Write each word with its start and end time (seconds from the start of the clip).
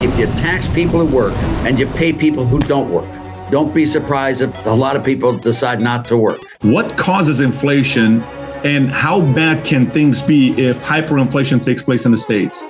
If 0.00 0.16
you 0.16 0.26
tax 0.40 0.72
people 0.72 1.04
who 1.04 1.12
work 1.12 1.32
and 1.66 1.76
you 1.76 1.84
pay 1.88 2.12
people 2.12 2.46
who 2.46 2.60
don't 2.60 2.88
work, 2.88 3.10
don't 3.50 3.74
be 3.74 3.84
surprised 3.84 4.42
if 4.42 4.64
a 4.64 4.70
lot 4.70 4.94
of 4.94 5.02
people 5.02 5.36
decide 5.36 5.80
not 5.80 6.04
to 6.04 6.16
work. 6.16 6.38
What 6.60 6.96
causes 6.96 7.40
inflation 7.40 8.22
and 8.62 8.92
how 8.92 9.20
bad 9.20 9.64
can 9.64 9.90
things 9.90 10.22
be 10.22 10.52
if 10.52 10.78
hyperinflation 10.84 11.64
takes 11.64 11.82
place 11.82 12.06
in 12.06 12.12
the 12.12 12.16
States? 12.16 12.62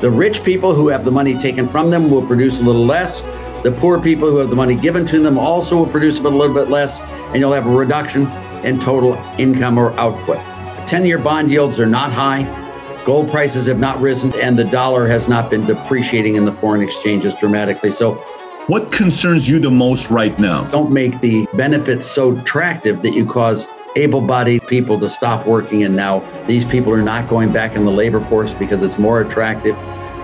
The 0.00 0.12
rich 0.12 0.44
people 0.44 0.74
who 0.74 0.86
have 0.86 1.04
the 1.04 1.10
money 1.10 1.36
taken 1.36 1.68
from 1.68 1.90
them 1.90 2.08
will 2.08 2.24
produce 2.24 2.60
a 2.60 2.62
little 2.62 2.86
less. 2.86 3.22
The 3.64 3.74
poor 3.76 4.00
people 4.00 4.30
who 4.30 4.36
have 4.36 4.50
the 4.50 4.54
money 4.54 4.76
given 4.76 5.04
to 5.06 5.18
them 5.18 5.40
also 5.40 5.78
will 5.78 5.90
produce 5.90 6.20
a 6.20 6.22
little 6.22 6.54
bit 6.54 6.68
less, 6.68 7.00
and 7.00 7.38
you'll 7.38 7.52
have 7.52 7.66
a 7.66 7.70
reduction 7.76 8.28
in 8.64 8.78
total 8.78 9.14
income 9.38 9.76
or 9.76 9.90
output. 9.98 10.38
10 10.86 11.04
year 11.04 11.18
bond 11.18 11.50
yields 11.50 11.80
are 11.80 11.86
not 11.86 12.12
high. 12.12 12.65
Gold 13.06 13.30
prices 13.30 13.68
have 13.68 13.78
not 13.78 14.00
risen, 14.00 14.34
and 14.34 14.58
the 14.58 14.64
dollar 14.64 15.06
has 15.06 15.28
not 15.28 15.48
been 15.48 15.64
depreciating 15.64 16.34
in 16.34 16.44
the 16.44 16.52
foreign 16.52 16.82
exchanges 16.82 17.36
dramatically. 17.36 17.92
So, 17.92 18.14
what 18.66 18.90
concerns 18.90 19.48
you 19.48 19.60
the 19.60 19.70
most 19.70 20.10
right 20.10 20.36
now? 20.40 20.64
Don't 20.64 20.90
make 20.90 21.20
the 21.20 21.46
benefits 21.54 22.04
so 22.10 22.36
attractive 22.36 23.02
that 23.02 23.12
you 23.12 23.24
cause 23.24 23.64
able 23.94 24.20
bodied 24.20 24.66
people 24.66 24.98
to 24.98 25.08
stop 25.08 25.46
working. 25.46 25.84
And 25.84 25.94
now 25.94 26.18
these 26.48 26.64
people 26.64 26.92
are 26.92 27.00
not 27.00 27.30
going 27.30 27.52
back 27.52 27.76
in 27.76 27.84
the 27.84 27.92
labor 27.92 28.20
force 28.20 28.52
because 28.52 28.82
it's 28.82 28.98
more 28.98 29.20
attractive 29.20 29.76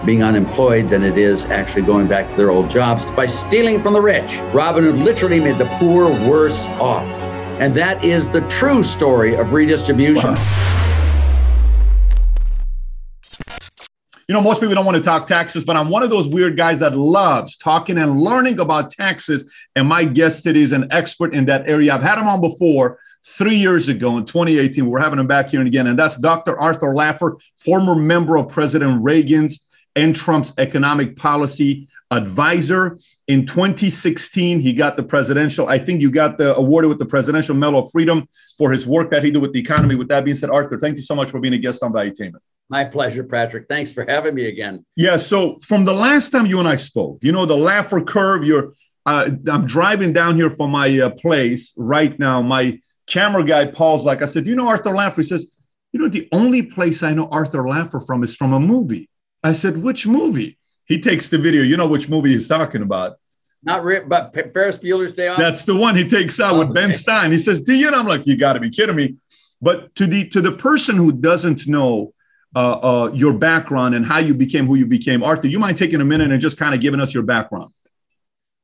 being 0.04 0.24
unemployed 0.24 0.90
than 0.90 1.04
it 1.04 1.16
is 1.16 1.44
actually 1.44 1.82
going 1.82 2.08
back 2.08 2.28
to 2.30 2.36
their 2.36 2.50
old 2.50 2.68
jobs 2.68 3.04
by 3.12 3.26
stealing 3.28 3.80
from 3.80 3.92
the 3.92 4.02
rich. 4.02 4.38
Robin 4.52 4.82
Hood 4.82 4.96
literally 4.96 5.38
made 5.38 5.58
the 5.58 5.68
poor 5.78 6.10
worse 6.28 6.66
off. 6.80 7.06
And 7.60 7.76
that 7.76 8.04
is 8.04 8.26
the 8.30 8.40
true 8.48 8.82
story 8.82 9.36
of 9.36 9.52
redistribution. 9.52 10.34
Wow. 10.34 10.91
You 14.32 14.38
know, 14.38 14.44
most 14.44 14.62
people 14.62 14.74
don't 14.74 14.86
want 14.86 14.96
to 14.96 15.02
talk 15.02 15.26
taxes, 15.26 15.62
but 15.62 15.76
I'm 15.76 15.90
one 15.90 16.02
of 16.02 16.08
those 16.08 16.26
weird 16.26 16.56
guys 16.56 16.78
that 16.78 16.96
loves 16.96 17.54
talking 17.54 17.98
and 17.98 18.18
learning 18.18 18.60
about 18.60 18.90
taxes. 18.90 19.44
And 19.76 19.86
my 19.86 20.04
guest 20.04 20.42
today 20.42 20.62
is 20.62 20.72
an 20.72 20.88
expert 20.90 21.34
in 21.34 21.44
that 21.44 21.68
area. 21.68 21.94
I've 21.94 22.02
had 22.02 22.16
him 22.16 22.26
on 22.26 22.40
before 22.40 22.98
three 23.26 23.56
years 23.56 23.90
ago 23.90 24.16
in 24.16 24.24
2018. 24.24 24.86
We're 24.86 25.00
having 25.00 25.18
him 25.18 25.26
back 25.26 25.50
here 25.50 25.60
and 25.60 25.68
again. 25.68 25.86
And 25.86 25.98
that's 25.98 26.16
Dr. 26.16 26.58
Arthur 26.58 26.94
Laffer, 26.94 27.38
former 27.56 27.94
member 27.94 28.38
of 28.38 28.48
President 28.48 29.02
Reagan's 29.02 29.60
and 29.96 30.16
Trump's 30.16 30.54
economic 30.56 31.18
policy 31.18 31.88
advisor. 32.10 32.98
In 33.28 33.44
2016, 33.44 34.60
he 34.60 34.72
got 34.72 34.96
the 34.96 35.02
presidential, 35.02 35.68
I 35.68 35.78
think 35.78 36.00
you 36.00 36.10
got 36.10 36.38
the 36.38 36.56
awarded 36.56 36.88
with 36.88 36.98
the 36.98 37.04
Presidential 37.04 37.54
Medal 37.54 37.80
of 37.80 37.92
Freedom 37.92 38.26
for 38.56 38.72
his 38.72 38.86
work 38.86 39.10
that 39.10 39.24
he 39.24 39.30
did 39.30 39.42
with 39.42 39.52
the 39.52 39.60
economy. 39.60 39.94
With 39.94 40.08
that 40.08 40.24
being 40.24 40.38
said, 40.38 40.48
Arthur, 40.48 40.78
thank 40.78 40.96
you 40.96 41.02
so 41.02 41.14
much 41.14 41.30
for 41.30 41.38
being 41.38 41.52
a 41.52 41.58
guest 41.58 41.82
on 41.82 41.92
Valuetainment. 41.92 42.40
My 42.68 42.84
pleasure, 42.84 43.24
Patrick. 43.24 43.66
Thanks 43.68 43.92
for 43.92 44.04
having 44.08 44.34
me 44.34 44.46
again. 44.46 44.84
Yeah. 44.96 45.16
So 45.18 45.58
from 45.62 45.84
the 45.84 45.92
last 45.92 46.30
time 46.30 46.46
you 46.46 46.58
and 46.58 46.68
I 46.68 46.76
spoke, 46.76 47.18
you 47.22 47.32
know, 47.32 47.44
the 47.44 47.56
Laffer 47.56 48.06
curve, 48.06 48.44
you're, 48.44 48.72
uh, 49.04 49.30
I'm 49.50 49.66
driving 49.66 50.12
down 50.12 50.36
here 50.36 50.50
from 50.50 50.70
my 50.70 50.98
uh, 50.98 51.10
place 51.10 51.74
right 51.76 52.18
now. 52.18 52.40
My 52.40 52.80
camera 53.06 53.44
guy, 53.44 53.66
Paul's 53.66 54.04
like, 54.04 54.22
I 54.22 54.26
said, 54.26 54.46
you 54.46 54.56
know 54.56 54.68
Arthur 54.68 54.90
Laffer? 54.90 55.16
He 55.16 55.22
says, 55.24 55.54
you 55.92 56.00
know, 56.00 56.08
the 56.08 56.28
only 56.32 56.62
place 56.62 57.02
I 57.02 57.12
know 57.12 57.28
Arthur 57.30 57.62
Laffer 57.62 58.04
from 58.06 58.24
is 58.24 58.34
from 58.34 58.52
a 58.52 58.60
movie. 58.60 59.10
I 59.44 59.52
said, 59.52 59.82
which 59.82 60.06
movie? 60.06 60.58
He 60.86 61.00
takes 61.00 61.28
the 61.28 61.38
video. 61.38 61.62
You 61.62 61.76
know 61.76 61.86
which 61.86 62.08
movie 62.08 62.32
he's 62.32 62.48
talking 62.48 62.82
about. 62.82 63.18
Not 63.62 63.84
re- 63.84 64.00
but 64.00 64.34
Ferris 64.52 64.76
Bueller's 64.76 65.14
Day 65.14 65.28
Off. 65.28 65.38
That's 65.38 65.64
the 65.64 65.76
one 65.76 65.94
he 65.94 66.08
takes 66.08 66.40
out 66.40 66.54
oh, 66.54 66.58
with 66.60 66.74
Ben 66.74 66.92
Stein. 66.92 67.30
He 67.30 67.38
says, 67.38 67.62
"Do 67.62 67.74
you?" 67.74 67.86
And 67.86 67.94
I'm 67.94 68.06
like, 68.06 68.26
"You 68.26 68.36
got 68.36 68.54
to 68.54 68.60
be 68.60 68.70
kidding 68.70 68.96
me!" 68.96 69.16
But 69.60 69.94
to 69.96 70.06
the 70.06 70.28
to 70.30 70.40
the 70.40 70.52
person 70.52 70.96
who 70.96 71.12
doesn't 71.12 71.66
know 71.68 72.11
uh, 72.54 72.72
uh, 72.72 73.12
your 73.12 73.32
background 73.32 73.94
and 73.94 74.04
how 74.04 74.18
you 74.18 74.34
became 74.34 74.66
who 74.66 74.74
you 74.74 74.86
became. 74.86 75.22
Arthur, 75.22 75.48
you 75.48 75.58
mind 75.58 75.76
taking 75.76 76.00
a 76.00 76.04
minute 76.04 76.30
and 76.30 76.40
just 76.40 76.58
kind 76.58 76.74
of 76.74 76.80
giving 76.80 77.00
us 77.00 77.14
your 77.14 77.22
background? 77.22 77.72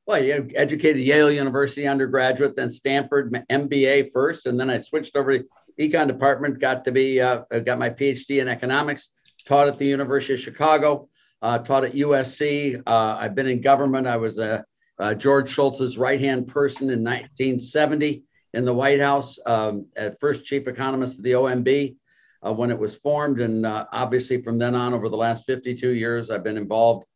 Well, 0.07 0.23
you 0.23 0.51
educated 0.55 1.03
Yale 1.03 1.31
University 1.31 1.87
undergraduate, 1.87 2.57
then 2.57 2.71
Stanford 2.71 3.31
MBA 3.51 4.11
first, 4.13 4.47
and 4.47 4.59
then 4.59 4.71
I 4.71 4.79
switched 4.79 5.17
over 5.17 5.39
to 5.39 5.45
econ 5.79 6.07
department. 6.07 6.61
Got 6.61 6.85
to 6.87 6.93
be 6.93 7.21
uh, 7.21 7.43
got 7.65 7.79
my 7.79 7.91
PhD 7.91 8.41
in 8.41 8.49
economics. 8.49 9.11
Taught 9.45 9.69
at 9.69 9.79
the 9.79 9.87
University 9.87 10.35
of 10.35 10.41
Chicago. 10.41 11.09
Uh, 11.43 11.59
taught 11.59 11.85
at 11.85 11.93
USC. 11.93 12.83
Uh, 12.87 13.17
I've 13.21 13.35
been 13.35 13.47
in 13.47 13.61
government. 13.61 14.07
I 14.07 14.17
was 14.17 14.39
a 14.39 14.65
uh, 14.99 15.15
George 15.15 15.55
Shultz's 15.55 15.97
right 15.99 16.21
hand 16.21 16.49
person 16.49 16.91
in 16.91 17.05
1970 17.05 18.25
in 18.55 18.65
the 18.65 18.75
White 18.75 19.01
House, 19.01 19.39
um, 19.47 19.87
at 19.95 20.19
first 20.21 20.45
chief 20.45 20.67
economist 20.67 21.19
of 21.19 21.23
the 21.23 21.33
OMB 21.33 21.97
uh, 22.45 22.53
when 22.53 22.71
it 22.71 22.79
was 22.79 22.97
formed. 22.97 23.41
And 23.41 23.67
uh, 23.67 23.87
obviously, 23.93 24.43
from 24.43 24.59
then 24.59 24.75
on, 24.75 24.95
over 24.95 25.09
the 25.09 25.17
last 25.17 25.47
52 25.47 25.91
years, 25.91 26.31
I've 26.31 26.45
been 26.45 26.57
involved 26.57 27.07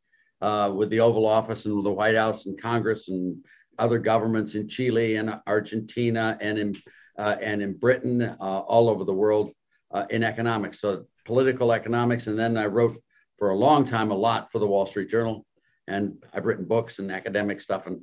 uh, 0.40 0.72
with 0.74 0.90
the 0.90 1.00
Oval 1.00 1.26
Office 1.26 1.66
and 1.66 1.84
the 1.84 1.90
White 1.90 2.16
House 2.16 2.46
and 2.46 2.60
Congress 2.60 3.08
and 3.08 3.36
other 3.78 3.98
governments 3.98 4.54
in 4.54 4.68
Chile 4.68 5.16
and 5.16 5.40
Argentina 5.46 6.36
and 6.40 6.58
in 6.58 6.74
uh, 7.18 7.36
and 7.42 7.60
in 7.60 7.74
Britain, 7.76 8.22
uh, 8.22 8.34
all 8.40 8.88
over 8.88 9.04
the 9.04 9.12
world 9.12 9.52
uh, 9.92 10.06
in 10.10 10.22
economics. 10.22 10.80
So 10.80 11.04
political 11.24 11.72
economics, 11.72 12.26
and 12.26 12.38
then 12.38 12.56
I 12.56 12.66
wrote 12.66 12.96
for 13.38 13.50
a 13.50 13.56
long 13.56 13.84
time 13.84 14.10
a 14.10 14.16
lot 14.16 14.50
for 14.50 14.58
the 14.58 14.66
Wall 14.66 14.86
Street 14.86 15.10
Journal, 15.10 15.44
and 15.88 16.14
I've 16.32 16.46
written 16.46 16.64
books 16.64 16.98
and 16.98 17.12
academic 17.12 17.60
stuff 17.60 17.86
and 17.86 18.00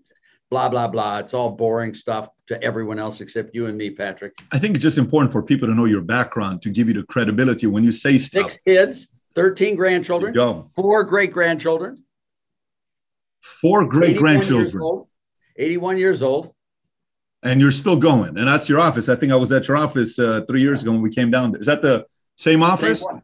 blah 0.49 0.69
blah 0.69 0.87
blah. 0.87 1.19
It's 1.19 1.33
all 1.33 1.51
boring 1.51 1.93
stuff 1.93 2.29
to 2.47 2.61
everyone 2.63 2.99
else 2.99 3.21
except 3.21 3.53
you 3.53 3.67
and 3.67 3.77
me, 3.77 3.89
Patrick. 3.91 4.33
I 4.51 4.59
think 4.59 4.75
it's 4.75 4.83
just 4.83 4.97
important 4.97 5.31
for 5.31 5.43
people 5.43 5.67
to 5.67 5.73
know 5.73 5.85
your 5.85 6.01
background 6.01 6.61
to 6.63 6.69
give 6.69 6.87
you 6.87 6.93
the 6.93 7.03
credibility 7.03 7.67
when 7.67 7.83
you 7.83 7.91
say 7.91 8.17
stuff. 8.17 8.51
Six 8.51 8.63
kids, 8.65 9.07
thirteen 9.35 9.75
grandchildren, 9.75 10.33
four 10.75 11.03
great 11.03 11.31
grandchildren, 11.31 12.03
four 13.41 13.85
great 13.85 14.17
grandchildren, 14.17 15.05
eighty-one 15.57 15.97
years 15.97 16.21
old. 16.21 16.53
And 17.41 17.61
you're 17.61 17.71
still 17.71 17.95
going, 17.95 18.37
and 18.37 18.47
that's 18.49 18.67
your 18.67 18.81
office. 18.81 19.07
I 19.07 19.15
think 19.15 19.31
I 19.31 19.35
was 19.37 19.49
at 19.53 19.69
your 19.69 19.77
office 19.77 20.19
uh, 20.19 20.41
three 20.45 20.59
years 20.59 20.81
ago 20.81 20.91
when 20.91 21.01
we 21.01 21.09
came 21.09 21.31
down 21.31 21.53
there. 21.53 21.61
Is 21.61 21.67
that 21.67 21.81
the 21.81 22.05
same 22.35 22.61
office? 22.61 23.01
Same, 23.01 23.21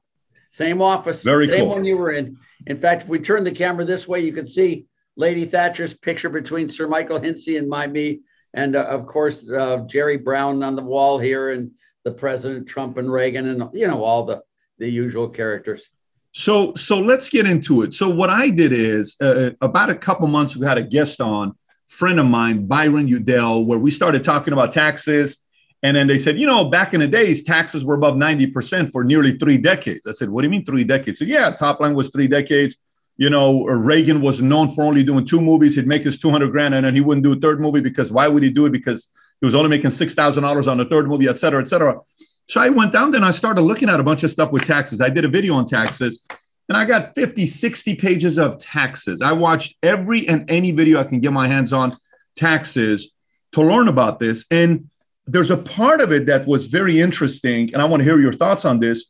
same 0.50 0.82
office. 0.82 1.22
Very 1.22 1.48
same 1.48 1.66
cool. 1.66 1.70
one 1.72 1.84
you 1.84 1.98
were 1.98 2.14
in. 2.14 2.38
In 2.68 2.80
fact, 2.80 3.04
if 3.04 3.10
we 3.10 3.20
turn 3.20 3.44
the 3.44 3.52
camera 3.52 3.84
this 3.84 4.08
way, 4.08 4.22
you 4.22 4.32
can 4.32 4.48
see 4.48 4.86
Lady 5.18 5.46
Thatcher's 5.46 5.94
picture 5.94 6.30
between 6.30 6.70
Sir 6.70 6.88
Michael 6.88 7.20
Hinckley 7.20 7.58
and 7.58 7.70
my 7.70 7.88
me, 7.88 8.22
and 8.54 8.76
uh, 8.76 8.84
of 8.84 9.08
course 9.08 9.50
uh, 9.50 9.80
Jerry 9.88 10.18
Brown 10.18 10.64
on 10.64 10.76
the 10.76 10.84
wall 10.84 11.18
here, 11.18 11.52
and 11.52 11.72
the 12.04 12.12
President 12.12 12.68
Trump 12.68 12.98
and 12.98 13.12
Reagan, 13.12 13.48
and 13.48 13.70
you 13.74 13.88
know 13.88 14.04
all 14.04 14.24
the 14.24 14.44
the 14.78 14.90
usual 14.90 15.30
characters. 15.30 15.90
So 16.32 16.74
so 16.76 17.00
let's 17.00 17.30
get 17.30 17.48
into 17.48 17.82
it. 17.82 17.94
So 17.94 18.10
what 18.10 18.30
I 18.30 18.50
did 18.50 18.74
is 18.74 19.16
uh, 19.22 19.52
about 19.62 19.90
a 19.90 19.96
couple 19.96 20.28
months 20.28 20.56
we 20.56 20.66
had 20.66 20.78
a 20.78 20.84
guest 20.84 21.22
on, 21.22 21.56
friend 21.88 22.20
of 22.20 22.26
mine, 22.26 22.66
Byron 22.66 23.08
Udell, 23.08 23.66
where 23.66 23.80
we 23.80 23.92
started 23.92 24.24
talking 24.24 24.54
about 24.54 24.72
taxes. 24.72 25.38
And 25.84 25.96
then 25.96 26.08
they 26.08 26.18
said, 26.18 26.40
you 26.40 26.48
know, 26.48 26.70
back 26.70 26.96
in 26.96 27.02
the 27.02 27.08
days, 27.08 27.44
taxes 27.44 27.86
were 27.86 27.94
above 27.94 28.16
90% 28.16 28.92
for 28.92 29.04
nearly 29.04 29.38
three 29.38 29.60
decades. 29.60 30.08
I 30.08 30.14
said, 30.14 30.30
what 30.30 30.42
do 30.42 30.48
you 30.48 30.50
mean 30.50 30.66
three 30.66 30.84
decades? 30.84 31.20
So, 31.20 31.26
yeah, 31.26 31.52
top 31.52 31.80
line 31.80 31.94
was 31.94 32.10
three 32.10 32.28
decades 32.28 32.78
you 33.18 33.30
know, 33.30 33.66
Reagan 33.66 34.22
was 34.22 34.42
known 34.42 34.74
for 34.74 34.84
only 34.84 35.04
doing 35.04 35.26
two 35.26 35.42
movies. 35.42 35.76
He'd 35.76 35.88
make 35.88 36.04
his 36.04 36.18
200 36.18 36.52
grand 36.52 36.74
and 36.74 36.86
then 36.86 36.96
he 36.96 37.02
wouldn't 37.02 37.24
do 37.24 37.34
a 37.34 37.36
third 37.36 37.62
movie 37.62 37.82
because 37.82 38.12
why 38.12 38.28
would 38.28 38.44
he 38.44 38.50
do 38.50 38.66
it? 38.66 38.72
Because 38.72 39.10
he 39.40 39.46
was 39.46 39.56
only 39.56 39.70
making 39.70 39.92
$6,000 39.92 40.72
on 40.72 40.78
the 40.78 40.86
third 40.86 41.08
movie, 41.08 41.28
et 41.28 41.40
cetera, 41.40 41.62
et 41.62 41.68
cetera. 41.68 42.00
So 42.48 42.62
I 42.62 42.70
went 42.70 42.92
down 42.92 43.12
there 43.12 43.20
and 43.20 43.26
I 43.26 43.32
started 43.32 43.62
looking 43.62 43.90
at 43.90 44.00
a 44.00 44.04
bunch 44.04 44.24
of 44.24 44.32
stuff 44.32 44.52
with 44.52 44.64
taxes. 44.64 45.02
I 45.02 45.10
did 45.10 45.26
a 45.26 45.28
video 45.28 45.56
on 45.56 45.66
taxes 45.66 46.26
and 46.68 46.78
I 46.78 46.86
got 46.86 47.16
50, 47.16 47.46
60 47.46 47.96
pages 47.96 48.38
of 48.38 48.60
taxes. 48.60 49.22
I 49.22 49.32
watched 49.32 49.76
every 49.82 50.28
and 50.28 50.50
any 50.50 50.72
video 50.72 51.00
I 51.00 51.04
can 51.04 51.20
get 51.20 51.32
my 51.32 51.48
hands 51.48 51.74
on 51.74 51.98
taxes 52.36 53.12
to 53.54 53.62
learn 53.62 53.88
about 53.88 54.20
this. 54.20 54.46
And 54.52 54.90
there's 55.26 55.52
a 55.52 55.58
part 55.58 56.02
of 56.02 56.12
it 56.12 56.26
that 56.28 56.46
was 56.46 56.68
very 56.68 57.00
interesting. 57.00 57.74
And 57.74 57.82
I 57.82 57.86
want 57.86 58.02
to 58.02 58.04
hear 58.04 58.20
your 58.20 58.34
thoughts 58.34 58.66
on 58.66 58.80
this 58.80 59.06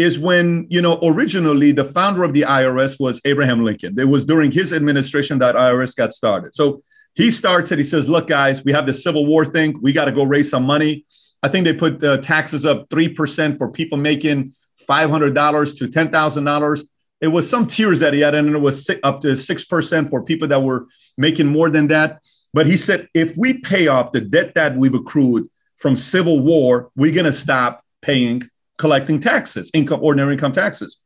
is 0.00 0.18
when, 0.18 0.66
you 0.70 0.82
know, 0.82 0.98
originally 1.02 1.72
the 1.72 1.84
founder 1.84 2.24
of 2.24 2.32
the 2.32 2.42
IRS 2.42 2.98
was 2.98 3.20
Abraham 3.24 3.64
Lincoln. 3.64 3.98
It 3.98 4.08
was 4.08 4.24
during 4.24 4.50
his 4.50 4.72
administration 4.72 5.38
that 5.38 5.54
IRS 5.54 5.94
got 5.94 6.12
started. 6.12 6.54
So 6.54 6.82
he 7.14 7.30
starts 7.30 7.72
it. 7.72 7.78
He 7.78 7.84
says, 7.84 8.08
look, 8.08 8.26
guys, 8.26 8.64
we 8.64 8.72
have 8.72 8.86
the 8.86 8.94
Civil 8.94 9.26
War 9.26 9.44
thing. 9.44 9.78
We 9.80 9.92
got 9.92 10.06
to 10.06 10.12
go 10.12 10.24
raise 10.24 10.50
some 10.50 10.64
money. 10.64 11.06
I 11.42 11.48
think 11.48 11.64
they 11.64 11.74
put 11.74 12.00
the 12.00 12.18
taxes 12.18 12.66
up 12.66 12.88
3% 12.88 13.58
for 13.58 13.70
people 13.70 13.98
making 13.98 14.54
$500 14.88 15.78
to 15.78 15.88
$10,000. 15.88 16.82
It 17.20 17.28
was 17.28 17.48
some 17.48 17.66
tiers 17.66 18.00
that 18.00 18.14
he 18.14 18.20
had, 18.20 18.34
and 18.34 18.54
it 18.54 18.58
was 18.58 18.88
up 19.02 19.20
to 19.20 19.28
6% 19.28 20.10
for 20.10 20.22
people 20.22 20.48
that 20.48 20.62
were 20.62 20.86
making 21.18 21.46
more 21.46 21.68
than 21.68 21.88
that. 21.88 22.20
But 22.52 22.66
he 22.66 22.76
said, 22.76 23.08
if 23.14 23.36
we 23.36 23.58
pay 23.58 23.88
off 23.88 24.12
the 24.12 24.20
debt 24.20 24.54
that 24.54 24.76
we've 24.76 24.94
accrued 24.94 25.48
from 25.76 25.96
Civil 25.96 26.40
War, 26.40 26.90
we're 26.96 27.12
going 27.12 27.26
to 27.26 27.32
stop 27.32 27.84
paying 28.02 28.42
collecting 28.80 29.20
taxes, 29.20 29.70
income, 29.74 30.00
ordinary 30.02 30.32
income 30.32 30.52
taxes. 30.52 30.98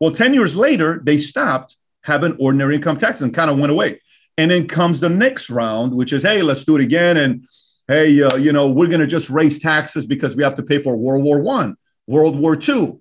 Well, 0.00 0.10
10 0.10 0.34
years 0.34 0.56
later, 0.56 1.00
they 1.04 1.16
stopped 1.16 1.76
having 2.02 2.36
ordinary 2.40 2.74
income 2.74 2.96
taxes 2.96 3.22
and 3.22 3.32
kind 3.32 3.48
of 3.48 3.56
went 3.56 3.70
away. 3.70 4.00
And 4.36 4.50
then 4.50 4.66
comes 4.66 4.98
the 4.98 5.08
next 5.08 5.48
round, 5.48 5.94
which 5.94 6.12
is, 6.12 6.24
hey, 6.24 6.42
let's 6.42 6.64
do 6.64 6.74
it 6.74 6.82
again. 6.82 7.16
And 7.16 7.46
hey, 7.86 8.20
uh, 8.20 8.34
you 8.34 8.52
know, 8.52 8.68
we're 8.68 8.88
going 8.88 9.00
to 9.00 9.06
just 9.06 9.30
raise 9.30 9.60
taxes 9.60 10.06
because 10.06 10.34
we 10.34 10.42
have 10.42 10.56
to 10.56 10.64
pay 10.64 10.82
for 10.82 10.96
World 10.96 11.22
War 11.22 11.38
One, 11.40 11.76
World 12.08 12.36
War 12.36 12.56
Two, 12.56 13.00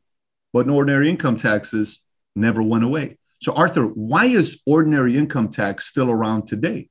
but 0.53 0.69
ordinary 0.69 1.09
income 1.09 1.37
taxes 1.37 1.99
never 2.35 2.61
went 2.61 2.83
away. 2.83 3.17
So, 3.41 3.53
Arthur, 3.53 3.85
why 3.85 4.25
is 4.25 4.59
ordinary 4.67 5.17
income 5.17 5.49
tax 5.49 5.87
still 5.87 6.11
around 6.11 6.45
today? 6.45 6.89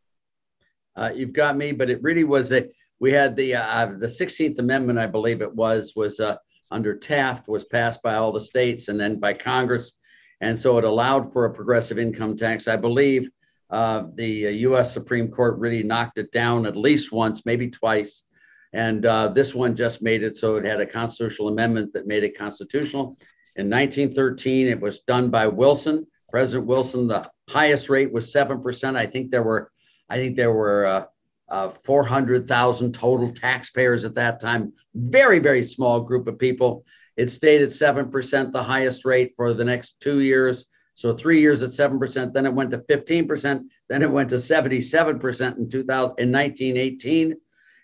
Uh, 0.96 1.10
you've 1.14 1.34
got 1.34 1.56
me, 1.56 1.70
but 1.70 1.88
it 1.88 2.02
really 2.02 2.24
was 2.24 2.50
a. 2.50 2.68
We 2.98 3.12
had 3.12 3.36
the 3.36 3.54
uh, 3.54 3.86
the 3.86 4.06
16th 4.08 4.58
Amendment, 4.58 4.98
I 4.98 5.06
believe 5.06 5.40
it 5.40 5.54
was, 5.54 5.92
was 5.94 6.18
uh, 6.18 6.38
under 6.70 6.96
Taft, 6.96 7.48
was 7.48 7.64
passed 7.64 8.02
by 8.02 8.14
all 8.14 8.32
the 8.32 8.40
states 8.40 8.88
and 8.88 9.00
then 9.00 9.18
by 9.18 9.32
Congress, 9.32 9.92
and 10.40 10.58
so 10.58 10.78
it 10.78 10.84
allowed 10.84 11.32
for 11.32 11.44
a 11.44 11.52
progressive 11.52 11.98
income 11.98 12.36
tax. 12.36 12.68
I 12.68 12.76
believe 12.76 13.28
uh, 13.70 14.04
the 14.14 14.26
U.S. 14.26 14.90
Uh, 14.90 14.92
Supreme 15.00 15.30
Court 15.30 15.58
really 15.58 15.82
knocked 15.82 16.18
it 16.18 16.32
down 16.32 16.66
at 16.66 16.76
least 16.76 17.12
once, 17.12 17.44
maybe 17.44 17.70
twice, 17.70 18.22
and 18.72 19.04
uh, 19.04 19.28
this 19.28 19.54
one 19.54 19.74
just 19.74 20.02
made 20.02 20.22
it 20.22 20.36
so 20.36 20.56
it 20.56 20.64
had 20.64 20.80
a 20.80 20.86
constitutional 20.86 21.48
amendment 21.48 21.92
that 21.92 22.06
made 22.06 22.24
it 22.24 22.38
constitutional. 22.38 23.16
In 23.56 23.68
1913, 23.68 24.68
it 24.68 24.80
was 24.80 25.00
done 25.00 25.30
by 25.30 25.48
Wilson, 25.48 26.06
President 26.30 26.66
Wilson. 26.66 27.08
The 27.08 27.30
highest 27.48 27.88
rate 27.88 28.12
was 28.12 28.30
seven 28.30 28.62
percent. 28.62 28.96
I 28.96 29.06
think 29.06 29.30
there 29.30 29.42
were 29.42 29.70
I 30.08 30.16
think 30.16 30.36
there 30.36 30.52
were 30.52 31.08
uh, 31.50 31.54
uh, 31.54 31.70
400,000 31.84 32.92
total 32.92 33.32
taxpayers 33.32 34.04
at 34.04 34.14
that 34.14 34.40
time. 34.40 34.72
Very, 34.94 35.38
very 35.38 35.62
small 35.62 36.00
group 36.00 36.26
of 36.26 36.38
people. 36.38 36.84
It 37.16 37.30
stayed 37.30 37.62
at 37.62 37.70
7%, 37.70 38.52
the 38.52 38.62
highest 38.62 39.04
rate 39.04 39.32
for 39.36 39.52
the 39.52 39.64
next 39.64 40.00
two 40.00 40.20
years. 40.20 40.66
So 40.94 41.14
three 41.14 41.40
years 41.40 41.62
at 41.62 41.70
7%, 41.70 42.32
then 42.32 42.46
it 42.46 42.52
went 42.52 42.70
to 42.72 42.78
15%, 42.78 43.64
then 43.88 44.02
it 44.02 44.10
went 44.10 44.30
to 44.30 44.36
77% 44.36 45.58
in 45.58 45.68
2000, 45.68 46.14
in 46.18 46.32
1918. 46.32 47.34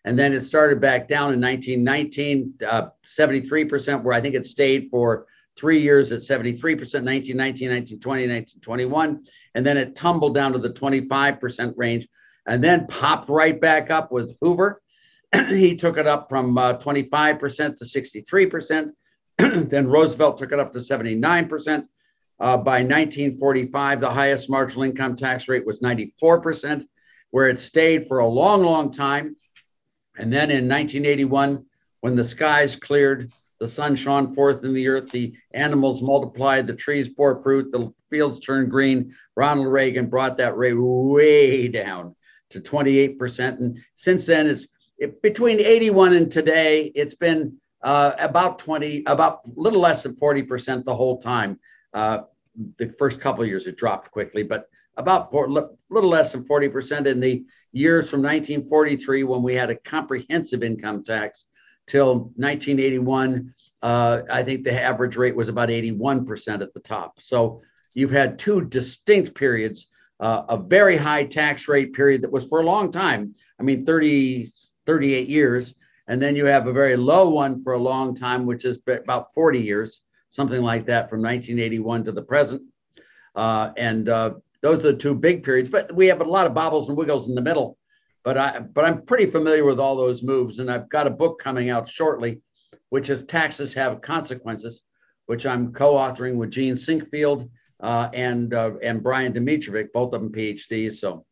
And 0.07 0.19
then 0.19 0.33
it 0.33 0.43
started 0.43 0.81
back 0.81 1.09
down 1.09 1.33
in 1.33 1.41
1919, 1.41 2.55
uh, 2.69 2.89
73%, 3.07 4.03
where 4.03 4.15
I 4.15 4.21
think 4.21 4.35
it 4.35 4.47
stayed 4.47 4.89
for 4.91 5.27
three 5.57 5.79
years 5.81 6.13
at 6.13 6.21
73%, 6.21 6.61
1919, 6.61 7.71
1920, 7.71 8.29
1921. 8.29 9.25
And 9.55 9.65
then 9.65 9.77
it 9.77 9.97
tumbled 9.97 10.35
down 10.35 10.53
to 10.53 10.59
the 10.59 10.71
25% 10.71 11.73
range 11.77 12.09
and 12.47 12.63
then 12.63 12.87
popped 12.87 13.29
right 13.29 13.61
back 13.61 13.91
up 13.91 14.13
with 14.13 14.37
Hoover. 14.41 14.81
he 15.49 15.75
took 15.75 15.97
it 15.97 16.07
up 16.07 16.29
from 16.29 16.57
uh, 16.59 16.75
25% 16.75 17.77
to 17.77 17.85
63%. 17.85 18.91
then 19.69 19.89
Roosevelt 19.89 20.39
took 20.39 20.53
it 20.53 20.61
up 20.61 20.73
to 20.73 20.79
79%. 20.79 21.87
Uh, 22.41 22.57
by 22.57 22.83
1945, 22.83 24.01
the 24.01 24.11
highest 24.11 24.51
marginal 24.51 24.83
income 24.83 25.17
tax 25.17 25.49
rate 25.49 25.65
was 25.65 25.81
94%, 25.81 26.85
where 27.31 27.49
it 27.49 27.59
stayed 27.59 28.07
for 28.09 28.19
a 28.19 28.27
long, 28.27 28.63
long 28.63 28.93
time. 28.93 29.37
And 30.17 30.33
then 30.33 30.51
in 30.51 30.69
1981, 30.69 31.65
when 32.01 32.17
the 32.17 32.25
skies 32.25 32.77
cleared, 32.77 33.33
the 33.61 33.69
sun 33.69 33.97
shone 33.97 34.35
forth 34.35 34.65
in 34.65 34.75
the 34.75 34.89
earth, 34.89 35.11
the 35.11 35.35
animals 35.53 36.03
multiplied, 36.03 36.67
the 36.67 36.75
trees 36.75 37.09
bore 37.09 37.41
fruit, 37.43 37.73
the 37.73 37.93
fields 38.11 38.41
turned 38.41 38.71
green. 38.71 39.15
Ronald 39.37 39.73
Reagan 39.73 40.07
brought 40.07 40.37
that 40.39 40.57
rate 40.57 40.75
way 40.77 41.69
down 41.69 42.15
to 42.55 42.61
28%. 42.61 43.61
And 43.61 43.79
since 43.95 44.27
then, 44.27 44.47
it's 44.47 44.67
it, 44.99 45.21
between 45.23 45.61
81 45.61 46.15
and 46.15 46.31
today, 46.31 46.93
it's 46.95 47.15
been 47.15 47.57
uh, 47.83 48.13
about 48.19 48.59
20, 48.59 49.05
about 49.07 49.41
a 49.45 49.51
little 49.57 49.81
less 49.81 50.03
than 50.03 50.15
40% 50.17 50.85
the 50.85 50.95
whole 50.95 51.19
time. 51.19 51.59
Uh, 51.93 52.21
the 52.79 52.95
first 52.99 53.21
couple 53.21 53.45
years, 53.45 53.67
it 53.67 53.77
dropped 53.77 54.11
quickly, 54.11 54.43
but 54.43 54.69
about 54.97 55.33
a 55.33 55.69
little 55.91 56.11
less 56.11 56.33
than 56.33 56.45
40% 56.45 57.07
in 57.07 57.21
the 57.21 57.45
years 57.73 58.09
from 58.09 58.23
1943 58.23 59.25
when 59.25 59.43
we 59.43 59.55
had 59.55 59.71
a 59.71 59.77
comprehensive 59.77 60.63
income 60.63 61.03
tax 61.03 61.47
till 61.87 62.31
1981, 62.37 63.53
uh, 63.83 64.23
I 64.31 64.43
think 64.43 64.65
the 64.65 64.81
average 64.81 65.17
rate 65.17 65.37
was 65.37 65.49
about 65.49 65.69
81% 65.69 66.63
at 66.63 66.73
the 66.73 66.81
top. 66.81 67.21
So 67.21 67.61
you've 67.93 68.11
had 68.11 68.39
two 68.39 68.65
distinct 68.65 69.35
periods, 69.35 69.89
uh, 70.25 70.45
a 70.49 70.57
very 70.57 70.97
high 70.97 71.25
tax 71.25 71.69
rate 71.69 71.93
period 71.93 72.23
that 72.23 72.33
was 72.33 72.47
for 72.47 72.61
a 72.61 72.65
long 72.65 72.91
time. 72.91 73.35
I 73.61 73.63
mean, 73.63 73.85
30, 73.85 74.51
38 74.87 75.29
years. 75.29 75.75
And 76.09 76.21
then 76.21 76.35
you 76.35 76.47
have 76.47 76.67
a 76.67 76.73
very 76.73 76.97
low 76.97 77.29
one 77.29 77.63
for 77.63 77.75
a 77.75 77.79
long 77.79 78.15
time, 78.15 78.47
which 78.47 78.65
is 78.65 78.79
about 78.87 79.33
40 79.35 79.59
years, 79.59 80.03
something 80.31 80.63
like 80.63 80.87
that 80.87 81.09
from 81.09 81.21
1981 81.21 82.05
to 82.05 82.13
the 82.13 82.23
present. 82.23 82.63
Uh, 83.35 83.71
and 83.77 84.09
uh, 84.09 84.35
those 84.63 84.79
are 84.79 84.93
the 84.93 84.97
two 84.97 85.15
big 85.15 85.45
periods, 85.45 85.69
but 85.69 85.95
we 85.95 86.07
have 86.07 86.21
a 86.21 86.25
lot 86.25 86.47
of 86.47 86.55
bobbles 86.55 86.89
and 86.89 86.99
wiggles 86.99 87.29
in 87.29 87.35
the 87.35 87.43
middle 87.43 87.79
but 88.25 88.39
I 88.39 88.61
but 88.61 88.85
I'm 88.85 89.03
pretty 89.03 89.27
familiar 89.27 89.65
with 89.65 89.79
all 89.79 89.95
those 89.95 90.23
moves, 90.23 90.59
and 90.59 90.71
I've 90.71 90.89
got 90.89 91.07
a 91.07 91.11
book 91.11 91.39
coming 91.39 91.71
out 91.71 91.87
shortly, 91.87 92.41
which 92.89 93.11
is 93.11 93.23
Taxes 93.23 93.75
Have 93.75 94.01
Consequences, 94.01 94.81
which 95.27 95.47
I'm 95.47 95.73
co-authoring 95.73 96.37
with 96.37 96.51
Jeanne 96.51 96.75
Sinquefield 96.75 97.49
uh, 97.81 98.09
and 98.13 98.55
uh, 98.55 98.73
and 98.83 99.03
Brian 99.03 99.33
Domitrovic, 99.33 99.93
both 99.93 100.15
of 100.15 100.21
them 100.21 100.33
PhDs. 100.33 100.95
So 100.95 101.25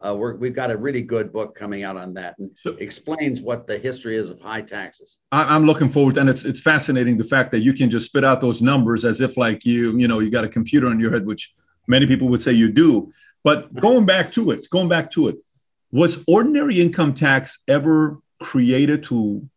uh, 0.00 0.14
we 0.14 0.48
have 0.48 0.56
got 0.56 0.70
a 0.70 0.76
really 0.76 1.02
good 1.02 1.32
book 1.32 1.54
coming 1.54 1.82
out 1.82 1.96
on 1.96 2.14
that 2.14 2.34
and 2.38 2.50
so, 2.64 2.72
explains 2.76 3.40
what 3.40 3.66
the 3.66 3.78
history 3.78 4.16
is 4.16 4.30
of 4.30 4.40
high 4.40 4.62
taxes. 4.62 5.18
I, 5.30 5.54
am 5.54 5.66
looking 5.66 5.90
forward, 5.90 6.16
and 6.16 6.28
it's 6.28 6.44
it's 6.44 6.60
fascinating 6.60 7.18
the 7.18 7.24
fact 7.24 7.52
that 7.52 7.60
you 7.60 7.72
can 7.72 7.90
just 7.90 8.06
spit 8.06 8.24
out 8.24 8.40
those 8.40 8.62
numbers 8.62 9.04
as 9.04 9.20
if 9.20 9.36
like 9.36 9.64
you 9.64 9.96
you 9.96 10.08
know 10.08 10.20
you 10.20 10.30
got 10.30 10.44
a 10.44 10.48
computer 10.48 10.90
in 10.90 11.00
your 11.00 11.12
head, 11.12 11.26
which 11.26 11.52
many 11.86 12.06
people 12.06 12.28
would 12.28 12.40
say 12.40 12.52
you 12.52 12.70
do. 12.70 13.12
But 13.42 13.74
going 13.74 14.06
back 14.06 14.32
to 14.32 14.50
it, 14.50 14.66
going 14.70 14.88
back 14.88 15.10
to 15.12 15.28
it, 15.28 15.36
was 15.92 16.22
ordinary 16.26 16.80
income 16.80 17.14
tax 17.14 17.58
ever 17.68 18.18
created 18.42 19.02
to 19.04 19.48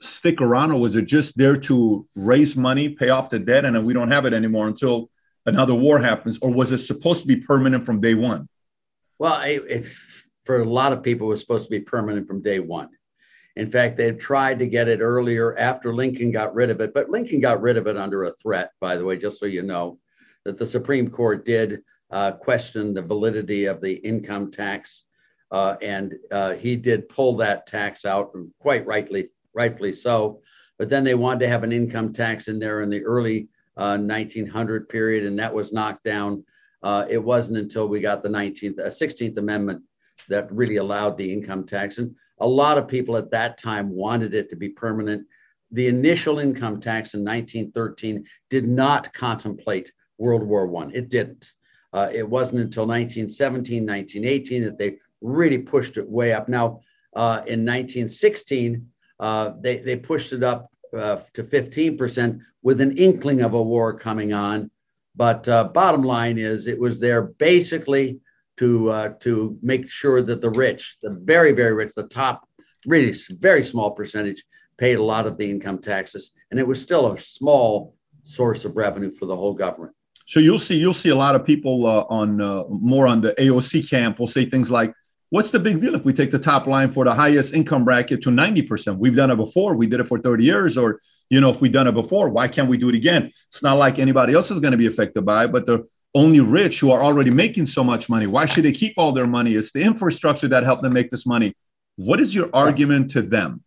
stick 0.00 0.40
around, 0.40 0.72
or 0.72 0.80
was 0.80 0.96
it 0.96 1.06
just 1.06 1.36
there 1.36 1.56
to 1.56 2.06
raise 2.14 2.56
money, 2.56 2.88
pay 2.88 3.10
off 3.10 3.30
the 3.30 3.38
debt, 3.38 3.64
and 3.64 3.76
then 3.76 3.84
we 3.84 3.92
don't 3.92 4.10
have 4.10 4.26
it 4.26 4.32
anymore 4.32 4.66
until 4.66 5.10
another 5.46 5.74
war 5.74 6.00
happens? 6.00 6.38
Or 6.40 6.52
was 6.52 6.72
it 6.72 6.78
supposed 6.78 7.22
to 7.22 7.26
be 7.26 7.36
permanent 7.36 7.84
from 7.84 8.00
day 8.00 8.14
one? 8.14 8.48
Well, 9.18 9.40
it, 9.42 9.86
for 10.44 10.60
a 10.60 10.64
lot 10.64 10.92
of 10.92 11.02
people, 11.02 11.28
it 11.28 11.30
was 11.30 11.40
supposed 11.40 11.64
to 11.64 11.70
be 11.70 11.80
permanent 11.80 12.26
from 12.26 12.42
day 12.42 12.60
one. 12.60 12.88
In 13.56 13.70
fact, 13.70 13.96
they 13.96 14.10
tried 14.12 14.58
to 14.58 14.66
get 14.66 14.88
it 14.88 15.00
earlier 15.00 15.56
after 15.56 15.94
Lincoln 15.94 16.32
got 16.32 16.54
rid 16.54 16.70
of 16.70 16.80
it, 16.80 16.92
but 16.92 17.10
Lincoln 17.10 17.40
got 17.40 17.62
rid 17.62 17.76
of 17.76 17.86
it 17.86 17.96
under 17.96 18.24
a 18.24 18.34
threat, 18.34 18.70
by 18.80 18.96
the 18.96 19.04
way, 19.04 19.16
just 19.16 19.38
so 19.38 19.46
you 19.46 19.62
know, 19.62 19.98
that 20.44 20.58
the 20.58 20.66
Supreme 20.66 21.08
Court 21.08 21.44
did 21.44 21.82
uh, 22.10 22.32
question 22.32 22.92
the 22.92 23.02
validity 23.02 23.66
of 23.66 23.80
the 23.80 23.94
income 23.94 24.50
tax 24.50 25.04
uh, 25.54 25.76
and 25.82 26.14
uh, 26.32 26.54
he 26.54 26.74
did 26.74 27.08
pull 27.08 27.36
that 27.36 27.64
tax 27.66 28.04
out, 28.04 28.32
quite 28.58 28.84
rightly, 28.86 29.28
rightfully 29.54 29.92
so. 29.92 30.40
But 30.78 30.88
then 30.88 31.04
they 31.04 31.14
wanted 31.14 31.40
to 31.40 31.48
have 31.48 31.62
an 31.62 31.72
income 31.72 32.12
tax 32.12 32.48
in 32.48 32.58
there 32.58 32.82
in 32.82 32.90
the 32.90 33.04
early 33.04 33.48
uh, 33.76 33.98
1900 33.98 34.88
period, 34.88 35.24
and 35.24 35.38
that 35.38 35.52
was 35.52 35.72
knocked 35.72 36.04
down. 36.04 36.44
Uh, 36.82 37.06
it 37.08 37.22
wasn't 37.22 37.56
until 37.56 37.88
we 37.88 38.00
got 38.00 38.22
the 38.22 38.28
19th, 38.28 38.78
16th 38.78 39.36
uh, 39.36 39.40
Amendment 39.40 39.82
that 40.28 40.52
really 40.52 40.76
allowed 40.76 41.16
the 41.16 41.32
income 41.32 41.64
tax. 41.64 41.98
And 41.98 42.14
a 42.40 42.46
lot 42.46 42.78
of 42.78 42.88
people 42.88 43.16
at 43.16 43.30
that 43.30 43.58
time 43.58 43.90
wanted 43.90 44.34
it 44.34 44.50
to 44.50 44.56
be 44.56 44.68
permanent. 44.68 45.26
The 45.70 45.88
initial 45.88 46.38
income 46.38 46.80
tax 46.80 47.14
in 47.14 47.24
1913 47.24 48.24
did 48.50 48.68
not 48.68 49.12
contemplate 49.12 49.92
World 50.18 50.44
War 50.44 50.66
One. 50.66 50.94
It 50.94 51.08
didn't. 51.08 51.52
Uh, 51.92 52.10
it 52.12 52.28
wasn't 52.28 52.60
until 52.60 52.86
1917, 52.86 53.86
1918 53.86 54.64
that 54.64 54.78
they 54.78 54.98
really 55.20 55.58
pushed 55.58 55.96
it 55.96 56.08
way 56.08 56.32
up. 56.32 56.48
Now, 56.48 56.80
uh, 57.14 57.42
in 57.46 57.64
1916, 57.64 58.88
uh, 59.20 59.52
they, 59.60 59.78
they 59.78 59.96
pushed 59.96 60.32
it 60.32 60.42
up 60.42 60.70
uh, 60.94 61.20
to 61.34 61.44
15% 61.44 62.40
with 62.62 62.80
an 62.80 62.96
inkling 62.96 63.42
of 63.42 63.54
a 63.54 63.62
war 63.62 63.98
coming 63.98 64.32
on. 64.32 64.70
But 65.16 65.46
uh, 65.48 65.64
bottom 65.64 66.02
line 66.02 66.38
is, 66.38 66.66
it 66.66 66.78
was 66.78 66.98
there 66.98 67.22
basically 67.22 68.20
to 68.56 68.90
uh, 68.90 69.08
to 69.20 69.58
make 69.62 69.90
sure 69.90 70.22
that 70.22 70.40
the 70.40 70.50
rich, 70.50 70.96
the 71.02 71.10
very 71.10 71.52
very 71.52 71.72
rich, 71.72 71.92
the 71.94 72.08
top, 72.08 72.48
really 72.86 73.14
very 73.30 73.64
small 73.64 73.92
percentage, 73.92 74.42
paid 74.76 74.98
a 74.98 75.02
lot 75.02 75.26
of 75.26 75.36
the 75.36 75.48
income 75.48 75.78
taxes, 75.78 76.32
and 76.50 76.58
it 76.58 76.66
was 76.66 76.80
still 76.80 77.12
a 77.12 77.18
small 77.18 77.94
source 78.22 78.64
of 78.64 78.76
revenue 78.76 79.12
for 79.12 79.26
the 79.26 79.36
whole 79.36 79.54
government. 79.54 79.94
So 80.26 80.40
you'll 80.40 80.58
see 80.58 80.76
you'll 80.76 80.94
see 80.94 81.10
a 81.10 81.16
lot 81.16 81.34
of 81.34 81.44
people 81.44 81.86
uh, 81.86 82.06
on 82.08 82.40
uh, 82.40 82.64
more 82.68 83.06
on 83.06 83.20
the 83.20 83.34
AOC 83.38 83.88
camp 83.88 84.18
will 84.18 84.26
say 84.26 84.46
things 84.46 84.70
like, 84.70 84.92
What's 85.34 85.50
the 85.50 85.58
big 85.58 85.80
deal 85.80 85.96
if 85.96 86.04
we 86.04 86.12
take 86.12 86.30
the 86.30 86.38
top 86.38 86.68
line 86.68 86.92
for 86.92 87.04
the 87.04 87.12
highest 87.12 87.54
income 87.54 87.84
bracket 87.84 88.22
to 88.22 88.30
90%? 88.30 88.98
We've 88.98 89.16
done 89.16 89.32
it 89.32 89.36
before. 89.36 89.74
We 89.74 89.88
did 89.88 89.98
it 89.98 90.04
for 90.04 90.16
30 90.16 90.44
years. 90.44 90.78
Or, 90.78 91.00
you 91.28 91.40
know, 91.40 91.50
if 91.50 91.60
we've 91.60 91.72
done 91.72 91.88
it 91.88 91.94
before, 91.94 92.28
why 92.28 92.46
can't 92.46 92.68
we 92.68 92.78
do 92.78 92.88
it 92.88 92.94
again? 92.94 93.32
It's 93.48 93.60
not 93.60 93.76
like 93.76 93.98
anybody 93.98 94.32
else 94.32 94.52
is 94.52 94.60
going 94.60 94.70
to 94.70 94.78
be 94.78 94.86
affected 94.86 95.22
by 95.26 95.46
it, 95.46 95.50
but 95.50 95.66
the 95.66 95.88
only 96.14 96.38
rich 96.38 96.78
who 96.78 96.92
are 96.92 97.02
already 97.02 97.32
making 97.32 97.66
so 97.66 97.82
much 97.82 98.08
money. 98.08 98.28
Why 98.28 98.46
should 98.46 98.64
they 98.64 98.70
keep 98.70 98.94
all 98.96 99.10
their 99.10 99.26
money? 99.26 99.56
It's 99.56 99.72
the 99.72 99.82
infrastructure 99.82 100.46
that 100.46 100.62
helped 100.62 100.84
them 100.84 100.92
make 100.92 101.10
this 101.10 101.26
money. 101.26 101.56
What 101.96 102.20
is 102.20 102.32
your 102.32 102.48
argument 102.54 103.10
to 103.10 103.22
them? 103.22 103.64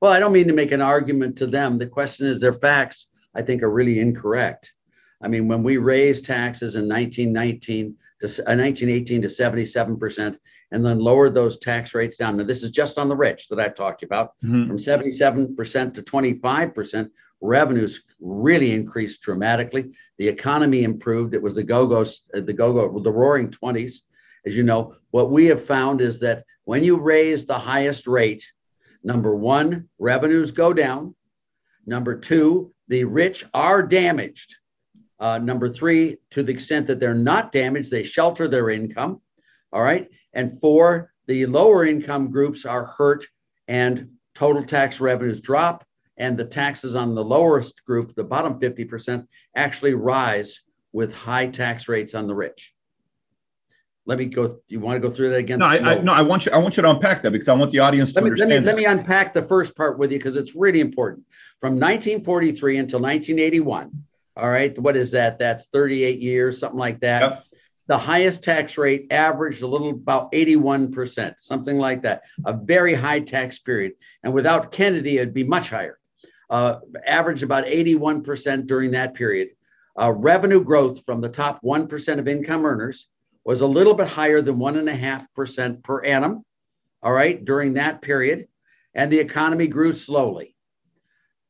Well, 0.00 0.10
I 0.10 0.18
don't 0.18 0.32
mean 0.32 0.48
to 0.48 0.54
make 0.54 0.72
an 0.72 0.80
argument 0.80 1.36
to 1.36 1.46
them. 1.46 1.76
The 1.76 1.86
question 1.86 2.28
is 2.28 2.40
their 2.40 2.54
facts, 2.54 3.08
I 3.34 3.42
think, 3.42 3.62
are 3.62 3.70
really 3.70 4.00
incorrect. 4.00 4.72
I 5.20 5.28
mean, 5.28 5.48
when 5.48 5.62
we 5.62 5.76
raised 5.76 6.24
taxes 6.24 6.76
in 6.76 6.88
1919 6.88 7.94
to 8.22 8.26
uh, 8.26 8.56
1918 8.56 9.20
to 9.20 9.28
77 9.28 9.98
percent, 9.98 10.38
and 10.72 10.84
then 10.84 10.98
lowered 10.98 11.34
those 11.34 11.58
tax 11.58 11.94
rates 11.94 12.16
down. 12.16 12.36
Now, 12.36 12.44
this 12.44 12.62
is 12.62 12.70
just 12.70 12.98
on 12.98 13.08
the 13.08 13.16
rich 13.16 13.48
that 13.48 13.60
I've 13.60 13.74
talked 13.74 14.02
about, 14.02 14.32
mm-hmm. 14.44 14.66
from 14.66 14.78
77 14.78 15.54
percent 15.56 15.94
to 15.94 16.02
25 16.02 16.74
percent. 16.74 17.12
Revenues 17.40 18.02
really 18.20 18.72
increased 18.72 19.22
dramatically. 19.22 19.92
The 20.18 20.28
economy 20.28 20.82
improved. 20.82 21.34
It 21.34 21.42
was 21.42 21.54
the 21.54 21.62
go-go, 21.62 22.02
uh, 22.02 22.40
the 22.40 22.52
go-go, 22.52 22.98
the 23.00 23.12
roaring 23.12 23.50
20s. 23.50 24.00
As 24.46 24.56
you 24.56 24.62
know, 24.62 24.94
what 25.10 25.30
we 25.30 25.46
have 25.46 25.64
found 25.64 26.00
is 26.00 26.20
that 26.20 26.44
when 26.64 26.82
you 26.82 26.96
raise 26.96 27.44
the 27.44 27.58
highest 27.58 28.06
rate, 28.06 28.46
number 29.02 29.36
one, 29.36 29.88
revenues 29.98 30.50
go 30.50 30.72
down. 30.72 31.14
Number 31.86 32.18
two, 32.18 32.72
the 32.88 33.04
rich 33.04 33.44
are 33.52 33.82
damaged. 33.82 34.56
Uh, 35.20 35.38
number 35.38 35.68
three, 35.68 36.16
to 36.30 36.42
the 36.42 36.52
extent 36.52 36.86
that 36.86 37.00
they're 37.00 37.14
not 37.14 37.52
damaged, 37.52 37.90
they 37.90 38.02
shelter 38.02 38.48
their 38.48 38.70
income. 38.70 39.20
All 39.72 39.82
right. 39.82 40.08
And 40.34 40.60
four, 40.60 41.12
the 41.26 41.46
lower 41.46 41.86
income 41.86 42.30
groups 42.30 42.64
are 42.64 42.84
hurt 42.84 43.26
and 43.68 44.10
total 44.34 44.62
tax 44.62 45.00
revenues 45.00 45.40
drop 45.40 45.84
and 46.16 46.36
the 46.36 46.44
taxes 46.44 46.94
on 46.94 47.14
the 47.14 47.24
lowest 47.24 47.84
group, 47.84 48.14
the 48.14 48.24
bottom 48.24 48.58
50%, 48.60 49.26
actually 49.56 49.94
rise 49.94 50.62
with 50.92 51.14
high 51.14 51.48
tax 51.48 51.88
rates 51.88 52.14
on 52.14 52.26
the 52.26 52.34
rich. 52.34 52.72
Let 54.06 54.18
me 54.18 54.26
go. 54.26 54.48
Do 54.48 54.60
you 54.68 54.80
want 54.80 55.00
to 55.00 55.08
go 55.08 55.12
through 55.12 55.30
that 55.30 55.36
again? 55.36 55.60
No, 55.60 55.66
I, 55.66 55.76
I, 55.76 55.98
no, 56.02 56.12
I 56.12 56.20
want 56.20 56.44
you. 56.44 56.52
I 56.52 56.58
want 56.58 56.76
you 56.76 56.82
to 56.82 56.90
unpack 56.90 57.22
that 57.22 57.30
because 57.30 57.48
I 57.48 57.54
want 57.54 57.70
the 57.70 57.78
audience 57.78 58.12
to 58.12 58.20
me, 58.20 58.26
understand. 58.26 58.50
Let 58.50 58.76
me, 58.76 58.84
let 58.84 58.96
me 58.96 59.00
unpack 59.00 59.32
the 59.32 59.42
first 59.42 59.74
part 59.74 59.98
with 59.98 60.12
you 60.12 60.18
because 60.18 60.36
it's 60.36 60.54
really 60.54 60.80
important. 60.80 61.24
From 61.58 61.80
1943 61.80 62.78
until 62.78 63.00
1981, 63.00 64.04
all 64.36 64.50
right, 64.50 64.78
what 64.78 64.96
is 64.96 65.10
that? 65.12 65.38
That's 65.38 65.66
38 65.66 66.20
years, 66.20 66.58
something 66.58 66.78
like 66.78 67.00
that. 67.00 67.22
Yep. 67.22 67.44
The 67.86 67.98
highest 67.98 68.42
tax 68.42 68.78
rate 68.78 69.08
averaged 69.10 69.62
a 69.62 69.66
little 69.66 69.90
about 69.90 70.32
81%, 70.32 71.34
something 71.38 71.78
like 71.78 72.02
that. 72.02 72.22
A 72.46 72.52
very 72.52 72.94
high 72.94 73.20
tax 73.20 73.58
period. 73.58 73.92
And 74.22 74.32
without 74.32 74.72
Kennedy, 74.72 75.18
it'd 75.18 75.34
be 75.34 75.44
much 75.44 75.68
higher. 75.70 75.98
Uh, 76.48 76.80
averaged 77.06 77.42
about 77.42 77.64
81% 77.64 78.66
during 78.66 78.92
that 78.92 79.14
period. 79.14 79.48
Uh, 80.00 80.12
revenue 80.12 80.62
growth 80.62 81.04
from 81.04 81.20
the 81.20 81.28
top 81.28 81.60
1% 81.62 82.18
of 82.18 82.26
income 82.26 82.64
earners 82.64 83.08
was 83.44 83.60
a 83.60 83.66
little 83.66 83.94
bit 83.94 84.08
higher 84.08 84.40
than 84.40 84.56
1.5% 84.56 85.82
per 85.82 86.02
annum, 86.04 86.42
all 87.02 87.12
right, 87.12 87.44
during 87.44 87.74
that 87.74 88.00
period. 88.00 88.48
And 88.94 89.12
the 89.12 89.18
economy 89.18 89.66
grew 89.66 89.92
slowly. 89.92 90.56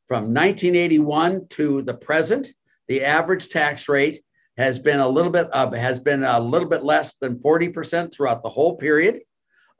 From 0.08 0.34
1981 0.34 1.48
to 1.50 1.82
the 1.82 1.94
present, 1.94 2.52
the 2.88 3.04
average 3.04 3.48
tax 3.48 3.88
rate 3.88 4.23
has 4.56 4.78
been 4.78 5.00
a 5.00 5.08
little 5.08 5.30
bit 5.30 5.48
uh, 5.52 5.70
has 5.72 5.98
been 5.98 6.22
a 6.24 6.40
little 6.40 6.68
bit 6.68 6.84
less 6.84 7.16
than 7.16 7.38
40% 7.38 8.12
throughout 8.12 8.42
the 8.42 8.48
whole 8.48 8.76
period. 8.76 9.20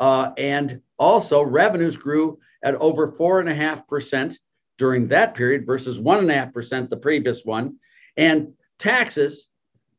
Uh, 0.00 0.32
and 0.36 0.80
also 0.98 1.42
revenues 1.42 1.96
grew 1.96 2.38
at 2.64 2.74
over 2.76 3.12
four 3.12 3.40
and 3.40 3.48
a 3.48 3.54
half 3.54 3.86
percent 3.86 4.38
during 4.78 5.06
that 5.08 5.34
period 5.34 5.64
versus 5.64 6.00
one 6.00 6.18
and 6.18 6.30
a 6.30 6.34
half 6.34 6.52
percent 6.52 6.90
the 6.90 6.96
previous 6.96 7.44
one. 7.44 7.76
And 8.16 8.54
taxes 8.78 9.46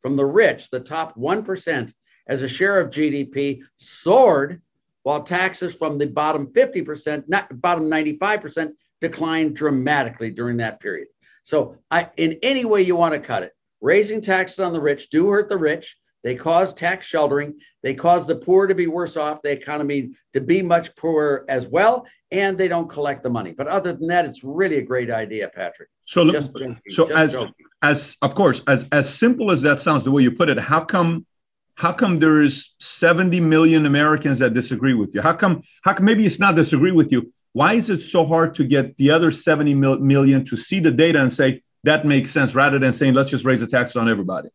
from 0.02 0.18
the 0.18 0.26
rich, 0.26 0.70
the 0.70 0.80
top 0.80 1.16
1% 1.18 1.94
as 2.28 2.42
a 2.42 2.48
share 2.48 2.80
of 2.80 2.90
GDP 2.90 3.62
soared 3.78 4.62
while 5.04 5.24
taxes 5.24 5.74
from 5.74 5.98
the 5.98 6.08
bottom 6.08 6.48
50%, 6.48 7.24
not 7.28 7.62
bottom 7.62 7.90
95% 7.90 8.72
declined 9.02 9.56
dramatically 9.56 10.32
during 10.32 10.58
that 10.58 10.80
period. 10.80 11.08
So 11.44 11.78
I, 11.92 12.10
in 12.18 12.40
any 12.42 12.66
way 12.66 12.82
you 12.82 12.96
want 12.96 13.14
to 13.14 13.20
cut 13.20 13.44
it, 13.44 13.54
raising 13.82 14.22
taxes 14.22 14.60
on 14.60 14.74
the 14.74 14.82
rich 14.82 15.10
do 15.10 15.28
hurt 15.30 15.50
the 15.50 15.58
rich. 15.58 15.98
They 16.24 16.34
cause 16.34 16.74
tax 16.74 17.06
sheltering. 17.06 17.60
They 17.84 17.94
cause 17.94 18.26
the 18.26 18.36
poor 18.36 18.66
to 18.66 18.74
be 18.74 18.88
worse 18.88 19.16
off, 19.16 19.44
the 19.44 19.52
economy 19.52 20.10
to 20.34 20.42
be 20.42 20.64
much 20.64 20.96
poorer 20.96 21.46
as 21.48 21.68
well, 21.68 22.08
and 22.32 22.58
they 22.58 22.68
don't 22.68 22.90
collect 22.90 23.22
the 23.22 23.30
money. 23.30 23.52
But 23.52 23.68
other 23.68 23.94
than 23.94 24.08
that, 24.08 24.26
it's 24.26 24.44
really 24.44 24.78
a 24.78 24.82
great 24.82 25.12
idea, 25.12 25.50
Patrick. 25.50 25.90
So, 26.06 26.32
just 26.32 26.52
joking, 26.54 26.80
so 26.90 27.16
as 27.16 27.34
joking. 27.34 27.54
as 27.84 28.18
of 28.24 28.34
course, 28.34 28.64
as 28.66 28.88
as 28.92 29.14
simple 29.14 29.52
as 29.52 29.62
that 29.62 29.82
sounds, 29.82 30.04
the 30.04 30.10
way 30.10 30.24
you 30.24 30.32
put 30.32 30.50
it, 30.50 30.58
how 30.58 30.84
come 30.84 31.28
how 31.76 31.92
come 31.92 32.18
there's 32.18 32.74
70 32.80 33.40
million 33.42 33.86
Americans 33.86 34.40
that 34.40 34.56
disagree 34.56 34.94
with 34.94 35.14
you? 35.14 35.22
How 35.22 35.34
come 35.34 35.62
how 35.84 35.94
come 35.94 36.06
maybe 36.06 36.26
it's 36.26 36.40
not 36.40 36.56
disagree 36.56 36.92
with 36.92 37.12
you? 37.12 37.32
Why 37.54 37.74
is 37.74 37.90
it 37.90 38.02
so 38.02 38.26
hard 38.26 38.56
to 38.56 38.64
get 38.64 38.98
the 38.98 39.12
other 39.12 39.32
70 39.32 39.76
mil- 39.76 40.00
million 40.00 40.44
to 40.46 40.58
see 40.58 40.80
the 40.80 40.92
data 40.92 41.22
and 41.22 41.32
say 41.32 41.62
that 41.86 42.06
makes 42.06 42.32
sense 42.32 42.54
rather 42.54 42.80
than 42.80 42.94
saying 42.94 43.14
let's 43.14 43.30
just 43.30 43.46
raise 43.46 43.60
the 43.60 43.68
taxes 43.68 43.96
on 43.96 44.10
everybody? 44.10 44.50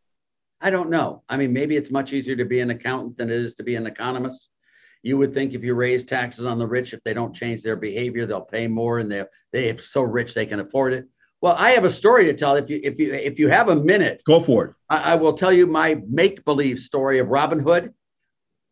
I 0.61 0.71
don't 0.71 0.91
know. 0.91 1.23
I 1.29 1.37
mean, 1.37 1.53
maybe 1.53 1.77
it's 1.77 1.91
much 1.91 2.13
easier 2.13 2.37
to 2.37 2.45
be 2.45 2.61
an 2.61 2.71
accountant 2.71 3.17
than 3.17 3.31
it 3.31 3.37
is 3.37 3.55
to 3.55 3.63
be 3.63 3.77
an 3.77 3.87
economist. 3.87 4.49
You 5.03 5.17
would 5.17 5.33
think 5.33 5.55
if 5.55 5.65
you 5.65 5.75
raise 5.75 6.05
taxes 6.05 6.45
on 6.45 6.59
the 6.59 6.67
rich, 6.67 6.93
if 6.93 7.03
they 7.03 7.15
don't 7.15 7.35
change 7.35 7.63
their 7.63 7.77
behavior, 7.77 8.27
they'll 8.27 8.43
pay 8.43 8.67
more 8.67 8.99
and 8.99 9.11
they 9.11 9.25
they 9.53 9.71
are 9.71 9.79
so 9.79 10.03
rich 10.03 10.35
they 10.35 10.45
can 10.45 10.61
afford 10.61 10.93
it. 10.93 11.09
Well, 11.41 11.55
I 11.57 11.71
have 11.71 11.87
a 11.87 11.91
story 11.91 12.27
to 12.27 12.35
tell. 12.35 12.57
If 12.57 12.69
you 12.69 12.81
if 12.83 12.99
you 12.99 13.15
if 13.15 13.39
you 13.39 13.49
have 13.49 13.71
a 13.71 13.77
minute, 13.77 14.23
go 14.27 14.41
for 14.41 14.65
it. 14.67 14.75
I, 14.91 15.13
I 15.13 15.15
will 15.15 15.33
tell 15.33 15.53
you 15.53 15.67
my 15.67 15.99
make 16.07 16.45
believe 16.45 16.79
story 16.79 17.19
of 17.19 17.29
Robin 17.29 17.61
Hood. 17.61 17.95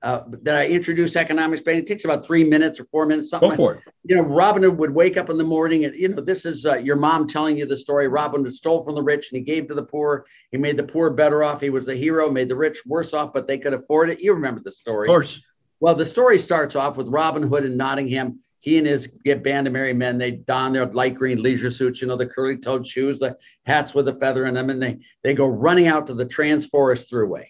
Uh, 0.00 0.22
that 0.42 0.54
I 0.54 0.68
introduced 0.68 1.16
economics 1.16 1.60
bank. 1.60 1.80
It 1.80 1.86
takes 1.88 2.04
about 2.04 2.24
three 2.24 2.44
minutes 2.44 2.78
or 2.78 2.84
four 2.84 3.04
minutes. 3.04 3.30
Something. 3.30 3.50
Go 3.50 3.56
for 3.56 3.74
it. 3.74 3.82
You 4.04 4.14
know, 4.14 4.22
Robin 4.22 4.62
Hood 4.62 4.78
would 4.78 4.94
wake 4.94 5.16
up 5.16 5.28
in 5.28 5.36
the 5.36 5.42
morning, 5.42 5.86
and 5.86 5.94
you 5.94 6.06
know, 6.06 6.22
this 6.22 6.44
is 6.44 6.64
uh, 6.64 6.76
your 6.76 6.94
mom 6.94 7.26
telling 7.26 7.56
you 7.56 7.66
the 7.66 7.76
story. 7.76 8.06
Robin 8.06 8.44
Hood 8.44 8.54
stole 8.54 8.84
from 8.84 8.94
the 8.94 9.02
rich, 9.02 9.30
and 9.32 9.38
he 9.38 9.42
gave 9.42 9.66
to 9.68 9.74
the 9.74 9.82
poor. 9.82 10.24
He 10.52 10.56
made 10.56 10.76
the 10.76 10.84
poor 10.84 11.10
better 11.10 11.42
off. 11.42 11.60
He 11.60 11.70
was 11.70 11.88
a 11.88 11.96
hero. 11.96 12.30
Made 12.30 12.48
the 12.48 12.54
rich 12.54 12.78
worse 12.86 13.12
off, 13.12 13.32
but 13.32 13.48
they 13.48 13.58
could 13.58 13.74
afford 13.74 14.10
it. 14.10 14.20
You 14.20 14.34
remember 14.34 14.60
the 14.64 14.70
story, 14.70 15.08
of 15.08 15.10
course. 15.10 15.40
Well, 15.80 15.96
the 15.96 16.06
story 16.06 16.38
starts 16.38 16.76
off 16.76 16.96
with 16.96 17.08
Robin 17.08 17.42
Hood 17.42 17.64
in 17.64 17.76
Nottingham 17.76 18.38
he 18.60 18.78
and 18.78 18.86
his 18.86 19.06
get 19.24 19.42
band 19.42 19.66
of 19.66 19.72
merry 19.72 19.92
men, 19.92 20.18
they 20.18 20.32
don 20.32 20.72
their 20.72 20.86
light 20.86 21.14
green 21.14 21.40
leisure 21.42 21.70
suits, 21.70 22.00
you 22.00 22.08
know, 22.08 22.16
the 22.16 22.26
curly 22.26 22.56
toed 22.56 22.86
shoes, 22.86 23.18
the 23.18 23.36
hats 23.66 23.94
with 23.94 24.08
a 24.08 24.14
feather 24.14 24.46
in 24.46 24.54
them, 24.54 24.70
and 24.70 24.82
they 24.82 24.98
they 25.22 25.34
go 25.34 25.46
running 25.46 25.86
out 25.86 26.06
to 26.06 26.14
the 26.14 26.26
Trans 26.26 26.66
Forest 26.66 27.10
Thruway. 27.10 27.46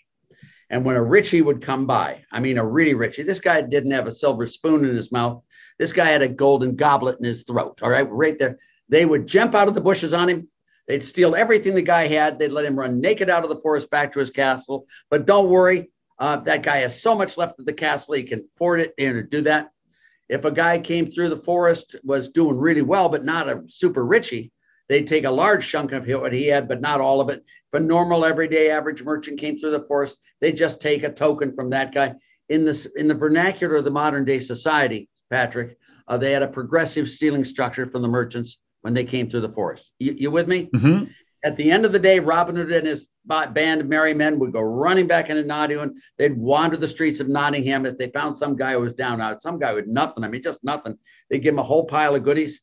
And 0.70 0.84
when 0.84 0.96
a 0.96 1.02
Richie 1.02 1.40
would 1.40 1.62
come 1.62 1.86
by, 1.86 2.24
I 2.30 2.40
mean 2.40 2.58
a 2.58 2.66
really 2.66 2.94
Richie, 2.94 3.22
this 3.22 3.40
guy 3.40 3.60
didn't 3.62 3.92
have 3.92 4.06
a 4.06 4.12
silver 4.12 4.46
spoon 4.46 4.84
in 4.84 4.94
his 4.94 5.10
mouth. 5.10 5.42
This 5.78 5.92
guy 5.92 6.08
had 6.08 6.22
a 6.22 6.28
golden 6.28 6.76
goblet 6.76 7.18
in 7.18 7.24
his 7.24 7.42
throat. 7.42 7.78
All 7.82 7.90
right, 7.90 8.08
right 8.10 8.38
there. 8.38 8.58
They 8.88 9.04
would 9.04 9.26
jump 9.26 9.54
out 9.54 9.68
of 9.68 9.74
the 9.74 9.80
bushes 9.80 10.12
on 10.12 10.28
him. 10.28 10.48
They'd 10.86 11.04
steal 11.04 11.34
everything 11.34 11.74
the 11.74 11.82
guy 11.82 12.06
had. 12.06 12.38
They'd 12.38 12.52
let 12.52 12.64
him 12.64 12.78
run 12.78 13.00
naked 13.00 13.28
out 13.28 13.44
of 13.44 13.50
the 13.50 13.60
forest 13.60 13.90
back 13.90 14.12
to 14.12 14.18
his 14.18 14.30
castle. 14.30 14.86
But 15.10 15.26
don't 15.26 15.50
worry, 15.50 15.90
uh, 16.18 16.36
that 16.38 16.62
guy 16.62 16.78
has 16.78 17.00
so 17.00 17.14
much 17.14 17.36
left 17.36 17.58
of 17.58 17.66
the 17.66 17.72
castle, 17.72 18.14
he 18.14 18.24
can 18.24 18.48
afford 18.54 18.80
it 18.80 18.94
and 18.98 19.28
do 19.30 19.42
that. 19.42 19.70
If 20.28 20.44
a 20.44 20.50
guy 20.50 20.78
came 20.78 21.10
through 21.10 21.30
the 21.30 21.36
forest, 21.36 21.96
was 22.04 22.28
doing 22.28 22.58
really 22.58 22.82
well, 22.82 23.08
but 23.08 23.24
not 23.24 23.48
a 23.48 23.62
super 23.68 24.04
richie, 24.04 24.52
they'd 24.88 25.08
take 25.08 25.24
a 25.24 25.30
large 25.30 25.68
chunk 25.68 25.92
of 25.92 26.06
what 26.06 26.32
he 26.32 26.46
had, 26.46 26.68
but 26.68 26.80
not 26.80 27.00
all 27.00 27.20
of 27.20 27.28
it. 27.28 27.44
If 27.72 27.80
a 27.80 27.82
normal, 27.82 28.24
everyday, 28.24 28.70
average 28.70 29.02
merchant 29.02 29.38
came 29.38 29.58
through 29.58 29.72
the 29.72 29.86
forest, 29.86 30.18
they'd 30.40 30.56
just 30.56 30.80
take 30.80 31.02
a 31.02 31.12
token 31.12 31.52
from 31.52 31.70
that 31.70 31.92
guy. 31.92 32.14
In 32.48 32.64
this, 32.64 32.86
in 32.96 33.08
the 33.08 33.14
vernacular 33.14 33.76
of 33.76 33.84
the 33.84 33.90
modern 33.90 34.24
day 34.24 34.40
society, 34.40 35.08
Patrick, 35.30 35.76
uh, 36.08 36.16
they 36.16 36.32
had 36.32 36.42
a 36.42 36.48
progressive 36.48 37.08
stealing 37.08 37.44
structure 37.44 37.86
from 37.86 38.02
the 38.02 38.08
merchants 38.08 38.58
when 38.80 38.94
they 38.94 39.04
came 39.04 39.28
through 39.28 39.42
the 39.42 39.52
forest. 39.52 39.90
You, 39.98 40.14
you 40.16 40.30
with 40.30 40.48
me? 40.48 40.70
Mm-hmm. 40.74 41.10
At 41.44 41.56
the 41.56 41.70
end 41.70 41.84
of 41.84 41.92
the 41.92 41.98
day, 41.98 42.18
Robin 42.18 42.56
Hood 42.56 42.72
and 42.72 42.86
his 42.86 43.08
band 43.26 43.80
of 43.80 43.86
merry 43.86 44.14
men 44.14 44.38
would 44.38 44.52
go 44.52 44.60
running 44.60 45.06
back 45.06 45.30
into 45.30 45.44
Nottingham. 45.44 45.94
They'd 46.16 46.36
wander 46.36 46.76
the 46.76 46.88
streets 46.88 47.20
of 47.20 47.28
Nottingham. 47.28 47.86
If 47.86 47.96
they 47.96 48.10
found 48.10 48.36
some 48.36 48.56
guy 48.56 48.72
who 48.72 48.80
was 48.80 48.94
down 48.94 49.20
out, 49.20 49.42
some 49.42 49.58
guy 49.58 49.72
with 49.72 49.86
nothing, 49.86 50.24
I 50.24 50.28
mean, 50.28 50.42
just 50.42 50.64
nothing, 50.64 50.98
they'd 51.30 51.38
give 51.38 51.54
him 51.54 51.60
a 51.60 51.64
whole 51.64 51.84
pile 51.84 52.16
of 52.16 52.24
goodies. 52.24 52.60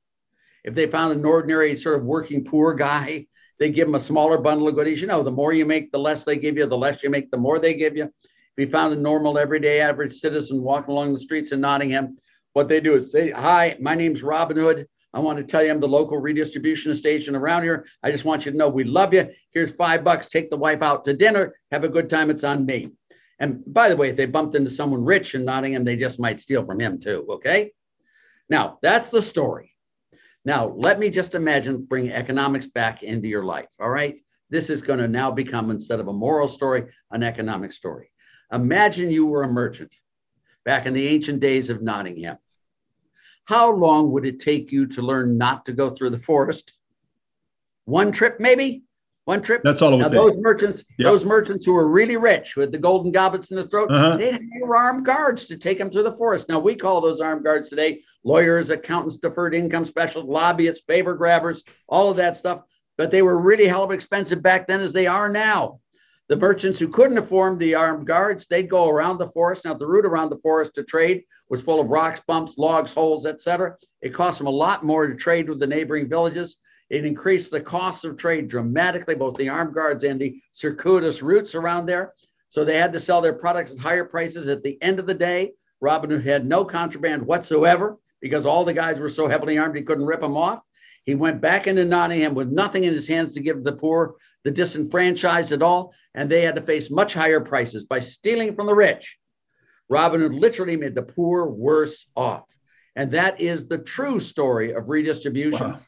If 0.65 0.73
they 0.73 0.87
found 0.87 1.13
an 1.13 1.23
ordinary 1.23 1.75
sort 1.75 1.99
of 1.99 2.05
working 2.05 2.43
poor 2.43 2.73
guy, 2.73 3.27
they 3.59 3.69
give 3.69 3.87
him 3.87 3.95
a 3.95 3.99
smaller 3.99 4.39
bundle 4.39 4.67
of 4.67 4.75
goodies. 4.75 4.99
You 4.99 5.07
know, 5.07 5.21
the 5.21 5.31
more 5.31 5.53
you 5.53 5.63
make, 5.63 5.91
the 5.91 5.99
less 5.99 6.25
they 6.25 6.37
give 6.37 6.57
you. 6.57 6.65
The 6.65 6.75
less 6.75 7.03
you 7.03 7.11
make, 7.11 7.29
the 7.29 7.37
more 7.37 7.59
they 7.59 7.75
give 7.75 7.95
you. 7.95 8.05
If 8.05 8.65
you 8.65 8.69
found 8.69 8.93
a 8.93 8.97
normal, 8.97 9.37
everyday, 9.37 9.79
average 9.79 10.13
citizen 10.13 10.63
walking 10.63 10.91
along 10.91 11.13
the 11.13 11.19
streets 11.19 11.51
in 11.51 11.61
Nottingham, 11.61 12.17
what 12.53 12.67
they 12.67 12.81
do 12.81 12.95
is 12.95 13.11
say, 13.11 13.29
"Hi, 13.29 13.77
my 13.79 13.93
name's 13.93 14.23
Robin 14.23 14.57
Hood. 14.57 14.87
I 15.13 15.19
want 15.19 15.37
to 15.37 15.43
tell 15.43 15.63
you 15.63 15.69
I'm 15.69 15.79
the 15.79 15.87
local 15.87 16.17
redistribution 16.17 16.95
station 16.95 17.35
around 17.35 17.63
here. 17.63 17.85
I 18.01 18.11
just 18.11 18.25
want 18.25 18.45
you 18.45 18.51
to 18.51 18.57
know 18.57 18.67
we 18.67 18.85
love 18.85 19.13
you. 19.13 19.29
Here's 19.51 19.71
five 19.71 20.03
bucks. 20.03 20.27
Take 20.27 20.49
the 20.49 20.57
wife 20.57 20.81
out 20.81 21.05
to 21.05 21.13
dinner. 21.13 21.55
Have 21.71 21.83
a 21.83 21.89
good 21.89 22.09
time. 22.09 22.31
It's 22.31 22.43
on 22.43 22.65
me. 22.65 22.91
And 23.39 23.61
by 23.67 23.89
the 23.89 23.97
way, 23.97 24.09
if 24.09 24.15
they 24.15 24.25
bumped 24.25 24.55
into 24.55 24.71
someone 24.71 25.05
rich 25.05 25.35
in 25.35 25.45
Nottingham, 25.45 25.83
they 25.83 25.95
just 25.95 26.19
might 26.19 26.39
steal 26.39 26.65
from 26.65 26.79
him 26.79 26.99
too. 26.99 27.25
Okay. 27.29 27.71
Now 28.49 28.79
that's 28.81 29.11
the 29.11 29.21
story. 29.21 29.74
Now 30.45 30.73
let 30.77 30.99
me 30.99 31.09
just 31.09 31.35
imagine 31.35 31.83
bring 31.83 32.11
economics 32.11 32.67
back 32.67 33.03
into 33.03 33.27
your 33.27 33.43
life. 33.43 33.69
All 33.79 33.89
right. 33.89 34.15
This 34.49 34.69
is 34.69 34.81
going 34.81 34.99
to 34.99 35.07
now 35.07 35.31
become 35.31 35.71
instead 35.71 35.99
of 35.99 36.07
a 36.07 36.13
moral 36.13 36.47
story, 36.47 36.85
an 37.11 37.23
economic 37.23 37.73
story. 37.73 38.11
Imagine 38.51 39.09
you 39.09 39.25
were 39.25 39.43
a 39.43 39.51
merchant 39.51 39.93
back 40.63 40.85
in 40.85 40.93
the 40.93 41.07
ancient 41.07 41.39
days 41.39 41.69
of 41.69 41.81
Nottingham 41.81 42.37
how 43.45 43.71
long 43.71 44.11
would 44.11 44.25
it 44.25 44.39
take 44.39 44.71
you 44.71 44.87
to 44.87 45.01
learn 45.01 45.37
not 45.37 45.65
to 45.65 45.73
go 45.73 45.91
through 45.91 46.09
the 46.09 46.19
forest? 46.19 46.73
One 47.85 48.11
trip, 48.11 48.39
maybe? 48.39 48.84
One 49.25 49.41
trip. 49.41 49.61
That's 49.63 49.81
all 49.81 49.93
it 49.95 49.97
now, 49.97 50.07
those 50.07 50.37
merchants, 50.37 50.83
yep. 50.99 51.11
those 51.11 51.25
merchants 51.25 51.65
who 51.65 51.73
were 51.73 51.87
really 51.87 52.15
rich 52.15 52.55
with 52.55 52.71
the 52.71 52.77
golden 52.77 53.11
goblets 53.11 53.49
in 53.49 53.57
the 53.57 53.67
throat, 53.67 53.89
uh-huh. 53.89 54.17
they 54.17 54.31
had 54.31 54.41
armed 54.63 55.03
guards 55.03 55.45
to 55.45 55.57
take 55.57 55.79
them 55.79 55.89
through 55.89 56.03
the 56.03 56.15
forest. 56.15 56.47
Now 56.47 56.59
we 56.59 56.75
call 56.75 57.01
those 57.01 57.19
armed 57.21 57.43
guards 57.43 57.69
today 57.69 58.01
lawyers, 58.23 58.69
accountants, 58.69 59.17
deferred 59.17 59.55
income 59.55 59.85
specialists, 59.85 60.29
lobbyists, 60.29 60.83
favor 60.85 61.15
grabbers, 61.15 61.63
all 61.87 62.11
of 62.11 62.17
that 62.17 62.37
stuff. 62.37 62.61
but 62.97 63.09
they 63.09 63.23
were 63.23 63.41
really 63.41 63.65
hell 63.65 63.83
of 63.83 63.91
expensive 63.91 64.43
back 64.43 64.67
then 64.67 64.79
as 64.79 64.93
they 64.93 65.07
are 65.07 65.27
now. 65.27 65.79
The 66.27 66.37
merchants 66.37 66.79
who 66.79 66.87
couldn't 66.87 67.19
afford 67.19 67.59
the 67.59 67.75
armed 67.75 68.07
guards, 68.07 68.47
they'd 68.47 68.69
go 68.69 68.89
around 68.89 69.19
the 69.19 69.29
forest. 69.29 69.65
Now, 69.65 69.75
the 69.75 69.85
route 69.85 70.07
around 70.07 70.29
the 70.29 70.39
forest 70.39 70.73
to 70.75 70.83
trade 70.83 71.23
was 71.49 71.61
full 71.61 71.79
of 71.79 71.87
rocks, 71.87 72.21
bumps, 72.27 72.57
logs, 72.57 72.93
holes, 72.93 73.27
etc. 73.27 73.75
It 74.01 74.13
cost 74.13 74.39
them 74.39 74.47
a 74.47 74.51
lot 74.51 74.83
more 74.83 75.07
to 75.07 75.15
trade 75.15 75.49
with 75.49 75.59
the 75.59 75.67
neighboring 75.67 76.09
villages. 76.09 76.57
It 76.89 77.05
increased 77.05 77.51
the 77.51 77.61
cost 77.61 78.05
of 78.05 78.17
trade 78.17 78.47
dramatically, 78.47 79.15
both 79.15 79.35
the 79.35 79.49
armed 79.49 79.73
guards 79.73 80.03
and 80.03 80.19
the 80.19 80.39
circuitous 80.51 81.21
routes 81.21 81.55
around 81.55 81.87
there. 81.87 82.13
So 82.49 82.63
they 82.63 82.77
had 82.77 82.93
to 82.93 82.99
sell 82.99 83.21
their 83.21 83.33
products 83.33 83.71
at 83.71 83.79
higher 83.79 84.05
prices. 84.05 84.47
At 84.47 84.63
the 84.63 84.81
end 84.81 84.99
of 84.99 85.07
the 85.07 85.13
day, 85.13 85.53
Robin 85.81 86.09
Hood 86.09 86.23
had 86.23 86.45
no 86.45 86.63
contraband 86.63 87.25
whatsoever 87.25 87.97
because 88.21 88.45
all 88.45 88.63
the 88.63 88.73
guys 88.73 88.99
were 88.99 89.09
so 89.09 89.27
heavily 89.27 89.57
armed 89.57 89.75
he 89.75 89.83
couldn't 89.83 90.05
rip 90.05 90.21
them 90.21 90.37
off. 90.37 90.61
He 91.05 91.15
went 91.15 91.41
back 91.41 91.67
into 91.67 91.85
Nottingham 91.85 92.33
with 92.33 92.49
nothing 92.49 92.83
in 92.83 92.93
his 92.93 93.07
hands 93.07 93.33
to 93.33 93.41
give 93.41 93.63
the 93.63 93.73
poor, 93.73 94.15
the 94.43 94.51
disenfranchised 94.51 95.51
at 95.51 95.61
all, 95.61 95.93
and 96.13 96.29
they 96.29 96.41
had 96.41 96.55
to 96.55 96.61
face 96.61 96.89
much 96.89 97.13
higher 97.13 97.41
prices 97.41 97.83
by 97.85 97.99
stealing 97.99 98.55
from 98.55 98.67
the 98.67 98.75
rich. 98.75 99.17
Robin 99.89 100.21
Hood 100.21 100.33
literally 100.33 100.77
made 100.77 100.95
the 100.95 101.03
poor 101.03 101.47
worse 101.47 102.07
off. 102.15 102.45
And 102.95 103.11
that 103.11 103.41
is 103.41 103.67
the 103.67 103.77
true 103.77 104.19
story 104.19 104.73
of 104.73 104.89
redistribution. 104.89 105.71
Wow. 105.71 105.79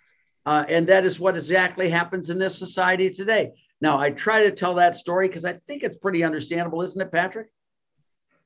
Uh, 0.48 0.64
and 0.70 0.88
that 0.88 1.06
is 1.06 1.20
what 1.20 1.36
exactly 1.36 1.90
happens 1.90 2.30
in 2.30 2.40
this 2.40 2.58
society 2.58 3.10
today. 3.10 3.52
Now, 3.82 3.98
I 3.98 4.12
try 4.12 4.46
to 4.46 4.52
tell 4.52 4.76
that 4.76 4.96
story 4.96 5.28
because 5.28 5.44
I 5.44 5.60
think 5.68 5.84
it's 5.84 5.98
pretty 5.98 6.24
understandable, 6.24 6.82
isn't 6.84 7.02
it, 7.02 7.12
Patrick? 7.12 7.48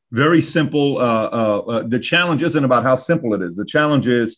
Very 0.10 0.42
simple. 0.42 0.98
Uh, 0.98 1.02
uh, 1.02 1.58
uh 1.60 1.84
the 1.84 2.00
challenge 2.00 2.42
isn't 2.42 2.64
about 2.66 2.82
how 2.82 2.96
simple 2.96 3.36
it 3.36 3.44
is. 3.44 3.56
The 3.56 3.66
challenge 3.66 4.08
is 4.08 4.38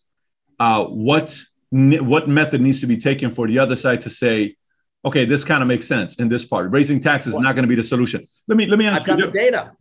uh, 0.59 0.83
what 0.83 1.41
what 1.71 2.27
method 2.27 2.59
needs 2.59 2.81
to 2.81 2.85
be 2.85 2.97
taken 2.97 3.31
for 3.31 3.47
the 3.47 3.59
other 3.59 3.77
side 3.77 4.01
to 4.01 4.09
say, 4.09 4.57
okay, 5.05 5.23
this 5.23 5.45
kind 5.45 5.63
of 5.63 5.67
makes 5.69 5.87
sense 5.87 6.15
in 6.15 6.27
this 6.27 6.43
part. 6.43 6.69
Raising 6.69 6.99
taxes 6.99 7.31
well, 7.31 7.41
is 7.41 7.45
not 7.45 7.53
going 7.55 7.63
to 7.63 7.69
be 7.69 7.75
the 7.75 7.83
solution. 7.83 8.27
Let 8.49 8.57
me 8.57 8.65
let 8.65 8.77
me 8.77 8.87
ask 8.87 9.03
I've 9.03 9.17
you. 9.17 9.23
Got 9.23 9.31
the 9.31 9.39
data. 9.39 9.71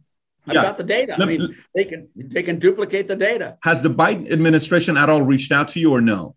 I've 0.47 0.55
yeah. 0.55 0.63
got 0.63 0.77
the 0.77 0.85
data. 0.85 1.17
Let 1.19 1.23
I 1.23 1.25
mean, 1.25 1.57
they 1.75 1.85
can 1.85 2.09
they 2.15 2.45
can 2.45 2.61
duplicate 2.61 3.09
the 3.09 3.17
data. 3.17 3.59
Has 3.65 3.83
the 3.83 3.91
Biden 3.91 4.31
administration 4.31 4.97
at 4.97 5.11
all 5.11 5.23
reached 5.23 5.51
out 5.51 5.71
to 5.71 5.81
you 5.81 5.91
or 5.93 6.01
no? 6.01 6.37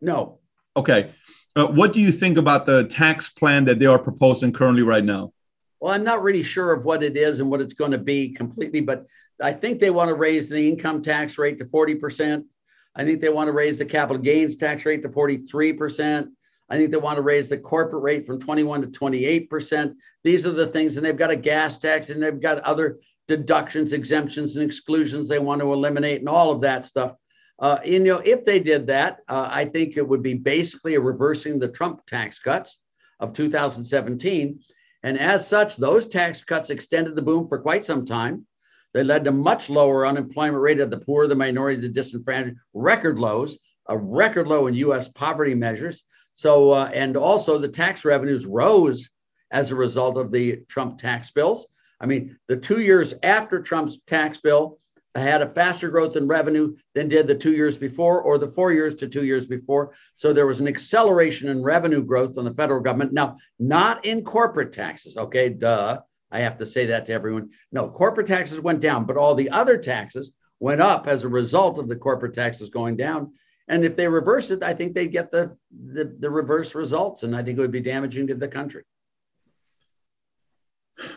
No. 0.00 0.37
Okay. 0.78 1.12
Uh, 1.56 1.66
what 1.66 1.92
do 1.92 2.00
you 2.00 2.12
think 2.12 2.38
about 2.38 2.64
the 2.64 2.84
tax 2.84 3.28
plan 3.28 3.64
that 3.64 3.80
they 3.80 3.86
are 3.86 3.98
proposing 3.98 4.52
currently 4.52 4.82
right 4.82 5.04
now? 5.04 5.32
Well, 5.80 5.92
I'm 5.92 6.04
not 6.04 6.22
really 6.22 6.44
sure 6.44 6.72
of 6.72 6.84
what 6.84 7.02
it 7.02 7.16
is 7.16 7.40
and 7.40 7.50
what 7.50 7.60
it's 7.60 7.74
going 7.74 7.90
to 7.90 7.98
be 7.98 8.30
completely, 8.32 8.80
but 8.80 9.04
I 9.42 9.52
think 9.52 9.80
they 9.80 9.90
want 9.90 10.08
to 10.08 10.14
raise 10.14 10.48
the 10.48 10.68
income 10.68 11.02
tax 11.02 11.36
rate 11.36 11.58
to 11.58 11.64
40%. 11.64 12.44
I 12.94 13.04
think 13.04 13.20
they 13.20 13.28
want 13.28 13.48
to 13.48 13.52
raise 13.52 13.78
the 13.78 13.86
capital 13.86 14.22
gains 14.22 14.54
tax 14.54 14.86
rate 14.86 15.02
to 15.02 15.08
43%. 15.08 16.28
I 16.70 16.76
think 16.76 16.92
they 16.92 16.96
want 16.96 17.16
to 17.16 17.22
raise 17.22 17.48
the 17.48 17.58
corporate 17.58 18.04
rate 18.04 18.24
from 18.24 18.40
21 18.40 18.82
to 18.82 18.86
28%. 18.88 19.94
These 20.22 20.46
are 20.46 20.52
the 20.52 20.68
things, 20.68 20.96
and 20.96 21.04
they've 21.04 21.16
got 21.16 21.30
a 21.30 21.36
gas 21.36 21.76
tax 21.76 22.10
and 22.10 22.22
they've 22.22 22.40
got 22.40 22.58
other 22.60 23.00
deductions, 23.26 23.92
exemptions, 23.92 24.54
and 24.54 24.64
exclusions 24.64 25.26
they 25.26 25.40
want 25.40 25.60
to 25.60 25.72
eliminate, 25.72 26.20
and 26.20 26.28
all 26.28 26.52
of 26.52 26.60
that 26.60 26.84
stuff. 26.84 27.14
Uh, 27.58 27.78
you 27.84 27.98
know, 27.98 28.18
if 28.18 28.44
they 28.44 28.60
did 28.60 28.86
that, 28.86 29.18
uh, 29.28 29.48
I 29.50 29.64
think 29.64 29.96
it 29.96 30.08
would 30.08 30.22
be 30.22 30.34
basically 30.34 30.94
a 30.94 31.00
reversing 31.00 31.58
the 31.58 31.68
Trump 31.68 32.06
tax 32.06 32.38
cuts 32.38 32.78
of 33.18 33.32
2017. 33.32 34.60
And 35.02 35.18
as 35.18 35.46
such, 35.46 35.76
those 35.76 36.06
tax 36.06 36.42
cuts 36.42 36.70
extended 36.70 37.16
the 37.16 37.22
boom 37.22 37.48
for 37.48 37.58
quite 37.58 37.84
some 37.84 38.04
time. 38.04 38.46
They 38.94 39.04
led 39.04 39.24
to 39.24 39.32
much 39.32 39.70
lower 39.70 40.06
unemployment 40.06 40.62
rate 40.62 40.80
of 40.80 40.90
the 40.90 40.98
poor, 40.98 41.26
the 41.26 41.34
minority, 41.34 41.80
the 41.80 41.88
disenfranchised, 41.88 42.56
record 42.74 43.18
lows, 43.18 43.58
a 43.88 43.96
record 43.96 44.46
low 44.46 44.66
in 44.66 44.74
U.S. 44.74 45.08
poverty 45.08 45.54
measures. 45.54 46.04
So, 46.34 46.70
uh, 46.70 46.90
and 46.94 47.16
also 47.16 47.58
the 47.58 47.68
tax 47.68 48.04
revenues 48.04 48.46
rose 48.46 49.10
as 49.50 49.70
a 49.70 49.76
result 49.76 50.16
of 50.16 50.30
the 50.30 50.62
Trump 50.68 50.98
tax 50.98 51.30
bills. 51.30 51.66
I 52.00 52.06
mean, 52.06 52.38
the 52.46 52.56
two 52.56 52.80
years 52.80 53.14
after 53.22 53.60
Trump's 53.60 53.98
tax 54.06 54.38
bill 54.38 54.78
had 55.14 55.42
a 55.42 55.48
faster 55.48 55.88
growth 55.88 56.16
in 56.16 56.28
revenue 56.28 56.76
than 56.94 57.08
did 57.08 57.26
the 57.26 57.34
two 57.34 57.52
years 57.52 57.76
before, 57.76 58.22
or 58.22 58.38
the 58.38 58.50
four 58.50 58.72
years 58.72 58.94
to 58.96 59.08
two 59.08 59.24
years 59.24 59.46
before. 59.46 59.92
So 60.14 60.32
there 60.32 60.46
was 60.46 60.60
an 60.60 60.68
acceleration 60.68 61.48
in 61.48 61.62
revenue 61.62 62.02
growth 62.02 62.38
on 62.38 62.44
the 62.44 62.54
federal 62.54 62.80
government. 62.80 63.12
Now, 63.12 63.36
not 63.58 64.04
in 64.04 64.24
corporate 64.24 64.72
taxes, 64.72 65.16
okay, 65.16 65.48
duh. 65.48 66.00
I 66.30 66.40
have 66.40 66.58
to 66.58 66.66
say 66.66 66.86
that 66.86 67.06
to 67.06 67.12
everyone. 67.12 67.50
No, 67.72 67.88
corporate 67.88 68.26
taxes 68.26 68.60
went 68.60 68.80
down, 68.80 69.06
but 69.06 69.16
all 69.16 69.34
the 69.34 69.50
other 69.50 69.78
taxes 69.78 70.30
went 70.60 70.82
up 70.82 71.06
as 71.06 71.24
a 71.24 71.28
result 71.28 71.78
of 71.78 71.88
the 71.88 71.96
corporate 71.96 72.34
taxes 72.34 72.68
going 72.68 72.96
down. 72.96 73.32
And 73.68 73.84
if 73.84 73.96
they 73.96 74.08
reverse 74.08 74.50
it, 74.50 74.62
I 74.62 74.74
think 74.74 74.94
they'd 74.94 75.12
get 75.12 75.30
the, 75.30 75.56
the, 75.70 76.14
the 76.18 76.30
reverse 76.30 76.74
results. 76.74 77.22
And 77.22 77.34
I 77.34 77.42
think 77.42 77.58
it 77.58 77.60
would 77.60 77.70
be 77.70 77.80
damaging 77.80 78.26
to 78.26 78.34
the 78.34 78.48
country. 78.48 78.84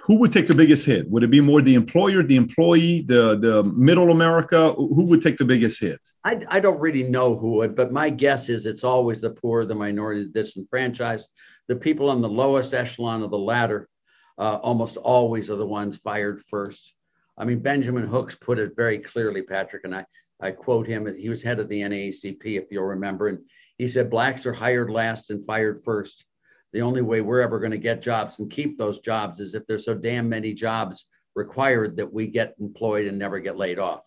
Who 0.03 0.15
would 0.17 0.31
take 0.31 0.47
the 0.47 0.53
biggest 0.53 0.85
hit? 0.85 1.09
Would 1.09 1.23
it 1.23 1.31
be 1.31 1.41
more 1.41 1.61
the 1.61 1.75
employer, 1.75 2.23
the 2.23 2.35
employee, 2.35 3.01
the, 3.01 3.37
the 3.37 3.63
middle 3.63 4.11
America? 4.11 4.73
Who 4.73 5.05
would 5.05 5.21
take 5.21 5.37
the 5.37 5.45
biggest 5.45 5.79
hit? 5.79 5.99
I, 6.23 6.43
I 6.47 6.59
don't 6.59 6.79
really 6.79 7.03
know 7.03 7.35
who 7.35 7.53
would, 7.53 7.75
but 7.75 7.91
my 7.91 8.09
guess 8.09 8.49
is 8.49 8.65
it's 8.65 8.83
always 8.83 9.21
the 9.21 9.31
poor, 9.31 9.65
the 9.65 9.75
minorities, 9.75 10.27
disenfranchised, 10.27 11.29
the 11.67 11.75
people 11.75 12.09
on 12.09 12.21
the 12.21 12.29
lowest 12.29 12.73
echelon 12.73 13.23
of 13.23 13.31
the 13.31 13.37
ladder 13.37 13.89
uh, 14.37 14.55
almost 14.57 14.97
always 14.97 15.49
are 15.49 15.55
the 15.55 15.65
ones 15.65 15.97
fired 15.97 16.41
first. 16.41 16.93
I 17.37 17.45
mean, 17.45 17.59
Benjamin 17.59 18.07
Hooks 18.07 18.35
put 18.35 18.59
it 18.59 18.75
very 18.75 18.99
clearly, 18.99 19.41
Patrick, 19.41 19.83
and 19.83 19.95
I, 19.95 20.05
I 20.39 20.51
quote 20.51 20.87
him. 20.87 21.11
He 21.15 21.29
was 21.29 21.41
head 21.41 21.59
of 21.59 21.69
the 21.69 21.81
NAACP, 21.81 22.45
if 22.45 22.65
you'll 22.71 22.85
remember, 22.85 23.29
and 23.29 23.45
he 23.77 23.87
said, 23.87 24.09
Blacks 24.09 24.45
are 24.45 24.53
hired 24.53 24.91
last 24.91 25.31
and 25.31 25.45
fired 25.45 25.83
first. 25.83 26.25
The 26.73 26.81
only 26.81 27.01
way 27.01 27.21
we're 27.21 27.41
ever 27.41 27.59
going 27.59 27.71
to 27.71 27.77
get 27.77 28.01
jobs 28.01 28.39
and 28.39 28.49
keep 28.49 28.77
those 28.77 28.99
jobs 28.99 29.39
is 29.39 29.55
if 29.55 29.65
there's 29.67 29.85
so 29.85 29.93
damn 29.93 30.29
many 30.29 30.53
jobs 30.53 31.05
required 31.35 31.97
that 31.97 32.11
we 32.11 32.27
get 32.27 32.55
employed 32.59 33.07
and 33.07 33.17
never 33.17 33.39
get 33.39 33.57
laid 33.57 33.79
off. 33.79 34.01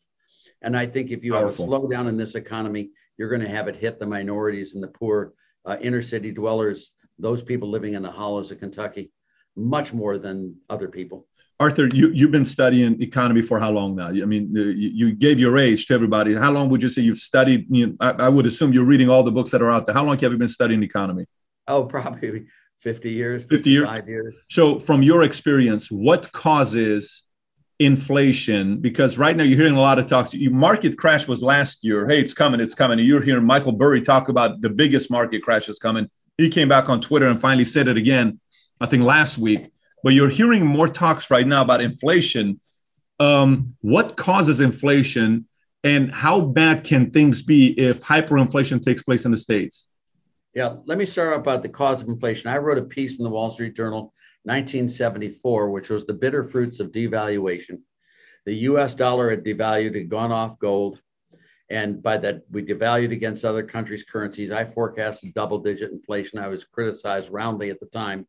And 0.63 0.77
I 0.77 0.87
think 0.87 1.11
if 1.11 1.23
you 1.25 1.33
Powerful. 1.33 1.65
have 1.65 1.73
a 1.73 1.87
slowdown 1.87 2.09
in 2.09 2.17
this 2.17 2.35
economy, 2.35 2.91
you're 3.19 3.29
going 3.29 3.43
to 3.43 3.49
have 3.49 3.69
it 3.69 3.77
hit 3.77 3.99
the 3.99 4.07
minorities 4.07 4.75
and 4.75 4.83
the 4.83 4.89
poor 4.89 5.35
uh, 5.67 5.77
inner 5.81 6.03
city 6.03 6.33
dwellers, 6.33 6.93
those 7.19 7.43
people 7.43 7.69
living 7.69 7.95
in 7.95 8.03
the 8.03 8.11
hollows 8.11 8.51
of 8.51 8.61
Kentucky 8.61 9.13
much 9.57 9.93
more 9.93 10.19
than 10.19 10.57
other 10.69 10.89
people. 10.89 11.27
Arthur, 11.61 11.87
you, 11.93 12.11
you've 12.11 12.33
been 12.33 12.45
studying 12.45 13.01
economy 13.01 13.41
for 13.41 13.61
how 13.61 13.71
long 13.71 13.95
now? 13.95 14.09
I 14.09 14.25
mean, 14.25 14.51
you, 14.53 14.65
you 14.65 15.13
gave 15.13 15.39
your 15.39 15.57
age 15.57 15.87
to 15.87 15.95
everybody. 15.95 16.35
How 16.35 16.51
long 16.51 16.69
would 16.71 16.83
you 16.83 16.89
say 16.89 17.03
you've 17.03 17.19
studied? 17.19 17.67
You 17.71 17.89
know, 17.89 17.97
I, 18.01 18.11
I, 18.11 18.29
would 18.29 18.47
assume 18.47 18.73
you're 18.73 18.85
reading 18.85 19.09
all 19.09 19.23
the 19.23 19.31
books 19.31 19.53
that 19.53 19.63
are 19.63 19.71
out 19.71 19.87
there. 19.87 19.95
How 19.95 20.05
long 20.05 20.19
have 20.19 20.33
you 20.33 20.39
been 20.39 20.49
studying 20.49 20.83
economy? 20.83 21.27
Oh, 21.69 21.85
probably 21.97 22.47
50 22.81 23.11
years, 23.11 23.45
50 23.47 23.71
years. 23.71 23.89
years. 24.07 24.35
So, 24.51 24.79
from 24.79 25.03
your 25.03 25.23
experience, 25.23 25.91
what 25.91 26.33
causes 26.33 27.23
inflation? 27.79 28.79
Because 28.79 29.17
right 29.19 29.37
now 29.37 29.45
you're 29.45 29.59
hearing 29.59 29.77
a 29.77 29.81
lot 29.81 29.99
of 29.99 30.07
talks. 30.07 30.35
Your 30.35 30.53
market 30.53 30.99
crash 30.99 31.27
was 31.27 31.43
last 31.43 31.83
year. 31.83 32.07
Hey, 32.07 32.21
it's 32.21 32.35
coming, 32.35 32.61
it's 32.61 32.75
coming. 32.75 32.99
And 32.99 33.09
you're 33.09 33.23
hearing 33.23 33.45
Michael 33.45 33.73
Burry 33.73 34.03
talk 34.03 34.29
about 34.29 34.61
the 34.61 34.71
biggest 34.71 35.11
market 35.11 35.43
crash 35.43 35.69
is 35.69 35.79
coming. 35.79 36.09
He 36.37 36.51
came 36.51 36.69
back 36.69 36.89
on 36.89 37.01
Twitter 37.01 37.29
and 37.29 37.41
finally 37.41 37.65
said 37.65 37.89
it 37.89 37.97
again 37.97 38.41
I 38.81 38.87
think 38.87 39.03
last 39.03 39.39
week, 39.39 39.71
but 40.03 40.15
you're 40.15 40.29
hearing 40.29 40.67
more 40.67 40.89
talks 40.89 41.31
right 41.31 41.47
now 41.47 41.63
about 41.63 41.81
inflation. 41.81 42.61
Um, 43.21 43.77
what 43.81 44.17
causes 44.17 44.61
inflation 44.61 45.47
and 45.83 46.13
how 46.13 46.41
bad 46.41 46.85
can 46.85 47.11
things 47.11 47.43
be 47.43 47.69
if 47.79 48.01
hyperinflation 48.01 48.83
takes 48.83 49.03
place 49.03 49.25
in 49.25 49.31
the 49.31 49.37
States? 49.37 49.87
Yeah, 50.55 50.77
let 50.87 50.99
me 50.99 51.05
start 51.05 51.33
off 51.33 51.41
about 51.41 51.65
the 51.65 51.69
cause 51.69 52.01
of 52.01 52.09
inflation. 52.09 52.49
I 52.49 52.59
wrote 52.59 52.79
a 52.79 52.83
piece 52.83 53.19
in 53.19 53.25
the 53.25 53.31
Wall 53.31 53.51
Street 53.51 53.75
Journal 53.75 54.15
1974, 54.45 55.71
which 55.71 55.91
was 55.91 56.07
the 56.07 56.13
bitter 56.13 56.45
fruits 56.45 56.79
of 56.79 56.93
devaluation. 56.93 57.81
The 58.47 58.55
US 58.69 58.95
dollar 58.95 59.31
had 59.31 59.45
devalued, 59.45 59.97
had 59.97 60.09
gone 60.09 60.31
off 60.31 60.59
gold. 60.61 61.01
And 61.71 62.01
by 62.01 62.19
that, 62.19 62.43
we 62.53 62.63
devalued 62.63 63.11
against 63.11 63.45
other 63.45 63.65
countries' 63.65 64.05
currencies. 64.05 64.53
I 64.53 64.65
forecasted 64.65 65.35
double 65.35 65.59
digit 65.59 65.91
inflation. 65.91 66.39
I 66.39 66.47
was 66.47 66.63
criticized 66.63 67.33
roundly 67.33 67.71
at 67.71 67.81
the 67.81 67.87
time. 67.87 68.27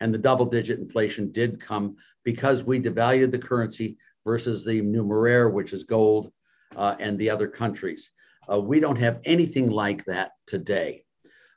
And 0.00 0.14
the 0.14 0.18
double 0.18 0.46
digit 0.46 0.78
inflation 0.78 1.30
did 1.30 1.60
come 1.60 1.96
because 2.24 2.64
we 2.64 2.80
devalued 2.80 3.32
the 3.32 3.38
currency 3.38 3.98
versus 4.24 4.64
the 4.64 4.80
numeraire, 4.80 5.52
which 5.52 5.74
is 5.74 5.84
gold, 5.84 6.32
uh, 6.74 6.96
and 7.00 7.18
the 7.18 7.28
other 7.28 7.48
countries. 7.48 8.10
Uh, 8.50 8.60
we 8.60 8.80
don't 8.80 8.96
have 8.96 9.20
anything 9.24 9.70
like 9.70 10.04
that 10.06 10.30
today. 10.46 11.02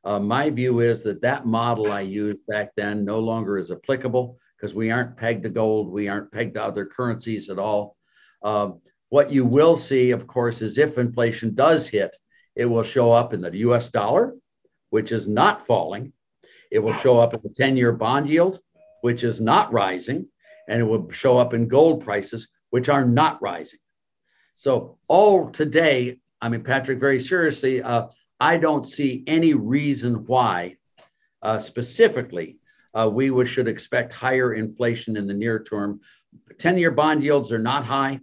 Uh, 0.04 0.20
my 0.20 0.50
view 0.50 0.80
is 0.80 1.04
that 1.04 1.22
that 1.22 1.46
model 1.46 1.92
I 1.92 2.02
used 2.02 2.40
back 2.48 2.72
then 2.76 3.04
no 3.04 3.20
longer 3.20 3.58
is 3.58 3.72
applicable 3.72 4.38
because 4.56 4.74
we 4.74 4.92
aren't 4.92 5.18
pegged 5.18 5.44
to 5.44 5.50
gold, 5.50 5.92
we 5.92 6.08
aren't 6.08 6.32
pegged 6.32 6.56
to 6.56 6.64
other 6.64 6.86
currencies 6.86 7.50
at 7.50 7.60
all. 7.60 7.96
Uh, 8.42 8.72
what 9.10 9.32
you 9.32 9.46
will 9.46 9.76
see, 9.76 10.12
of 10.12 10.28
course, 10.28 10.62
is 10.62 10.78
if 10.78 10.98
inflation 10.98 11.56
does 11.56 11.88
hit, 11.88 12.16
it 12.56 12.66
will 12.66 12.84
show 12.84 13.12
up 13.12 13.34
in 13.34 13.42
the 13.42 13.58
US 13.58 13.90
dollar, 13.90 14.36
which 14.90 15.12
is 15.12 15.28
not 15.28 15.66
falling, 15.66 16.14
it 16.72 16.80
will 16.80 16.94
show 16.94 17.20
up 17.20 17.34
in 17.34 17.40
the 17.44 17.50
10 17.50 17.78
year 17.78 17.92
bond 17.92 18.30
yield, 18.30 18.60
which 19.02 19.24
is 19.24 19.42
not 19.42 19.72
rising, 19.74 20.28
and 20.68 20.80
it 20.80 20.84
will 20.84 21.10
show 21.12 21.38
up 21.38 21.54
in 21.54 21.68
gold 21.68 22.04
prices, 22.04 22.48
which 22.70 22.90
are 22.90 23.06
not 23.06 23.42
rising. 23.42 23.80
So, 24.54 24.98
all 25.08 25.50
today, 25.50 26.20
I 26.42 26.50
mean, 26.50 26.64
Patrick, 26.64 27.00
very 27.00 27.20
seriously, 27.20 27.82
uh, 27.82 28.08
I 28.40 28.58
don't 28.58 28.88
see 28.88 29.24
any 29.28 29.54
reason 29.54 30.26
why 30.26 30.78
uh, 31.42 31.60
specifically, 31.60 32.58
uh, 32.94 33.10
we 33.12 33.30
would, 33.30 33.48
should 33.48 33.68
expect 33.68 34.14
higher 34.14 34.54
inflation 34.54 35.18
in 35.18 35.28
the 35.28 35.34
near 35.34 35.62
term. 35.64 36.00
10 36.58 36.78
year 36.78 36.92
bond 36.92 37.24
yields 37.24 37.52
are 37.52 37.60
not 37.60 37.86
high, 37.86 38.20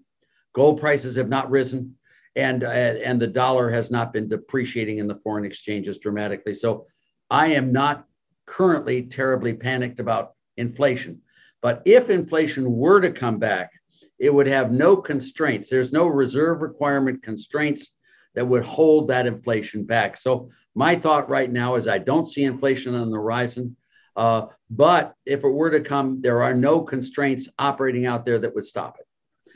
gold 0.54 0.80
prices 0.80 1.16
have 1.16 1.28
not 1.28 1.50
risen. 1.50 1.96
And, 2.34 2.64
uh, 2.64 2.68
and 2.68 3.20
the 3.20 3.26
dollar 3.26 3.70
has 3.70 3.90
not 3.90 4.12
been 4.12 4.28
depreciating 4.28 4.98
in 4.98 5.06
the 5.06 5.14
foreign 5.16 5.46
exchanges 5.46 5.98
dramatically. 5.98 6.52
So 6.52 6.86
I 7.30 7.48
am 7.48 7.72
not 7.72 8.06
currently 8.44 9.04
terribly 9.04 9.54
panicked 9.54 10.00
about 10.00 10.34
inflation. 10.58 11.22
But 11.62 11.80
if 11.86 12.10
inflation 12.10 12.70
were 12.76 13.00
to 13.00 13.10
come 13.10 13.38
back, 13.38 13.70
it 14.18 14.32
would 14.32 14.46
have 14.46 14.70
no 14.70 14.96
constraints. 14.96 15.70
There's 15.70 15.92
no 15.92 16.06
reserve 16.06 16.60
requirement 16.60 17.22
constraints 17.22 17.95
that 18.36 18.46
would 18.46 18.62
hold 18.62 19.08
that 19.08 19.26
inflation 19.26 19.84
back. 19.84 20.16
So 20.16 20.48
my 20.74 20.94
thought 20.94 21.28
right 21.28 21.50
now 21.50 21.74
is 21.74 21.88
I 21.88 21.98
don't 21.98 22.26
see 22.26 22.44
inflation 22.44 22.94
on 22.94 23.10
the 23.10 23.16
horizon. 23.16 23.76
Uh, 24.14 24.46
but 24.70 25.14
if 25.24 25.42
it 25.42 25.48
were 25.48 25.70
to 25.70 25.80
come, 25.80 26.20
there 26.22 26.42
are 26.42 26.54
no 26.54 26.80
constraints 26.80 27.48
operating 27.58 28.06
out 28.06 28.24
there 28.24 28.38
that 28.38 28.54
would 28.54 28.64
stop 28.64 28.96
it. 29.00 29.06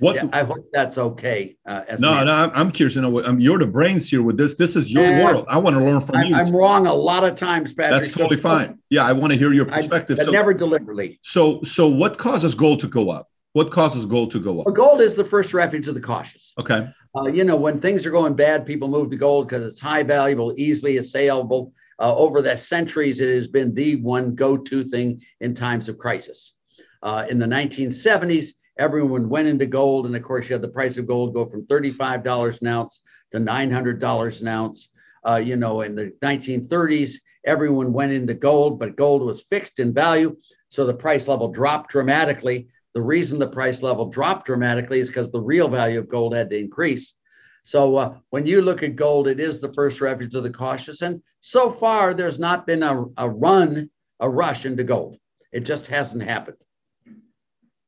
What 0.00 0.16
yeah, 0.16 0.28
I 0.32 0.44
hope 0.44 0.66
that's 0.72 0.96
okay. 0.96 1.58
Uh, 1.66 1.82
no, 1.98 2.24
no, 2.24 2.32
I'm, 2.32 2.50
I'm, 2.54 2.70
curious 2.70 2.94
to 2.94 3.02
know. 3.02 3.10
What, 3.10 3.26
um, 3.26 3.38
you're 3.38 3.58
the 3.58 3.66
brains 3.66 4.08
here 4.08 4.22
with 4.22 4.38
this. 4.38 4.54
This 4.54 4.74
is 4.74 4.90
your 4.90 5.22
world. 5.22 5.44
I 5.46 5.58
want 5.58 5.76
to 5.76 5.84
learn 5.84 6.00
from 6.00 6.16
I, 6.16 6.22
you. 6.22 6.34
I'm 6.34 6.50
wrong 6.56 6.86
a 6.86 6.94
lot 6.94 7.22
of 7.22 7.34
times, 7.34 7.74
Patrick. 7.74 8.04
That's 8.04 8.14
totally 8.14 8.38
so, 8.38 8.42
fine. 8.42 8.78
Yeah, 8.88 9.04
I 9.04 9.12
want 9.12 9.34
to 9.34 9.38
hear 9.38 9.52
your 9.52 9.66
perspective. 9.66 10.18
I, 10.18 10.24
so, 10.24 10.30
never 10.30 10.54
deliberately. 10.54 11.20
So, 11.22 11.62
so 11.64 11.86
what 11.86 12.16
causes 12.16 12.54
gold 12.54 12.80
to 12.80 12.88
go 12.88 13.10
up? 13.10 13.28
What 13.52 13.72
causes 13.72 14.06
gold 14.06 14.30
to 14.32 14.40
go 14.40 14.60
up? 14.60 14.66
Well, 14.66 14.74
gold 14.74 15.00
is 15.00 15.16
the 15.16 15.24
first 15.24 15.52
refuge 15.52 15.88
of 15.88 15.94
the 15.94 16.00
cautious. 16.00 16.52
Okay. 16.58 16.88
Uh, 17.16 17.26
you 17.26 17.42
know, 17.42 17.56
when 17.56 17.80
things 17.80 18.06
are 18.06 18.10
going 18.12 18.34
bad, 18.34 18.64
people 18.64 18.86
move 18.86 19.10
to 19.10 19.16
gold 19.16 19.48
because 19.48 19.66
it's 19.66 19.80
high 19.80 20.04
valuable, 20.04 20.54
easily 20.56 20.98
assailable. 20.98 21.72
Uh, 21.98 22.14
over 22.14 22.40
the 22.40 22.56
centuries, 22.56 23.20
it 23.20 23.34
has 23.34 23.48
been 23.48 23.74
the 23.74 23.96
one 23.96 24.36
go-to 24.36 24.84
thing 24.84 25.20
in 25.40 25.52
times 25.52 25.88
of 25.88 25.98
crisis. 25.98 26.54
Uh, 27.02 27.26
in 27.28 27.40
the 27.40 27.46
1970s, 27.46 28.50
everyone 28.78 29.28
went 29.28 29.48
into 29.48 29.66
gold, 29.66 30.06
and 30.06 30.14
of 30.14 30.22
course, 30.22 30.48
you 30.48 30.54
had 30.54 30.62
the 30.62 30.68
price 30.68 30.96
of 30.96 31.08
gold 31.08 31.34
go 31.34 31.44
from 31.44 31.66
$35 31.66 32.60
an 32.60 32.68
ounce 32.68 33.00
to 33.32 33.38
$900 33.38 34.40
an 34.40 34.48
ounce. 34.48 34.88
Uh, 35.26 35.36
you 35.36 35.56
know, 35.56 35.80
in 35.80 35.96
the 35.96 36.12
1930s, 36.22 37.14
everyone 37.44 37.92
went 37.92 38.12
into 38.12 38.32
gold, 38.32 38.78
but 38.78 38.96
gold 38.96 39.22
was 39.22 39.42
fixed 39.42 39.80
in 39.80 39.92
value, 39.92 40.36
so 40.68 40.86
the 40.86 40.94
price 40.94 41.26
level 41.26 41.48
dropped 41.48 41.90
dramatically 41.90 42.68
the 42.94 43.02
reason 43.02 43.38
the 43.38 43.48
price 43.48 43.82
level 43.82 44.06
dropped 44.10 44.46
dramatically 44.46 45.00
is 45.00 45.08
because 45.08 45.30
the 45.30 45.40
real 45.40 45.68
value 45.68 45.98
of 45.98 46.08
gold 46.08 46.34
had 46.34 46.50
to 46.50 46.58
increase. 46.58 47.14
So 47.62 47.96
uh, 47.96 48.14
when 48.30 48.46
you 48.46 48.62
look 48.62 48.82
at 48.82 48.96
gold, 48.96 49.28
it 49.28 49.38
is 49.38 49.60
the 49.60 49.72
first 49.72 50.00
refuge 50.00 50.34
of 50.34 50.42
the 50.42 50.50
cautious. 50.50 51.02
And 51.02 51.22
so 51.40 51.70
far, 51.70 52.14
there's 52.14 52.38
not 52.38 52.66
been 52.66 52.82
a, 52.82 53.04
a 53.16 53.28
run, 53.28 53.90
a 54.18 54.28
rush 54.28 54.66
into 54.66 54.84
gold. 54.84 55.18
It 55.52 55.60
just 55.60 55.86
hasn't 55.86 56.22
happened. 56.22 56.56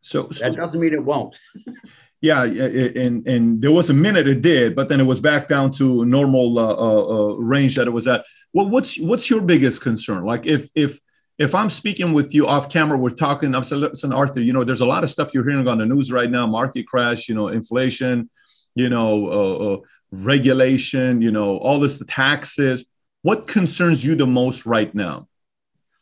So, 0.03 0.29
so 0.31 0.45
that 0.45 0.57
doesn't 0.57 0.81
mean 0.81 0.93
it 0.93 1.05
won't. 1.05 1.39
yeah, 2.21 2.43
and 2.43 3.27
and 3.27 3.63
there 3.63 3.71
was 3.71 3.89
a 3.89 3.95
minute 3.95 4.27
it 4.29 4.43
did, 4.43 4.75
but 4.75 4.89
then 4.89 5.01
it 5.01 5.05
was 5.05 5.21
back 5.21 5.47
down 5.49 5.73
to 5.73 6.05
normal 6.05 6.59
uh, 6.59 6.75
uh, 6.75 7.07
uh 7.07 7.35
range 7.37 7.77
that 7.77 7.87
it 7.87 7.93
was 7.93 8.07
at. 8.09 8.25
Well, 8.53 8.69
what's 8.69 8.99
what's 8.99 9.31
your 9.31 9.43
biggest 9.43 9.81
concern? 9.81 10.25
Like 10.25 10.45
if 10.45 10.71
if 10.75 11.01
if 11.39 11.55
I'm 11.55 11.71
speaking 11.71 12.13
with 12.13 12.35
you 12.35 12.47
off 12.47 12.69
camera, 12.69 12.99
we're 12.99 13.11
talking. 13.11 13.55
I'm 13.55 13.65
saying, 13.65 13.83
listen, 13.83 14.13
Arthur. 14.13 14.41
You 14.41 14.53
know, 14.53 14.65
there's 14.65 14.81
a 14.81 14.87
lot 14.87 15.05
of 15.05 15.11
stuff 15.11 15.31
you're 15.33 15.49
hearing 15.49 15.67
on 15.69 15.79
the 15.79 15.87
news 15.87 16.13
right 16.13 16.31
now: 16.31 16.47
market 16.47 16.87
crash, 16.87 17.29
you 17.29 17.35
know, 17.35 17.49
inflation, 17.49 18.31
you 18.75 18.89
know, 18.89 19.29
uh, 19.29 19.73
uh, 19.73 19.77
regulation, 20.11 21.23
you 21.23 21.33
know, 21.33 21.57
all 21.59 21.81
this, 21.81 21.99
the 21.99 22.05
taxes. 22.05 22.85
What 23.23 23.47
concerns 23.47 24.05
you 24.05 24.15
the 24.15 24.27
most 24.27 24.67
right 24.67 24.93
now, 24.95 25.29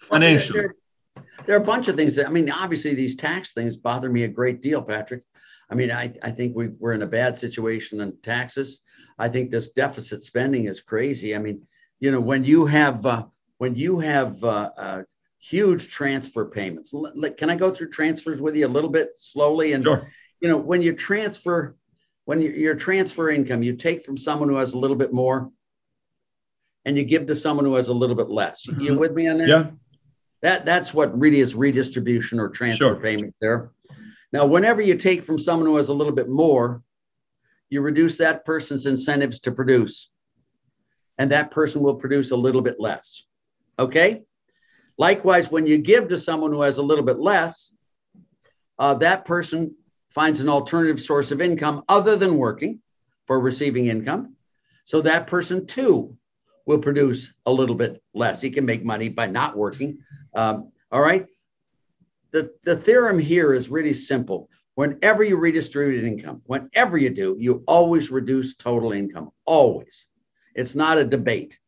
Financial. 0.01 0.57
Well, 0.57 0.69
there, 1.15 1.25
there, 1.47 1.57
are 1.57 1.63
a 1.63 1.65
bunch 1.65 1.89
of 1.89 1.97
things 1.97 2.17
that 2.17 2.27
I 2.27 2.31
mean. 2.31 2.51
Obviously, 2.51 2.95
these 2.95 3.15
tax 3.15 3.53
things 3.53 3.77
bother 3.77 4.09
me 4.11 4.25
a 4.25 4.29
great 4.29 4.63
deal, 4.63 4.83
Patrick. 4.83 5.23
I 5.71 5.75
mean, 5.75 5.91
I, 5.93 6.13
I 6.23 6.33
think 6.33 6.57
we, 6.57 6.69
we're 6.79 6.95
in 6.95 7.03
a 7.03 7.07
bad 7.07 7.39
situation 7.39 8.01
in 8.01 8.17
taxes. 8.23 8.81
I 9.19 9.29
think 9.29 9.51
this 9.51 9.71
deficit 9.71 10.25
spending 10.25 10.67
is 10.67 10.81
crazy. 10.81 11.37
I 11.37 11.39
mean, 11.39 11.63
you 12.01 12.11
know, 12.11 12.21
when 12.21 12.43
you 12.43 12.67
have 12.67 13.05
uh, 13.07 13.25
when 13.59 13.75
you 13.75 14.01
have 14.01 14.43
uh, 14.43 14.71
uh, 14.77 15.03
huge 15.41 15.89
transfer 15.89 16.45
payments. 16.45 16.95
Can 17.39 17.51
I 17.51 17.57
go 17.57 17.73
through 17.73 17.91
transfers 17.91 18.41
with 18.41 18.57
you 18.57 18.67
a 18.67 18.69
little 18.69 18.91
bit 18.91 19.11
slowly? 19.17 19.73
And 19.73 19.83
sure. 19.83 20.07
you 20.41 20.49
know, 20.49 20.57
when 20.57 20.83
you 20.83 20.93
transfer, 20.93 21.77
when 22.27 22.41
you, 22.41 22.51
your 22.51 22.75
transfer 22.75 23.31
income, 23.31 23.63
you 23.63 23.75
take 23.75 24.05
from 24.05 24.19
someone 24.19 24.49
who 24.49 24.57
has 24.57 24.75
a 24.75 24.79
little 24.79 24.97
bit 24.97 25.13
more, 25.13 25.51
and 26.85 26.97
you 26.97 27.05
give 27.05 27.27
to 27.27 27.35
someone 27.35 27.65
who 27.65 27.75
has 27.75 27.89
a 27.89 27.95
little 27.95 28.17
bit 28.17 28.29
less. 28.29 28.67
Mm-hmm. 28.67 28.81
You 28.81 28.99
with 28.99 29.13
me 29.13 29.29
on 29.29 29.39
that? 29.39 29.49
Yeah. 29.49 29.71
That 30.43 30.65
that's 30.65 30.95
what 30.95 31.19
really 31.19 31.41
is 31.41 31.55
redistribution 31.55 32.39
or 32.39 32.49
transfer 32.49 32.95
sure. 32.95 32.97
payment 32.97 33.35
there. 33.41 33.73
Now, 34.33 34.47
whenever 34.47 34.81
you 34.81 34.95
take 34.95 35.25
from 35.25 35.39
someone 35.39 35.67
who 35.67 35.77
has 35.77 35.89
a 35.89 35.95
little 35.95 36.15
bit 36.15 36.29
more, 36.29 36.83
you 37.69 37.83
reduce 37.83 38.17
that 38.19 38.45
person's 38.45 38.87
incentives 38.87 39.41
to 39.41 39.53
produce, 39.53 40.09
and 41.19 41.31
that 41.33 41.51
person 41.51 41.83
will 41.83 41.97
produce 41.97 42.31
a 42.31 42.37
little 42.37 42.63
bit 42.63 42.79
less. 42.79 43.23
Okay. 43.79 44.23
Likewise, 45.01 45.51
when 45.51 45.67
you 45.67 45.79
give 45.79 46.09
to 46.09 46.19
someone 46.19 46.53
who 46.53 46.61
has 46.61 46.77
a 46.77 46.83
little 46.83 47.03
bit 47.03 47.19
less, 47.19 47.73
uh, 48.79 48.93
that 48.93 49.25
person 49.25 49.75
finds 50.11 50.41
an 50.41 50.49
alternative 50.51 51.01
source 51.01 51.31
of 51.31 51.41
income 51.41 51.83
other 51.89 52.17
than 52.17 52.37
working 52.37 52.83
for 53.27 53.41
receiving 53.41 53.87
income. 53.87 54.37
So 54.85 55.01
that 55.01 55.27
person 55.27 55.67
too 55.67 56.19
will 56.67 56.81
produce 56.81 57.33
a 57.47 57.51
little 57.51 57.77
bit 57.77 58.03
less. 58.13 58.43
He 58.43 58.51
can 58.51 58.67
make 58.67 58.85
money 58.85 59.09
by 59.09 59.25
not 59.25 59.57
working. 59.57 60.01
Um, 60.35 60.71
all 60.93 61.01
right. 61.01 61.25
The, 62.33 62.53
the 62.65 62.77
theorem 62.77 63.19
here 63.19 63.55
is 63.55 63.71
really 63.71 63.95
simple. 63.95 64.51
Whenever 64.75 65.25
you 65.25 65.39
redistribute 65.39 66.05
income, 66.05 66.43
whenever 66.45 66.99
you 66.99 67.09
do, 67.09 67.37
you 67.39 67.65
always 67.67 68.11
reduce 68.11 68.55
total 68.55 68.93
income. 68.93 69.31
Always. 69.47 70.07
It's 70.55 70.75
not 70.75 70.99
a 70.99 71.05
debate. 71.05 71.59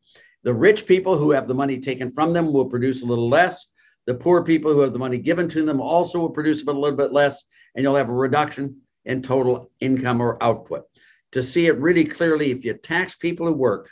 The 0.43 0.53
rich 0.53 0.85
people 0.85 1.17
who 1.17 1.31
have 1.31 1.47
the 1.47 1.53
money 1.53 1.79
taken 1.79 2.11
from 2.11 2.33
them 2.33 2.51
will 2.51 2.65
produce 2.65 3.01
a 3.01 3.05
little 3.05 3.29
less. 3.29 3.67
The 4.05 4.13
poor 4.13 4.43
people 4.43 4.73
who 4.73 4.81
have 4.81 4.91
the 4.91 4.99
money 4.99 5.17
given 5.17 5.47
to 5.49 5.65
them 5.65 5.79
also 5.79 6.19
will 6.19 6.29
produce 6.29 6.63
a 6.63 6.71
little 6.71 6.97
bit 6.97 7.13
less, 7.13 7.43
and 7.75 7.83
you'll 7.83 7.95
have 7.95 8.09
a 8.09 8.13
reduction 8.13 8.81
in 9.05 9.21
total 9.21 9.71
income 9.79 10.21
or 10.21 10.41
output. 10.43 10.83
To 11.31 11.41
see 11.41 11.67
it 11.67 11.77
really 11.77 12.03
clearly, 12.03 12.51
if 12.51 12.65
you 12.65 12.73
tax 12.73 13.15
people 13.15 13.47
who 13.47 13.53
work 13.53 13.89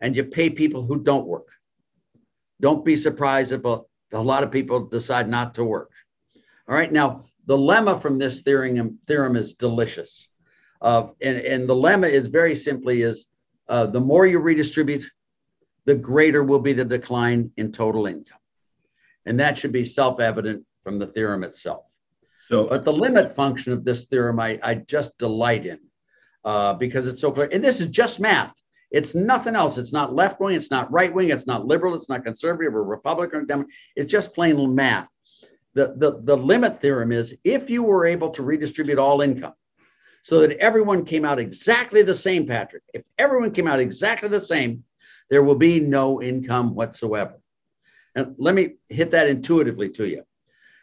and 0.00 0.16
you 0.16 0.24
pay 0.24 0.48
people 0.48 0.84
who 0.86 1.02
don't 1.02 1.26
work, 1.26 1.48
don't 2.60 2.84
be 2.84 2.96
surprised 2.96 3.52
if 3.52 3.64
a, 3.64 3.80
a 4.12 4.20
lot 4.20 4.42
of 4.42 4.50
people 4.50 4.86
decide 4.86 5.28
not 5.28 5.54
to 5.54 5.64
work. 5.64 5.90
All 6.68 6.74
right, 6.74 6.90
now 6.90 7.24
the 7.46 7.56
lemma 7.56 8.00
from 8.00 8.18
this 8.18 8.40
theorem, 8.40 8.98
theorem 9.06 9.36
is 9.36 9.54
delicious. 9.54 10.28
Uh, 10.80 11.08
and, 11.20 11.38
and 11.38 11.68
the 11.68 11.74
lemma 11.74 12.08
is 12.08 12.26
very 12.26 12.54
simply 12.54 13.02
is 13.02 13.26
uh, 13.68 13.86
the 13.86 14.00
more 14.00 14.26
you 14.26 14.38
redistribute, 14.38 15.04
the 15.84 15.94
greater 15.94 16.42
will 16.42 16.58
be 16.58 16.72
the 16.72 16.84
decline 16.84 17.50
in 17.56 17.72
total 17.72 18.06
income. 18.06 18.38
And 19.26 19.40
that 19.40 19.58
should 19.58 19.72
be 19.72 19.84
self 19.84 20.20
evident 20.20 20.64
from 20.82 20.98
the 20.98 21.06
theorem 21.06 21.44
itself. 21.44 21.84
So, 22.48 22.66
but 22.66 22.84
the 22.84 22.92
limit 22.92 23.34
function 23.34 23.72
of 23.72 23.84
this 23.84 24.06
theorem, 24.06 24.40
I, 24.40 24.58
I 24.62 24.74
just 24.74 25.16
delight 25.18 25.66
in 25.66 25.78
uh, 26.44 26.74
because 26.74 27.06
it's 27.06 27.20
so 27.20 27.30
clear. 27.30 27.48
And 27.52 27.64
this 27.64 27.80
is 27.80 27.88
just 27.88 28.18
math. 28.18 28.54
It's 28.90 29.14
nothing 29.14 29.54
else. 29.54 29.78
It's 29.78 29.92
not 29.92 30.14
left 30.14 30.40
wing. 30.40 30.56
It's 30.56 30.70
not 30.70 30.90
right 30.90 31.14
wing. 31.14 31.30
It's 31.30 31.46
not 31.46 31.66
liberal. 31.66 31.94
It's 31.94 32.08
not 32.08 32.24
conservative 32.24 32.74
or 32.74 32.84
Republican 32.84 33.40
or 33.40 33.44
Democrat. 33.44 33.72
It's 33.94 34.10
just 34.10 34.34
plain 34.34 34.74
math. 34.74 35.08
The, 35.74 35.94
the, 35.96 36.20
the 36.24 36.36
limit 36.36 36.80
theorem 36.80 37.12
is 37.12 37.36
if 37.44 37.70
you 37.70 37.84
were 37.84 38.04
able 38.04 38.30
to 38.30 38.42
redistribute 38.42 38.98
all 38.98 39.20
income 39.20 39.54
so 40.24 40.40
that 40.40 40.58
everyone 40.58 41.04
came 41.04 41.24
out 41.24 41.38
exactly 41.38 42.02
the 42.02 42.14
same, 42.14 42.46
Patrick, 42.46 42.82
if 42.92 43.02
everyone 43.16 43.52
came 43.52 43.68
out 43.68 43.78
exactly 43.78 44.28
the 44.28 44.40
same, 44.40 44.82
there 45.30 45.42
will 45.42 45.54
be 45.54 45.80
no 45.80 46.20
income 46.20 46.74
whatsoever. 46.74 47.40
And 48.14 48.34
let 48.38 48.54
me 48.54 48.74
hit 48.88 49.12
that 49.12 49.28
intuitively 49.28 49.90
to 49.90 50.08
you. 50.08 50.24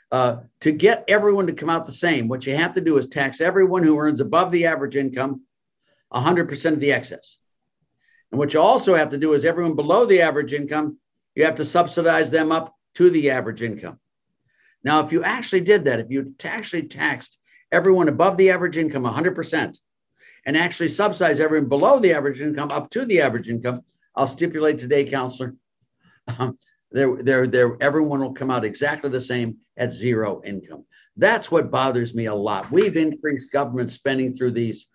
Uh, 0.10 0.38
to 0.62 0.72
get 0.72 1.04
everyone 1.10 1.48
to 1.48 1.54
come 1.54 1.70
out 1.70 1.86
the 1.86 1.92
same, 1.92 2.30
what 2.30 2.46
you 2.48 2.56
have 2.56 2.74
to 2.74 2.82
do 2.82 2.98
is 2.98 3.08
tax 3.08 3.42
everyone 3.42 3.84
who 3.84 4.00
earns 4.00 4.22
above 4.22 4.52
the 4.52 4.66
average 4.66 4.96
income 4.96 5.42
100% 6.14 6.74
of 6.74 6.80
the 6.80 6.94
excess. 6.94 7.38
And 8.32 8.40
what 8.40 8.54
you 8.54 8.62
also 8.62 8.96
have 8.96 9.10
to 9.10 9.18
do 9.18 9.34
is 9.34 9.44
everyone 9.44 9.76
below 9.76 10.06
the 10.06 10.22
average 10.22 10.54
income, 10.54 10.98
you 11.36 11.44
have 11.44 11.56
to 11.56 11.66
subsidize 11.66 12.32
them 12.32 12.52
up 12.52 12.74
to 12.96 13.10
the 13.10 13.30
average 13.32 13.62
income. 13.62 14.00
Now, 14.84 15.04
if 15.04 15.12
you 15.12 15.24
actually 15.24 15.62
did 15.62 15.86
that, 15.86 16.00
if 16.00 16.08
you 16.10 16.34
actually 16.44 16.84
taxed 16.84 17.38
everyone 17.72 18.08
above 18.08 18.38
the 18.38 18.52
average 18.52 18.78
income 18.78 19.04
100% 19.04 19.78
and 20.46 20.58
actually 20.58 20.88
subsidize 20.88 21.42
everyone 21.42 21.68
below 21.68 22.00
the 22.00 22.14
average 22.14 22.40
income 22.40 22.70
up 22.72 22.90
to 22.92 23.06
the 23.06 23.22
average 23.22 23.50
income, 23.50 23.82
I'll 24.18 24.28
stipulate 24.28 24.80
today, 24.80 25.06
counselor, 25.06 25.56
um, 26.40 26.58
there, 26.92 27.22
there, 27.22 27.48
there, 27.48 27.78
everyone 27.82 28.20
will 28.20 28.34
come 28.34 28.50
out 28.50 28.66
exactly 28.66 29.10
the 29.12 29.22
same 29.22 29.58
at 29.78 29.94
zero 29.94 30.42
income. 30.44 30.86
That's 31.16 31.52
what 31.52 31.70
bothers 31.70 32.16
me 32.16 32.26
a 32.26 32.34
lot. 32.34 32.72
We've 32.72 32.98
increased 32.98 33.52
government 33.52 33.92
spending 33.92 34.34
through 34.34 34.52
these, 34.52 34.88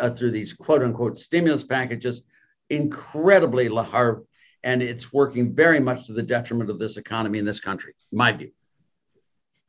uh, 0.00 0.10
through 0.10 0.30
these 0.30 0.54
quote 0.54 0.82
unquote 0.82 1.18
stimulus 1.18 1.64
packages 1.64 2.22
incredibly 2.70 3.68
hard. 3.68 4.24
and 4.64 4.82
it's 4.82 5.12
working 5.12 5.54
very 5.54 5.80
much 5.80 6.06
to 6.06 6.12
the 6.12 6.22
detriment 6.22 6.70
of 6.70 6.78
this 6.78 6.96
economy 6.96 7.38
in 7.38 7.44
this 7.44 7.60
country, 7.60 7.94
my 8.10 8.32
view. 8.32 8.52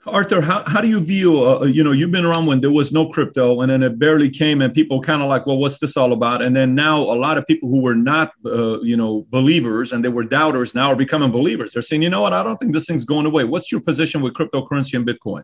Arthur, 0.06 0.42
how, 0.42 0.64
how 0.68 0.82
do 0.82 0.88
you 0.90 1.00
view, 1.00 1.46
uh, 1.46 1.64
you 1.64 1.82
know, 1.82 1.92
you've 1.92 2.12
been 2.12 2.26
around 2.26 2.46
when 2.46 2.60
there 2.60 2.72
was 2.72 2.92
no 2.92 3.08
crypto 3.08 3.62
and 3.62 3.72
then 3.72 3.82
it 3.84 3.98
barely 3.98 4.30
came 4.30 4.62
and 4.62 4.74
people 4.74 5.02
kind 5.02 5.22
of 5.22 5.30
like, 5.30 5.46
well, 5.46 5.58
what's 5.58 5.78
this 5.78 5.96
all 5.96 6.12
about? 6.12 6.42
And 6.42 6.54
then 6.54 6.76
now 6.76 7.00
a 7.00 7.16
lot 7.16 7.38
of 7.38 7.48
people 7.48 7.70
who 7.70 7.82
were 7.82 7.96
not, 7.96 8.34
uh, 8.46 8.82
you 8.82 8.98
know, 8.98 9.26
believers 9.30 9.94
and 9.94 10.04
they 10.04 10.10
were 10.10 10.26
doubters 10.26 10.76
now 10.76 10.92
are 10.92 10.96
becoming 10.96 11.32
believers. 11.32 11.72
They're 11.72 11.82
saying, 11.82 12.02
you 12.02 12.10
know 12.10 12.22
what, 12.22 12.34
I 12.34 12.44
don't 12.44 12.58
think 12.58 12.74
this 12.74 12.86
thing's 12.86 13.06
going 13.06 13.26
away. 13.26 13.46
What's 13.46 13.72
your 13.72 13.80
position 13.80 14.22
with 14.22 14.34
cryptocurrency 14.34 14.96
and 14.96 15.08
Bitcoin? 15.08 15.44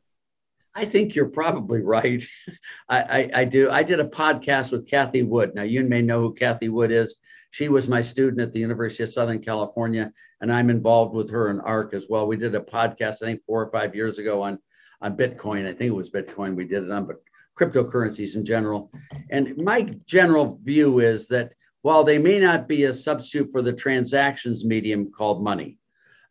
I 0.75 0.85
think 0.85 1.15
you're 1.15 1.29
probably 1.29 1.81
right. 1.81 2.23
I, 2.89 2.99
I, 2.99 3.29
I 3.35 3.45
do. 3.45 3.71
I 3.71 3.83
did 3.83 3.99
a 3.99 4.07
podcast 4.07 4.71
with 4.71 4.87
Cathie 4.87 5.23
Wood. 5.23 5.55
Now, 5.55 5.63
you 5.63 5.83
may 5.83 6.01
know 6.01 6.19
who 6.19 6.33
Cathie 6.33 6.69
Wood 6.69 6.91
is. 6.91 7.15
She 7.51 7.67
was 7.69 7.87
my 7.87 8.01
student 8.01 8.41
at 8.41 8.53
the 8.53 8.59
University 8.59 9.03
of 9.03 9.09
Southern 9.09 9.39
California, 9.39 10.11
and 10.41 10.51
I'm 10.51 10.69
involved 10.69 11.15
with 11.15 11.29
her 11.31 11.49
in 11.49 11.59
ARK 11.61 11.93
as 11.93 12.07
well. 12.09 12.27
We 12.27 12.37
did 12.37 12.55
a 12.55 12.59
podcast, 12.59 13.23
I 13.23 13.27
think, 13.27 13.43
four 13.43 13.61
or 13.61 13.71
five 13.71 13.95
years 13.95 14.19
ago 14.19 14.41
on, 14.41 14.59
on 15.01 15.17
Bitcoin. 15.17 15.67
I 15.67 15.73
think 15.73 15.89
it 15.89 15.95
was 15.95 16.09
Bitcoin 16.09 16.55
we 16.55 16.65
did 16.65 16.83
it 16.83 16.91
on, 16.91 17.05
but 17.05 17.21
cryptocurrencies 17.59 18.35
in 18.35 18.45
general. 18.45 18.91
And 19.31 19.57
my 19.57 19.95
general 20.05 20.59
view 20.63 20.99
is 20.99 21.27
that 21.27 21.53
while 21.81 22.03
they 22.03 22.17
may 22.17 22.39
not 22.39 22.67
be 22.67 22.83
a 22.83 22.93
substitute 22.93 23.51
for 23.51 23.61
the 23.61 23.73
transactions 23.73 24.63
medium 24.63 25.11
called 25.11 25.43
money, 25.43 25.77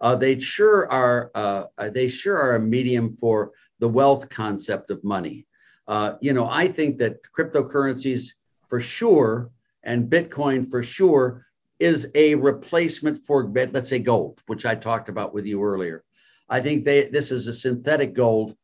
uh, 0.01 0.15
they 0.15 0.39
sure 0.39 0.91
are. 0.91 1.31
Uh, 1.35 1.65
they 1.91 2.09
sure 2.09 2.37
are 2.37 2.57
a 2.57 2.61
medium 2.61 3.17
for 3.17 3.53
the 3.81 3.89
wealth 3.89 4.29
concept 4.29 4.91
of 4.91 5.03
money. 5.03 5.47
Uh, 5.89 6.15
you 6.21 6.33
know, 6.33 6.49
I 6.49 6.69
think 6.69 6.99
that 6.99 7.17
cryptocurrencies 7.37 8.33
for 8.69 8.81
sure 8.81 9.51
and 9.83 10.11
Bitcoin 10.11 10.71
for 10.71 10.83
sure 10.83 11.47
is 11.79 12.09
a 12.15 12.35
replacement 12.35 13.23
for, 13.25 13.49
let's 13.73 13.89
say, 13.89 13.99
gold, 13.99 14.41
which 14.47 14.67
I 14.67 14.75
talked 14.75 15.09
about 15.09 15.33
with 15.33 15.47
you 15.47 15.63
earlier. 15.63 16.05
I 16.49 16.61
think 16.61 16.85
they, 16.85 17.09
this 17.09 17.31
is 17.31 17.47
a 17.47 17.53
synthetic 17.53 18.15
gold 18.15 18.57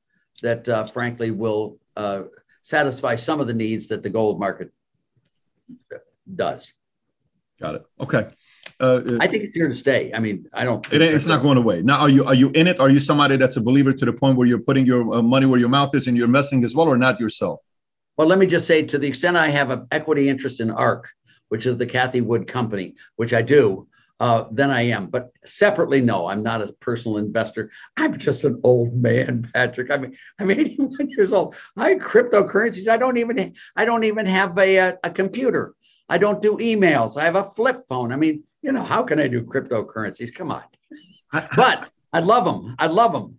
that, 0.42 0.68
uh, 0.68 0.86
frankly, 0.86 1.30
will 1.30 1.78
uh, 1.96 2.22
satisfy 2.62 3.14
some 3.16 3.40
of 3.40 3.46
the 3.46 3.54
needs 3.54 3.86
that 3.88 4.02
the 4.02 4.10
gold 4.10 4.40
market 4.40 4.72
does. 6.34 6.72
Got 7.60 7.76
it. 7.76 7.86
Okay. 8.00 8.28
Uh, 8.80 9.18
I 9.20 9.28
think 9.28 9.44
it's 9.44 9.54
here 9.54 9.68
to 9.68 9.74
stay. 9.74 10.12
I 10.12 10.18
mean, 10.18 10.48
I 10.52 10.64
don't. 10.64 10.84
It, 10.92 11.00
it's 11.00 11.26
not 11.26 11.42
going 11.42 11.58
away. 11.58 11.82
Now, 11.82 12.00
are 12.00 12.08
you 12.08 12.24
are 12.24 12.34
you 12.34 12.50
in 12.50 12.66
it? 12.66 12.80
Are 12.80 12.90
you 12.90 12.98
somebody 12.98 13.36
that's 13.36 13.56
a 13.56 13.60
believer 13.60 13.92
to 13.92 14.04
the 14.04 14.12
point 14.12 14.36
where 14.36 14.48
you're 14.48 14.58
putting 14.58 14.84
your 14.84 15.14
uh, 15.14 15.22
money 15.22 15.46
where 15.46 15.60
your 15.60 15.68
mouth 15.68 15.94
is 15.94 16.08
and 16.08 16.16
you're 16.16 16.26
investing 16.26 16.64
as 16.64 16.74
well, 16.74 16.88
or 16.88 16.96
not 16.96 17.20
yourself? 17.20 17.60
Well, 18.16 18.28
let 18.28 18.38
me 18.38 18.46
just 18.46 18.66
say, 18.66 18.82
to 18.84 18.98
the 18.98 19.08
extent 19.08 19.36
I 19.36 19.48
have 19.48 19.70
an 19.70 19.86
equity 19.90 20.28
interest 20.28 20.60
in 20.60 20.70
ARK, 20.70 21.08
which 21.48 21.66
is 21.66 21.76
the 21.76 21.86
Cathie 21.86 22.20
Wood 22.20 22.46
company, 22.46 22.94
which 23.16 23.32
I 23.32 23.42
do, 23.42 23.88
uh, 24.20 24.44
then 24.52 24.70
I 24.70 24.82
am. 24.82 25.08
But 25.08 25.30
separately, 25.44 26.00
no, 26.00 26.26
I'm 26.26 26.42
not 26.42 26.62
a 26.62 26.72
personal 26.74 27.18
investor. 27.18 27.70
I'm 27.96 28.16
just 28.16 28.44
an 28.44 28.60
old 28.62 28.94
man, 28.94 29.50
Patrick. 29.52 29.90
I 29.90 29.96
mean, 29.96 30.16
I'm 30.38 30.50
81 30.50 31.10
years 31.10 31.32
old. 31.32 31.56
I 31.76 31.94
cryptocurrencies. 31.94 32.88
I 32.88 32.96
don't 32.96 33.16
even 33.16 33.54
I 33.76 33.84
don't 33.84 34.04
even 34.04 34.26
have 34.26 34.56
a, 34.58 34.76
a, 34.76 34.98
a 35.04 35.10
computer. 35.10 35.74
I 36.08 36.18
don't 36.18 36.40
do 36.40 36.56
emails. 36.58 37.16
I 37.16 37.24
have 37.24 37.36
a 37.36 37.50
flip 37.50 37.84
phone. 37.88 38.12
I 38.12 38.16
mean, 38.16 38.44
you 38.62 38.72
know, 38.72 38.82
how 38.82 39.02
can 39.02 39.18
I 39.18 39.26
do 39.26 39.42
cryptocurrencies? 39.42 40.34
Come 40.34 40.52
on. 40.52 40.62
but 41.56 41.88
I 42.12 42.20
love 42.20 42.44
them. 42.44 42.76
I 42.78 42.86
love 42.86 43.12
them. 43.12 43.38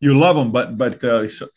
You 0.00 0.18
love 0.18 0.36
them, 0.36 0.52
but 0.52 0.76
but 0.76 1.02
uh, 1.04 1.28
so 1.28 1.48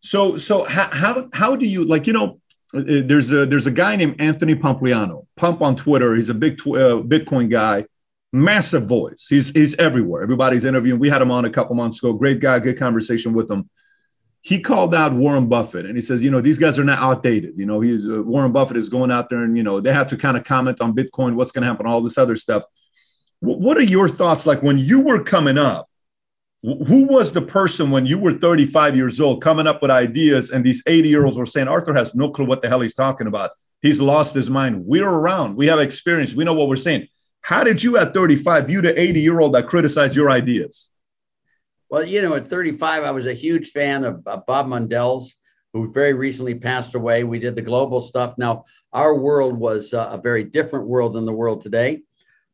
so 0.00 0.36
so 0.36 0.64
how, 0.64 0.88
how 0.90 1.28
how 1.32 1.56
do 1.56 1.66
you 1.66 1.84
like 1.84 2.06
you 2.06 2.12
know 2.12 2.40
uh, 2.74 2.82
there's 2.86 3.32
a 3.32 3.46
there's 3.46 3.66
a 3.66 3.70
guy 3.70 3.96
named 3.96 4.20
Anthony 4.20 4.54
Pompliano, 4.54 5.26
Pomp 5.36 5.60
on 5.60 5.76
Twitter. 5.76 6.14
He's 6.14 6.28
a 6.28 6.34
big 6.34 6.58
tw- 6.58 6.76
uh, 6.76 7.02
Bitcoin 7.02 7.50
guy, 7.50 7.86
massive 8.32 8.86
voice. 8.86 9.26
He's 9.28 9.50
he's 9.50 9.74
everywhere. 9.76 10.22
Everybody's 10.22 10.64
interviewing. 10.64 11.00
We 11.00 11.08
had 11.08 11.20
him 11.20 11.30
on 11.30 11.44
a 11.44 11.50
couple 11.50 11.74
months 11.74 11.98
ago. 11.98 12.12
Great 12.12 12.40
guy, 12.40 12.58
good 12.60 12.78
conversation 12.78 13.32
with 13.32 13.50
him. 13.50 13.68
He 14.42 14.60
called 14.60 14.94
out 14.94 15.12
Warren 15.12 15.48
Buffett 15.48 15.84
and 15.84 15.96
he 15.96 16.00
says, 16.00 16.24
you 16.24 16.30
know, 16.30 16.40
these 16.40 16.58
guys 16.58 16.78
are 16.78 16.84
not 16.84 16.98
outdated. 16.98 17.58
You 17.58 17.66
know, 17.66 17.80
he's 17.80 18.08
uh, 18.08 18.22
Warren 18.22 18.52
Buffett 18.52 18.78
is 18.78 18.88
going 18.88 19.10
out 19.10 19.28
there 19.28 19.42
and 19.42 19.56
you 19.56 19.62
know 19.62 19.80
they 19.80 19.92
have 19.92 20.08
to 20.08 20.16
kind 20.16 20.36
of 20.36 20.44
comment 20.44 20.80
on 20.80 20.94
Bitcoin, 20.94 21.34
what's 21.34 21.52
going 21.52 21.62
to 21.62 21.68
happen, 21.68 21.86
all 21.86 22.00
this 22.00 22.16
other 22.16 22.36
stuff. 22.36 22.62
W- 23.42 23.60
what 23.60 23.76
are 23.76 23.82
your 23.82 24.08
thoughts 24.08 24.46
like 24.46 24.62
when 24.62 24.78
you 24.78 25.00
were 25.00 25.22
coming 25.22 25.58
up? 25.58 25.89
Who 26.62 27.06
was 27.06 27.32
the 27.32 27.40
person 27.40 27.90
when 27.90 28.04
you 28.04 28.18
were 28.18 28.34
35 28.34 28.94
years 28.94 29.18
old 29.18 29.42
coming 29.42 29.66
up 29.66 29.80
with 29.80 29.90
ideas 29.90 30.50
and 30.50 30.64
these 30.64 30.82
80 30.86 31.08
year 31.08 31.24
olds 31.24 31.38
were 31.38 31.46
saying 31.46 31.68
arthur 31.68 31.94
has 31.94 32.14
no 32.14 32.30
clue 32.30 32.44
what 32.44 32.60
the 32.60 32.68
hell 32.68 32.80
he's 32.80 32.94
talking 32.94 33.26
about. 33.26 33.52
He's 33.80 33.98
lost 33.98 34.34
his 34.34 34.50
mind. 34.50 34.84
We're 34.84 35.08
around. 35.08 35.56
We 35.56 35.68
have 35.68 35.78
experience. 35.78 36.34
We 36.34 36.44
know 36.44 36.52
what 36.52 36.68
we're 36.68 36.76
saying. 36.76 37.08
How 37.40 37.64
did 37.64 37.82
you 37.82 37.96
at 37.96 38.12
35 38.12 38.66
view 38.66 38.82
the 38.82 38.98
80 38.98 39.20
year 39.20 39.40
old 39.40 39.54
that 39.54 39.66
criticized 39.66 40.14
your 40.14 40.30
ideas? 40.30 40.90
Well 41.88 42.04
you 42.04 42.20
know 42.20 42.34
at 42.34 42.48
35 42.48 43.02
i 43.04 43.10
was 43.10 43.26
a 43.26 43.34
huge 43.34 43.70
fan 43.70 44.04
of, 44.04 44.22
of 44.26 44.44
bob 44.46 44.66
mundell's 44.66 45.34
who 45.72 45.90
very 45.90 46.12
recently 46.12 46.56
passed 46.56 46.94
away. 46.94 47.24
We 47.24 47.38
did 47.38 47.54
the 47.54 47.62
global 47.62 48.00
stuff. 48.00 48.34
Now 48.36 48.64
our 48.92 49.14
world 49.14 49.56
was 49.56 49.94
uh, 49.94 50.10
a 50.12 50.18
very 50.18 50.44
different 50.44 50.88
world 50.88 51.14
than 51.14 51.24
the 51.24 51.32
world 51.32 51.62
today 51.62 52.02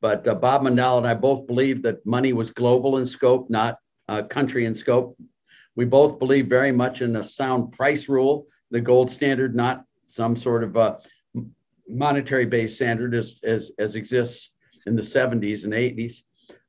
but 0.01 0.27
uh, 0.29 0.35
bob 0.35 0.63
mundell 0.63 0.99
and 0.99 1.07
i 1.07 1.15
both 1.15 1.47
believed 1.47 1.83
that 1.83 2.05
money 2.05 2.33
was 2.33 2.51
global 2.51 2.99
in 2.99 3.07
scope 3.07 3.49
not 3.49 3.79
uh, 4.09 4.23
country 4.23 4.67
in 4.67 4.75
scope. 4.75 5.17
We 5.75 5.85
both 5.85 6.19
believe 6.19 6.47
very 6.47 6.73
much 6.73 7.03
in 7.03 7.17
a 7.17 7.23
sound 7.23 7.73
price 7.73 8.09
rule, 8.09 8.47
the 8.71 8.81
gold 8.81 9.11
standard, 9.11 9.55
not 9.55 9.85
some 10.07 10.37
sort 10.37 10.65
of 10.65 10.77
a 10.77 10.99
monetary 11.89 12.47
based 12.47 12.77
standard 12.77 13.15
as, 13.15 13.39
as, 13.43 13.73
as 13.79 13.95
exists 13.95 14.51
in 14.87 14.97
the 14.97 15.03
70s 15.03 15.65
and 15.65 15.73
80s. 15.73 16.23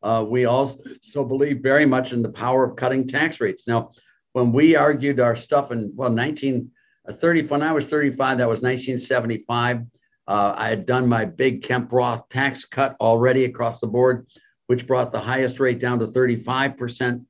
Uh, 0.03 0.25
we 0.27 0.45
also 0.45 0.77
believe 1.25 1.61
very 1.61 1.85
much 1.85 2.13
in 2.13 2.21
the 2.21 2.29
power 2.29 2.63
of 2.63 2.75
cutting 2.75 3.07
tax 3.07 3.39
rates. 3.39 3.67
Now, 3.67 3.91
when 4.33 4.51
we 4.51 4.75
argued 4.75 5.19
our 5.19 5.35
stuff 5.35 5.71
in, 5.71 5.91
well, 5.95 6.11
1930, 6.11 7.41
uh, 7.41 7.47
when 7.47 7.63
I 7.63 7.71
was 7.71 7.87
35, 7.87 8.37
that 8.37 8.49
was 8.49 8.61
1975. 8.61 9.81
Uh, 10.27 10.53
I 10.57 10.67
had 10.67 10.85
done 10.85 11.07
my 11.07 11.25
big 11.25 11.63
Kemp 11.63 11.91
Roth 11.93 12.27
tax 12.29 12.65
cut 12.65 12.95
already 12.99 13.45
across 13.45 13.79
the 13.79 13.87
board 13.87 14.27
which 14.67 14.85
brought 14.85 15.11
the 15.11 15.19
highest 15.19 15.59
rate 15.59 15.79
down 15.79 15.99
to 15.99 16.07
35%. 16.07 17.25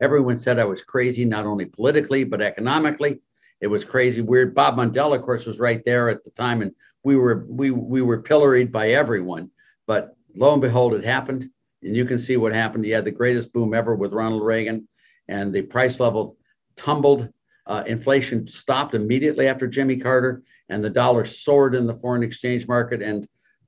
Everyone 0.00 0.36
said 0.36 0.58
I 0.58 0.64
was 0.64 0.82
crazy, 0.82 1.24
not 1.24 1.46
only 1.46 1.66
politically, 1.66 2.24
but 2.24 2.42
economically. 2.42 3.20
It 3.60 3.68
was 3.68 3.84
crazy, 3.84 4.20
weird. 4.20 4.54
Bob 4.54 4.76
Mundell, 4.76 5.14
of 5.14 5.22
course, 5.22 5.46
was 5.46 5.58
right 5.58 5.82
there 5.84 6.08
at 6.10 6.22
the 6.24 6.30
time, 6.30 6.60
and 6.60 6.72
we 7.02 7.16
were 7.16 7.46
we 7.48 7.70
we 7.70 8.02
were 8.02 8.20
pilloried 8.20 8.70
by 8.70 8.90
everyone. 8.90 9.50
But 9.86 10.14
lo 10.34 10.52
and 10.52 10.60
behold, 10.60 10.94
it 10.94 11.04
happened, 11.04 11.48
and 11.82 11.96
you 11.96 12.04
can 12.04 12.18
see 12.18 12.36
what 12.36 12.52
happened. 12.52 12.84
You 12.84 12.94
had 12.94 13.06
the 13.06 13.10
greatest 13.10 13.52
boom 13.52 13.72
ever 13.72 13.94
with 13.94 14.12
Ronald 14.12 14.44
Reagan, 14.44 14.86
and 15.28 15.52
the 15.52 15.62
price 15.62 16.00
level 16.00 16.36
tumbled. 16.76 17.28
Uh, 17.66 17.82
inflation 17.86 18.46
stopped 18.46 18.94
immediately 18.94 19.48
after 19.48 19.66
Jimmy 19.66 19.96
Carter, 19.96 20.42
and 20.68 20.84
the 20.84 20.90
dollar 20.90 21.24
soared 21.24 21.74
in 21.74 21.86
the 21.86 21.96
foreign 21.96 22.22
exchange 22.22 22.68
market. 22.68 23.02
And 23.02 23.26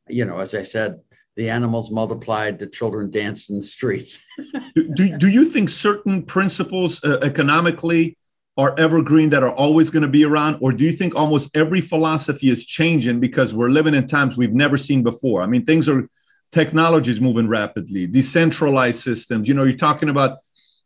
you 0.09 0.25
know, 0.25 0.39
as 0.39 0.55
I 0.55 0.63
said, 0.63 1.01
the 1.39 1.49
animals 1.49 1.93
multiplied, 1.93 2.59
the 2.59 2.67
children 2.67 3.13
danced 3.13 3.49
in 3.49 3.61
the 3.61 3.65
streets. 3.65 4.19
do, 4.75 5.17
do 5.17 5.29
you 5.29 5.45
think 5.45 5.69
certain 5.69 6.21
principles 6.21 7.03
uh, 7.05 7.21
economically 7.23 8.19
are 8.57 8.77
evergreen 8.77 9.31
that 9.31 9.45
are 9.45 9.53
always 9.53 9.89
going 9.89 10.03
to 10.03 10.09
be 10.09 10.25
around? 10.25 10.59
Or 10.61 10.73
do 10.73 10.83
you 10.83 10.91
think 10.91 11.15
almost 11.15 11.57
every 11.57 11.81
philosophy 11.81 12.51
is 12.51 12.67
changing 12.67 13.21
because 13.21 13.55
we're 13.55 13.71
living 13.71 13.95
in 13.95 14.09
times 14.09 14.37
we've 14.37 14.53
never 14.53 14.77
seen 14.77 15.05
before? 15.05 15.41
I 15.43 15.47
mean, 15.47 15.65
things 15.65 15.89
are, 15.89 16.11
technology 16.51 17.13
is 17.13 17.21
moving 17.21 17.47
rapidly, 17.47 18.09
decentralized 18.09 19.01
systems. 19.01 19.47
You 19.47 19.55
know, 19.55 19.63
you're 19.63 19.77
talking 19.77 20.09
about, 20.09 20.39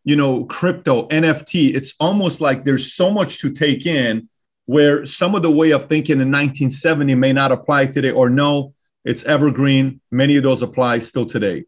you 0.05 0.17
know, 0.17 0.45
crypto, 0.45 1.09
NFT. 1.09 1.75
It's 1.75 1.95
almost 1.99 2.43
like 2.43 2.67
there's 2.67 2.93
so 2.93 3.11
much 3.11 3.38
to 3.38 3.51
take 3.51 3.87
in 3.87 4.29
where 4.67 5.07
some 5.07 5.35
of 5.35 5.43
the 5.43 5.51
way 5.51 5.71
of 5.71 5.88
thinking 5.88 6.21
in 6.21 6.31
1970 6.31 7.15
may 7.15 7.33
not 7.33 7.53
apply 7.53 7.87
today 7.87 8.11
or 8.11 8.29
no 8.29 8.75
it's 9.05 9.25
evergreen. 9.25 10.01
Many 10.11 10.37
of 10.37 10.43
those 10.43 10.62
apply 10.62 11.01
still 11.01 11.27
today. 11.27 11.65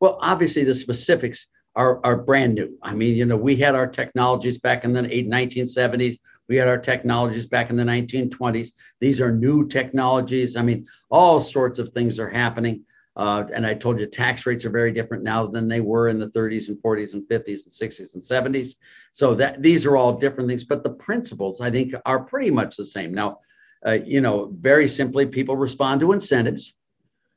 Well, 0.00 0.18
obviously, 0.20 0.64
the 0.64 0.74
specifics 0.74 1.46
are, 1.76 2.04
are 2.04 2.16
brand 2.16 2.54
new. 2.54 2.76
I 2.82 2.94
mean, 2.94 3.14
you 3.14 3.24
know, 3.26 3.36
we 3.36 3.56
had 3.56 3.74
our 3.74 3.86
technologies 3.86 4.58
back 4.58 4.84
in 4.84 4.92
the 4.92 5.02
1970s. 5.02 6.18
We 6.48 6.56
had 6.56 6.68
our 6.68 6.78
technologies 6.78 7.46
back 7.46 7.70
in 7.70 7.76
the 7.76 7.84
1920s. 7.84 8.68
These 8.98 9.20
are 9.20 9.32
new 9.32 9.68
technologies. 9.68 10.56
I 10.56 10.62
mean, 10.62 10.86
all 11.10 11.40
sorts 11.40 11.78
of 11.78 11.90
things 11.90 12.18
are 12.18 12.28
happening. 12.28 12.84
Uh, 13.16 13.44
and 13.52 13.66
I 13.66 13.74
told 13.74 14.00
you 14.00 14.06
tax 14.06 14.46
rates 14.46 14.64
are 14.64 14.70
very 14.70 14.92
different 14.92 15.22
now 15.22 15.46
than 15.46 15.68
they 15.68 15.80
were 15.80 16.08
in 16.08 16.18
the 16.18 16.28
30s 16.28 16.68
and 16.68 16.78
40s 16.78 17.12
and 17.12 17.22
50s 17.28 17.66
and 17.66 17.92
60s 17.92 18.14
and 18.14 18.22
70s. 18.22 18.76
So 19.12 19.34
that 19.34 19.62
these 19.62 19.84
are 19.84 19.96
all 19.96 20.18
different 20.18 20.48
things, 20.48 20.64
but 20.64 20.82
the 20.82 20.90
principles 20.90 21.60
I 21.60 21.70
think 21.70 21.94
are 22.06 22.24
pretty 22.24 22.50
much 22.50 22.76
the 22.76 22.84
same. 22.84 23.12
Now, 23.12 23.40
uh, 23.86 23.98
you 24.04 24.20
know, 24.20 24.52
very 24.60 24.88
simply, 24.88 25.26
people 25.26 25.56
respond 25.56 26.00
to 26.00 26.12
incentives. 26.12 26.74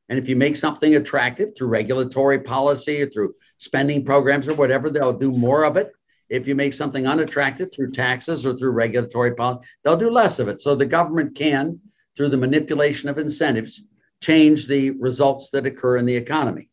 And 0.10 0.20
if 0.20 0.28
you 0.28 0.36
make 0.36 0.58
something 0.58 0.96
attractive 0.96 1.56
through 1.56 1.70
regulatory 1.70 2.40
policy 2.40 3.02
or 3.02 3.10
through 3.10 3.36
spending 3.58 4.04
programs 4.04 4.48
or 4.48 4.54
whatever, 4.54 4.90
they'll 4.90 5.18
do 5.18 5.32
more 5.32 5.64
of 5.64 5.78
it. 5.78 5.92
If 6.30 6.48
you 6.48 6.56
make 6.56 6.74
something 6.74 7.08
unattractive 7.08 7.72
through 7.72 7.92
taxes 7.92 8.46
or 8.46 8.56
through 8.56 8.72
regulatory 8.72 9.36
policy, 9.36 9.68
they'll 9.84 9.98
do 9.98 10.10
less 10.10 10.40
of 10.40 10.48
it. 10.48 10.62
So 10.62 10.76
the 10.76 10.86
government 10.86 11.36
can, 11.36 11.80
through 12.16 12.30
the 12.30 12.38
manipulation 12.38 13.10
of 13.10 13.18
incentives, 13.18 13.82
change 14.22 14.68
the 14.68 14.92
results 14.92 15.50
that 15.52 15.66
occur 15.66 15.98
in 15.98 16.06
the 16.06 16.16
economy. 16.16 16.70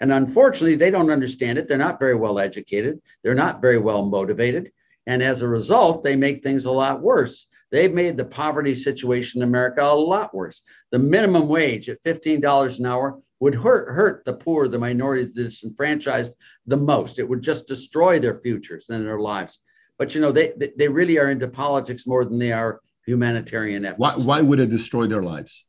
And 0.00 0.12
unfortunately, 0.12 0.74
they 0.74 0.90
don't 0.90 1.10
understand 1.10 1.58
it. 1.58 1.68
They're 1.68 1.78
not 1.78 1.98
very 1.98 2.14
well 2.14 2.38
educated. 2.38 3.00
They're 3.22 3.34
not 3.34 3.60
very 3.60 3.78
well 3.78 4.04
motivated. 4.04 4.72
And 5.06 5.22
as 5.22 5.42
a 5.42 5.48
result, 5.48 6.02
they 6.02 6.16
make 6.16 6.42
things 6.42 6.64
a 6.64 6.70
lot 6.70 7.00
worse. 7.00 7.46
They've 7.74 7.92
made 7.92 8.16
the 8.16 8.24
poverty 8.24 8.72
situation 8.72 9.42
in 9.42 9.48
America 9.48 9.82
a 9.82 9.92
lot 9.92 10.32
worse. 10.32 10.62
The 10.92 10.98
minimum 11.00 11.48
wage 11.48 11.88
at 11.88 12.00
$15 12.04 12.78
an 12.78 12.86
hour 12.86 13.18
would 13.40 13.56
hurt, 13.56 13.92
hurt 13.92 14.24
the 14.24 14.34
poor, 14.34 14.68
the 14.68 14.78
minorities, 14.78 15.34
the 15.34 15.42
disenfranchised 15.42 16.34
the 16.68 16.76
most. 16.76 17.18
It 17.18 17.28
would 17.28 17.42
just 17.42 17.66
destroy 17.66 18.20
their 18.20 18.38
futures 18.38 18.90
and 18.90 19.04
their 19.04 19.18
lives. 19.18 19.58
But 19.98 20.14
you 20.14 20.20
know, 20.20 20.30
they 20.30 20.52
they 20.78 20.86
really 20.86 21.18
are 21.18 21.30
into 21.30 21.48
politics 21.48 22.06
more 22.06 22.24
than 22.24 22.38
they 22.38 22.52
are 22.52 22.80
humanitarian 23.06 23.84
efforts. 23.84 23.98
Why, 23.98 24.14
why 24.14 24.40
would 24.40 24.60
it 24.60 24.70
destroy 24.70 25.08
their 25.08 25.24
lives? 25.24 25.64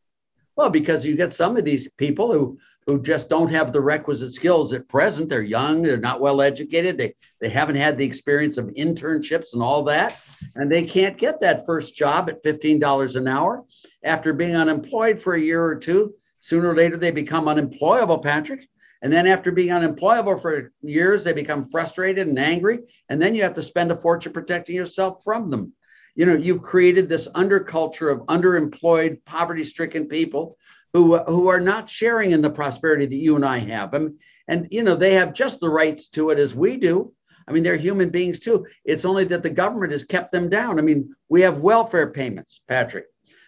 Well, 0.55 0.69
because 0.69 1.03
you 1.03 1.15
get 1.15 1.33
some 1.33 1.57
of 1.57 1.65
these 1.65 1.89
people 1.97 2.31
who 2.31 2.59
who 2.87 3.01
just 3.01 3.29
don't 3.29 3.49
have 3.49 3.73
the 3.73 3.81
requisite 3.81 4.33
skills 4.33 4.73
at 4.73 4.87
present. 4.87 5.29
They're 5.29 5.41
young, 5.41 5.81
they're 5.81 5.97
not 5.97 6.21
well 6.21 6.41
educated, 6.41 6.97
they 6.97 7.15
they 7.41 7.49
haven't 7.49 7.77
had 7.77 7.97
the 7.97 8.05
experience 8.05 8.57
of 8.57 8.67
internships 8.67 9.53
and 9.53 9.61
all 9.61 9.83
that, 9.85 10.19
and 10.55 10.71
they 10.71 10.83
can't 10.83 11.17
get 11.17 11.41
that 11.41 11.65
first 11.65 11.95
job 11.95 12.29
at 12.29 12.43
$15 12.43 13.15
an 13.15 13.27
hour. 13.27 13.63
After 14.03 14.33
being 14.33 14.55
unemployed 14.55 15.19
for 15.19 15.33
a 15.33 15.41
year 15.41 15.63
or 15.63 15.75
two, 15.75 16.13
sooner 16.41 16.69
or 16.69 16.75
later 16.75 16.97
they 16.97 17.11
become 17.11 17.47
unemployable, 17.47 18.19
Patrick. 18.19 18.67
And 19.01 19.11
then 19.11 19.27
after 19.27 19.51
being 19.51 19.71
unemployable 19.71 20.39
for 20.39 20.71
years, 20.81 21.23
they 21.23 21.33
become 21.33 21.67
frustrated 21.67 22.27
and 22.27 22.39
angry. 22.39 22.79
And 23.09 23.21
then 23.21 23.35
you 23.35 23.43
have 23.43 23.53
to 23.55 23.61
spend 23.61 23.91
a 23.91 23.95
fortune 23.95 24.33
protecting 24.33 24.75
yourself 24.75 25.21
from 25.23 25.49
them. 25.51 25.73
You 26.15 26.25
know, 26.25 26.33
you've 26.33 26.61
created 26.61 27.09
this 27.09 27.27
underculture 27.29 28.11
of 28.11 28.25
underemployed, 28.27 29.23
poverty 29.25 29.63
stricken 29.63 30.07
people 30.07 30.57
who, 30.95 31.17
who 31.17 31.49
are 31.49 31.59
not 31.59 31.89
sharing 31.89 32.31
in 32.31 32.41
the 32.41 32.49
prosperity 32.49 33.05
that 33.05 33.15
you 33.17 33.35
and 33.35 33.43
I 33.43 33.57
have. 33.57 33.91
Mean, 33.91 34.17
and, 34.47 34.65
you 34.71 34.81
know, 34.81 34.95
they 34.95 35.15
have 35.15 35.33
just 35.33 35.59
the 35.59 35.69
rights 35.69 36.07
to 36.11 36.29
it 36.29 36.39
as 36.39 36.55
we 36.55 36.77
do. 36.77 37.11
I 37.45 37.51
mean, 37.51 37.63
they're 37.63 37.75
human 37.75 38.11
beings 38.11 38.39
too. 38.39 38.65
It's 38.85 39.03
only 39.03 39.25
that 39.25 39.43
the 39.43 39.49
government 39.49 39.91
has 39.91 40.05
kept 40.05 40.31
them 40.31 40.47
down. 40.47 40.79
I 40.79 40.81
mean, 40.81 41.13
we 41.27 41.41
have 41.41 41.59
welfare 41.59 42.11
payments, 42.11 42.61
Patrick, 42.69 43.07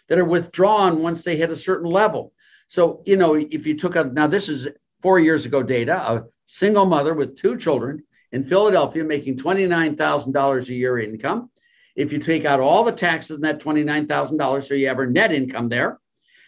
that 0.10 0.20
are 0.20 0.26
withdrawn 0.26 1.02
once 1.02 1.24
they 1.24 1.38
hit 1.38 1.50
a 1.50 1.56
certain 1.56 1.90
level. 1.90 2.34
So, 2.68 3.02
you 3.06 3.16
know, 3.16 3.36
if 3.36 3.66
you 3.66 3.78
took 3.78 3.96
a, 3.96 4.04
now 4.04 4.28
this 4.28 4.50
is 4.50 4.68
four 5.02 5.18
years 5.18 5.46
ago 5.46 5.64
data, 5.64 5.96
a 5.96 6.26
single 6.48 6.86
mother 6.86 7.14
with 7.14 7.38
two 7.38 7.56
children 7.56 8.04
in 8.34 8.44
Philadelphia 8.44 9.06
making 9.06 9.38
$29,000 9.38 10.68
a 10.68 10.74
year 10.74 11.00
income. 11.00 11.50
If 11.96 12.12
you 12.12 12.20
take 12.20 12.44
out 12.44 12.60
all 12.60 12.84
the 12.84 12.92
taxes 12.92 13.38
in 13.38 13.42
that 13.44 13.62
$29,000, 13.62 14.68
so 14.68 14.74
you 14.74 14.90
have 14.90 14.98
her 14.98 15.08
net 15.08 15.32
income 15.32 15.70
there, 15.70 15.98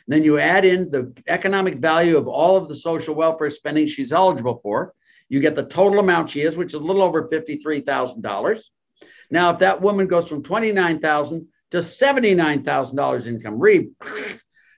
then 0.10 0.24
you 0.24 0.39
add 0.39 0.65
in 0.65 0.89
the 0.89 1.13
economic 1.28 1.78
value 1.78 2.17
of 2.17 2.28
all 2.28 2.58
of 2.58 2.67
the 2.67 2.76
social 2.76 3.15
welfare 3.15 3.52
spending 3.52 3.88
she's 3.88 4.12
eligible 4.12 4.60
for. 4.63 4.93
You 5.30 5.39
get 5.39 5.56
the 5.56 5.67
total 5.67 6.00
amount 6.00 6.32
she 6.32 6.41
is, 6.41 6.58
which 6.58 6.69
is 6.69 6.74
a 6.74 6.80
little 6.80 7.04
over 7.04 7.30
$53,000. 7.30 8.60
Now, 9.30 9.52
if 9.52 9.60
that 9.60 9.82
woman 9.82 10.08
goes 10.08 10.28
from 10.28 10.41
29,000 10.41 11.48
to 11.72 11.78
$79,000 11.78 13.28
income, 13.28 13.60
read, 13.60 13.89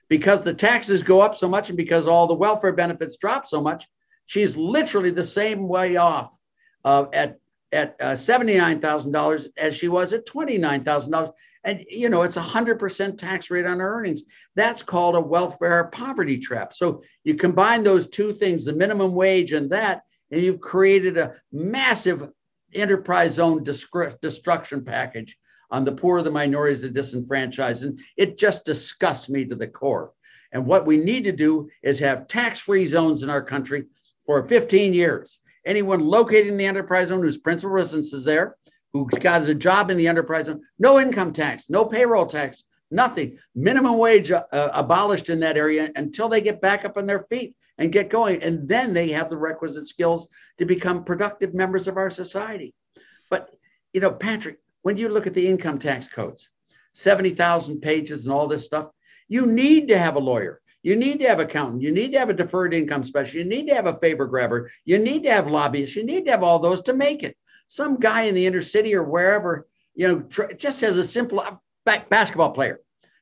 because 0.08 0.42
the 0.42 0.52
taxes 0.52 1.02
go 1.02 1.22
up 1.22 1.34
so 1.34 1.48
much 1.48 1.70
and 1.70 1.78
because 1.78 2.06
all 2.06 2.26
the 2.26 2.34
welfare 2.34 2.72
benefits 2.72 3.16
drop 3.16 3.46
so 3.46 3.62
much, 3.62 3.88
she's 4.26 4.56
literally 4.58 5.10
the 5.10 5.24
same 5.24 5.66
way 5.66 5.96
off 5.96 6.30
uh, 6.84 7.06
at 7.14 7.38
at 7.72 7.96
uh, 8.00 8.12
$79,000 8.12 9.46
as 9.56 9.74
she 9.74 9.88
was 9.88 10.12
at 10.12 10.26
$29,000. 10.26 11.32
And, 11.64 11.84
you 11.88 12.08
know, 12.08 12.22
it's 12.22 12.36
a 12.36 12.42
100% 12.42 13.18
tax 13.18 13.50
rate 13.50 13.66
on 13.66 13.80
earnings. 13.80 14.22
That's 14.56 14.82
called 14.82 15.14
a 15.14 15.20
welfare 15.20 15.84
poverty 15.84 16.38
trap. 16.38 16.74
So 16.74 17.02
you 17.24 17.34
combine 17.34 17.84
those 17.84 18.08
two 18.08 18.32
things, 18.32 18.64
the 18.64 18.72
minimum 18.72 19.14
wage 19.14 19.52
and 19.52 19.70
that, 19.70 20.02
and 20.30 20.42
you've 20.42 20.60
created 20.60 21.18
a 21.18 21.34
massive 21.52 22.28
enterprise 22.74 23.34
zone 23.34 23.62
destruction 23.64 24.84
package 24.84 25.38
on 25.70 25.84
the 25.84 25.92
poor, 25.92 26.20
the 26.22 26.30
minorities, 26.30 26.82
the 26.82 26.88
disenfranchised. 26.88 27.84
And 27.84 28.00
it 28.16 28.38
just 28.38 28.64
disgusts 28.64 29.28
me 29.28 29.44
to 29.44 29.54
the 29.54 29.68
core. 29.68 30.12
And 30.52 30.66
what 30.66 30.84
we 30.84 30.96
need 30.96 31.24
to 31.24 31.32
do 31.32 31.68
is 31.82 31.98
have 31.98 32.26
tax 32.28 32.58
free 32.58 32.84
zones 32.86 33.22
in 33.22 33.30
our 33.30 33.42
country 33.42 33.84
for 34.26 34.46
15 34.46 34.92
years. 34.92 35.38
Anyone 35.64 36.00
located 36.00 36.48
in 36.48 36.56
the 36.56 36.66
enterprise 36.66 37.08
zone 37.08 37.20
whose 37.20 37.38
principal 37.38 37.70
residence 37.70 38.12
is 38.12 38.24
there, 38.24 38.56
who 38.92 39.06
got 39.06 39.48
a 39.48 39.54
job 39.54 39.90
in 39.90 39.96
the 39.96 40.06
enterprise 40.06 40.48
no 40.78 41.00
income 41.00 41.32
tax, 41.32 41.68
no 41.68 41.84
payroll 41.84 42.26
tax, 42.26 42.64
nothing. 42.90 43.38
Minimum 43.54 43.98
wage 43.98 44.30
uh, 44.30 44.44
abolished 44.52 45.30
in 45.30 45.40
that 45.40 45.56
area 45.56 45.90
until 45.96 46.28
they 46.28 46.40
get 46.40 46.60
back 46.60 46.84
up 46.84 46.96
on 46.96 47.06
their 47.06 47.24
feet 47.30 47.56
and 47.78 47.92
get 47.92 48.10
going. 48.10 48.42
And 48.42 48.68
then 48.68 48.92
they 48.92 49.08
have 49.10 49.30
the 49.30 49.38
requisite 49.38 49.88
skills 49.88 50.28
to 50.58 50.66
become 50.66 51.04
productive 51.04 51.54
members 51.54 51.88
of 51.88 51.96
our 51.96 52.10
society. 52.10 52.74
But, 53.30 53.50
you 53.92 54.00
know, 54.00 54.12
Patrick, 54.12 54.58
when 54.82 54.96
you 54.96 55.08
look 55.08 55.26
at 55.26 55.34
the 55.34 55.48
income 55.48 55.78
tax 55.78 56.06
codes, 56.06 56.50
70,000 56.94 57.80
pages 57.80 58.24
and 58.24 58.34
all 58.34 58.46
this 58.46 58.64
stuff, 58.64 58.90
you 59.28 59.46
need 59.46 59.88
to 59.88 59.98
have 59.98 60.16
a 60.16 60.20
lawyer. 60.20 60.60
You 60.82 60.96
need 60.96 61.20
to 61.20 61.28
have 61.28 61.38
accountant. 61.38 61.82
You 61.82 61.92
need 61.92 62.12
to 62.12 62.18
have 62.18 62.28
a 62.28 62.34
deferred 62.34 62.74
income 62.74 63.04
specialist. 63.04 63.34
You 63.34 63.44
need 63.44 63.68
to 63.68 63.74
have 63.74 63.86
a 63.86 63.98
favor 63.98 64.26
grabber. 64.26 64.70
You 64.84 64.98
need 64.98 65.22
to 65.22 65.30
have 65.30 65.46
lobbyists. 65.46 65.96
You 65.96 66.04
need 66.04 66.24
to 66.26 66.32
have 66.32 66.42
all 66.42 66.58
those 66.58 66.82
to 66.82 66.92
make 66.92 67.22
it. 67.22 67.36
Some 67.72 67.98
guy 67.98 68.24
in 68.24 68.34
the 68.34 68.44
inner 68.44 68.60
city 68.60 68.94
or 68.94 69.02
wherever, 69.02 69.66
you 69.94 70.06
know, 70.06 70.20
tr- 70.20 70.52
just 70.58 70.82
as 70.82 70.98
a 70.98 71.04
simple 71.04 71.40
uh, 71.40 71.56
basketball 72.10 72.50
player 72.50 72.80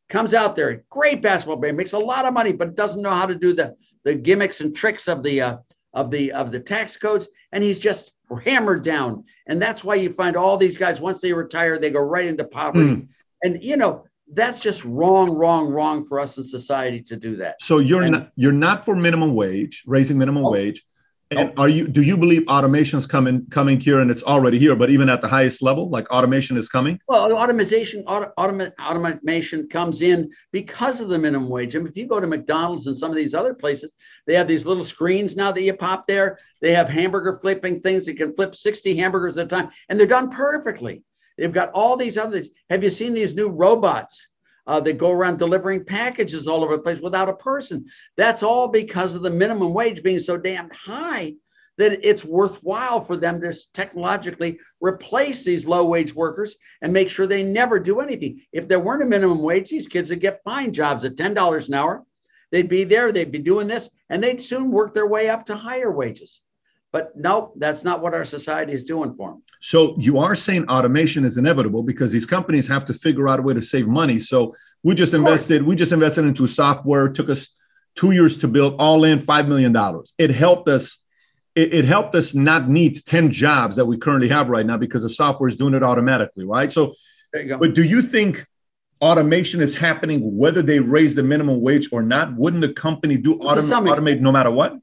comes 0.09 0.35
out 0.35 0.57
there, 0.57 0.83
great 0.91 1.23
basketball 1.23 1.57
player, 1.57 1.73
makes 1.73 1.93
a 1.93 1.99
lot 1.99 2.25
of 2.25 2.35
money, 2.35 2.51
but 2.51 2.75
doesn't 2.75 3.01
know 3.01 3.13
how 3.13 3.27
to 3.27 3.37
do 3.37 3.53
the, 3.53 3.77
the 4.03 4.13
gimmicks 4.13 4.61
and 4.61 4.75
tricks 4.75 5.07
of 5.07 5.23
the 5.23 5.41
uh, 5.41 5.57
of 5.95 6.11
the 6.11 6.33
of 6.33 6.51
the 6.51 6.59
tax 6.59 6.97
codes, 6.97 7.29
and 7.53 7.63
he's 7.63 7.79
just 7.79 8.13
hammered 8.45 8.83
down. 8.83 9.23
And 9.47 9.63
that's 9.63 9.85
why 9.85 9.95
you 9.95 10.13
find 10.13 10.37
all 10.37 10.57
these 10.57 10.77
guys 10.77 11.01
once 11.01 11.21
they 11.21 11.33
retire, 11.33 11.79
they 11.79 11.91
go 11.91 12.01
right 12.01 12.27
into 12.27 12.43
poverty. 12.43 12.97
Mm. 12.97 13.09
And 13.45 13.63
you 13.63 13.77
know, 13.77 14.05
that's 14.33 14.59
just 14.59 14.85
wrong, 14.85 15.31
wrong, 15.31 15.69
wrong 15.69 16.05
for 16.05 16.19
us 16.19 16.39
in 16.39 16.43
society 16.43 17.03
to 17.03 17.15
do 17.15 17.37
that. 17.37 17.63
So 17.63 17.79
you're 17.79 18.03
and, 18.03 18.11
not 18.11 18.33
you're 18.35 18.51
not 18.51 18.85
for 18.85 18.97
minimum 18.97 19.37
wage, 19.37 19.85
raising 19.87 20.19
minimum 20.19 20.45
oh, 20.45 20.51
wage. 20.51 20.85
And 21.33 21.53
are 21.57 21.69
you 21.69 21.87
do 21.87 22.03
you 22.03 22.16
believe 22.16 22.43
automation 22.49 22.99
is 22.99 23.07
coming 23.07 23.47
coming 23.51 23.79
here 23.79 24.01
and 24.01 24.11
it's 24.11 24.25
already 24.25 24.59
here, 24.59 24.75
but 24.75 24.90
even 24.90 25.09
at 25.09 25.23
the 25.23 25.29
highest 25.29 25.62
level, 25.62 25.88
like 25.88 26.11
automation 26.11 26.57
is 26.57 26.69
coming? 26.69 26.99
Well, 27.07 27.33
automation 27.33 28.03
auto, 28.09 28.33
automa, 28.37 28.73
automation 28.81 29.69
comes 29.69 30.03
in 30.03 30.29
because 30.51 31.01
of 31.01 31.09
the 31.09 31.19
minimum 31.19 31.49
wage. 31.49 31.77
I 31.77 31.79
mean, 31.79 31.87
if 31.87 31.97
you 31.97 32.09
go 32.09 32.19
to 32.19 32.27
McDonald's 32.27 32.88
and 32.88 32.97
some 32.97 33.11
of 33.11 33.16
these 33.16 33.33
other 33.33 33.55
places, 33.55 33.93
they 34.27 34.35
have 34.35 34.49
these 34.49 34.66
little 34.66 34.83
screens 34.83 35.37
now 35.37 35.53
that 35.53 35.62
you 35.62 35.73
pop 35.73 36.09
there. 36.09 36.40
They 36.61 36.75
have 36.75 36.88
hamburger 36.88 37.38
flipping 37.40 37.81
things 37.81 38.07
that 38.07 38.16
can 38.16 38.35
flip 38.35 38.57
60 38.57 38.97
hamburgers 38.97 39.38
at 39.38 39.47
a 39.47 39.49
time, 39.49 39.71
and 39.88 40.01
they're 40.01 40.09
done 40.09 40.31
perfectly. 40.31 41.05
They've 41.38 41.53
got 41.53 41.71
all 41.71 41.97
these 41.97 42.19
other. 42.19 42.43
Have 42.71 42.83
you 42.83 42.90
seen 42.90 43.14
these 43.14 43.37
new 43.37 43.51
robots 43.51 44.27
uh, 44.66 44.81
that 44.81 44.99
go 44.99 45.11
around 45.11 45.38
delivering 45.38 45.85
packages 45.85 46.46
all 46.46 46.64
over 46.64 46.77
the 46.77 46.83
place 46.83 47.01
without 47.01 47.29
a 47.29 47.35
person. 47.35 47.87
That's 48.16 48.42
all 48.42 48.68
because 48.68 49.14
of 49.14 49.23
the 49.23 49.31
minimum 49.31 49.75
wage 49.75 50.03
being 50.03 50.20
so 50.20 50.37
damn 50.37 50.70
high 50.70 51.35
that 51.81 52.07
it's 52.07 52.25
worthwhile 52.25 53.01
for 53.01 53.16
them 53.16 53.40
to 53.40 53.55
technologically 53.73 54.59
replace 54.81 55.44
these 55.44 55.66
low 55.66 55.87
wage 55.87 56.14
workers 56.14 56.57
and 56.83 56.92
make 56.92 57.09
sure 57.09 57.27
they 57.27 57.42
never 57.42 57.79
do 57.79 58.01
anything. 58.01 58.42
If 58.53 58.68
there 58.68 58.81
weren't 58.81 59.03
a 59.03 59.07
minimum 59.07 59.40
wage, 59.40 59.70
these 59.70 59.87
kids 59.87 60.11
would 60.11 60.20
get 60.20 60.44
fine 60.44 60.75
jobs 60.75 61.07
at 61.07 61.16
$10 61.16 61.68
an 61.68 61.75
hour. 61.75 62.05
They'd 62.53 62.68
be 62.68 62.85
there, 62.85 63.12
they'd 63.12 63.33
be 63.33 63.38
doing 63.38 63.66
this, 63.66 63.88
and 64.11 64.23
they'd 64.23 64.42
soon 64.42 64.70
work 64.70 64.92
their 64.92 65.07
way 65.07 65.31
up 65.31 65.46
to 65.46 65.57
higher 65.57 65.90
wages. 65.90 66.42
But 66.92 67.16
no, 67.16 67.55
that's 67.57 67.85
not 67.85 68.03
what 68.03 68.14
our 68.14 68.25
society 68.25 68.73
is 68.73 68.85
doing 68.85 69.14
for 69.14 69.31
them. 69.31 69.42
So 69.61 69.94
you 69.99 70.18
are 70.18 70.35
saying 70.35 70.68
automation 70.68 71.25
is 71.25 71.37
inevitable 71.37 71.83
because 71.83 72.11
these 72.11 72.27
companies 72.27 72.66
have 72.68 72.87
to 72.87 72.94
figure 72.94 73.29
out 73.29 73.38
a 73.38 73.42
way 73.42 73.55
to 73.55 73.62
save 73.62 73.87
money. 73.87 74.18
So 74.18 74.57
we 74.83 74.94
just 74.94 75.12
invested, 75.12 75.62
we 75.62 75.77
just 75.77 75.92
invested 75.92 76.25
into 76.25 76.46
software. 76.46 77.07
It 77.07 77.14
took 77.14 77.29
us 77.29 77.49
two 77.94 78.12
years 78.12 78.38
to 78.38 78.49
build, 78.49 78.77
all 78.79 79.05
in 79.05 79.18
five 79.18 79.49
million 79.49 79.73
dollars. 79.73 80.14
It 80.18 80.31
helped 80.31 80.68
us. 80.68 80.96
It, 81.57 81.75
it, 81.75 81.85
helped 81.85 82.14
us 82.14 82.33
not 82.33 82.68
need 82.68 83.05
10 83.05 83.32
jobs 83.32 83.74
that 83.74 83.85
we 83.85 83.99
currently 83.99 84.28
have 84.28 84.49
right 84.49 84.64
now 84.64 84.76
because 84.76 85.03
the 85.03 85.11
software 85.11 85.49
is 85.49 85.57
doing 85.57 85.74
it 85.74 85.82
automatically, 85.82 86.45
right? 86.45 86.72
So, 86.72 86.95
but 87.32 87.74
do 87.74 87.82
you 87.82 88.03
think 88.03 88.47
automation 89.01 89.61
is 89.61 89.74
happening 89.74 90.37
whether 90.37 90.62
they 90.62 90.78
raise 90.78 91.16
the 91.16 91.24
minimum 91.24 91.61
wage 91.61 91.89
or 91.91 92.05
not? 92.05 92.37
Wouldn't 92.37 92.61
the 92.61 92.72
company 92.72 93.16
do 93.16 93.35
autom- 93.39 93.89
automate 93.89 94.20
no 94.20 94.30
matter 94.30 94.53
what? 94.53 94.78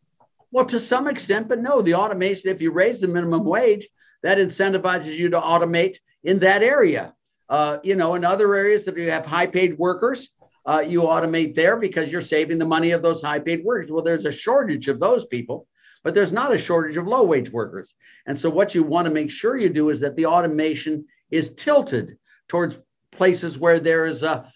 Well, 0.51 0.65
to 0.65 0.79
some 0.79 1.07
extent, 1.07 1.47
but 1.47 1.61
no, 1.61 1.81
the 1.81 1.95
automation, 1.95 2.49
if 2.49 2.61
you 2.61 2.71
raise 2.71 2.99
the 2.99 3.07
minimum 3.07 3.45
wage, 3.45 3.87
that 4.23 4.37
incentivizes 4.37 5.15
you 5.15 5.29
to 5.29 5.39
automate 5.39 5.97
in 6.23 6.39
that 6.39 6.63
area. 6.63 7.13
Uh, 7.49 7.77
you 7.83 7.95
know, 7.95 8.15
in 8.15 8.25
other 8.25 8.53
areas 8.55 8.83
that 8.83 8.97
you 8.97 9.09
have 9.09 9.25
high 9.25 9.47
paid 9.47 9.77
workers, 9.77 10.29
uh, 10.65 10.83
you 10.85 11.03
automate 11.03 11.55
there 11.55 11.77
because 11.77 12.11
you're 12.11 12.21
saving 12.21 12.57
the 12.57 12.65
money 12.65 12.91
of 12.91 13.01
those 13.01 13.21
high 13.21 13.39
paid 13.39 13.63
workers. 13.63 13.91
Well, 13.91 14.03
there's 14.03 14.25
a 14.25 14.31
shortage 14.31 14.89
of 14.89 14.99
those 14.99 15.25
people, 15.25 15.65
but 16.03 16.13
there's 16.13 16.33
not 16.33 16.53
a 16.53 16.57
shortage 16.57 16.97
of 16.97 17.07
low 17.07 17.23
wage 17.23 17.49
workers. 17.49 17.93
And 18.25 18.37
so, 18.37 18.49
what 18.49 18.75
you 18.75 18.83
want 18.83 19.05
to 19.05 19.13
make 19.13 19.31
sure 19.31 19.55
you 19.55 19.69
do 19.69 19.89
is 19.89 20.01
that 20.01 20.17
the 20.17 20.25
automation 20.25 21.05
is 21.31 21.53
tilted 21.53 22.17
towards 22.49 22.77
places 23.11 23.57
where 23.57 23.79
there 23.79 24.05
is 24.05 24.23
a 24.23 24.51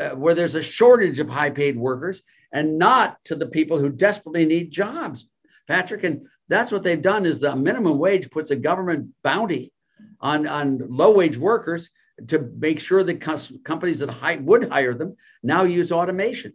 uh, 0.00 0.10
where 0.10 0.34
there's 0.34 0.54
a 0.54 0.62
shortage 0.62 1.18
of 1.18 1.28
high 1.28 1.50
paid 1.50 1.76
workers 1.76 2.22
and 2.52 2.78
not 2.78 3.18
to 3.26 3.34
the 3.34 3.46
people 3.46 3.78
who 3.78 3.90
desperately 3.90 4.46
need 4.46 4.70
jobs. 4.70 5.28
Patrick, 5.68 6.04
and 6.04 6.26
that's 6.50 6.72
what 6.72 6.82
they've 6.82 7.00
done 7.00 7.24
is 7.24 7.38
the 7.38 7.54
minimum 7.54 7.98
wage 7.98 8.28
puts 8.28 8.50
a 8.50 8.56
government 8.56 9.08
bounty 9.22 9.72
on, 10.20 10.46
on 10.48 10.78
low 10.88 11.12
wage 11.12 11.38
workers 11.38 11.90
to 12.26 12.50
make 12.58 12.80
sure 12.80 13.04
that 13.04 13.20
companies 13.64 14.00
that 14.00 14.10
high, 14.10 14.36
would 14.36 14.68
hire 14.70 14.92
them 14.92 15.16
now 15.42 15.62
use 15.62 15.92
automation. 15.92 16.52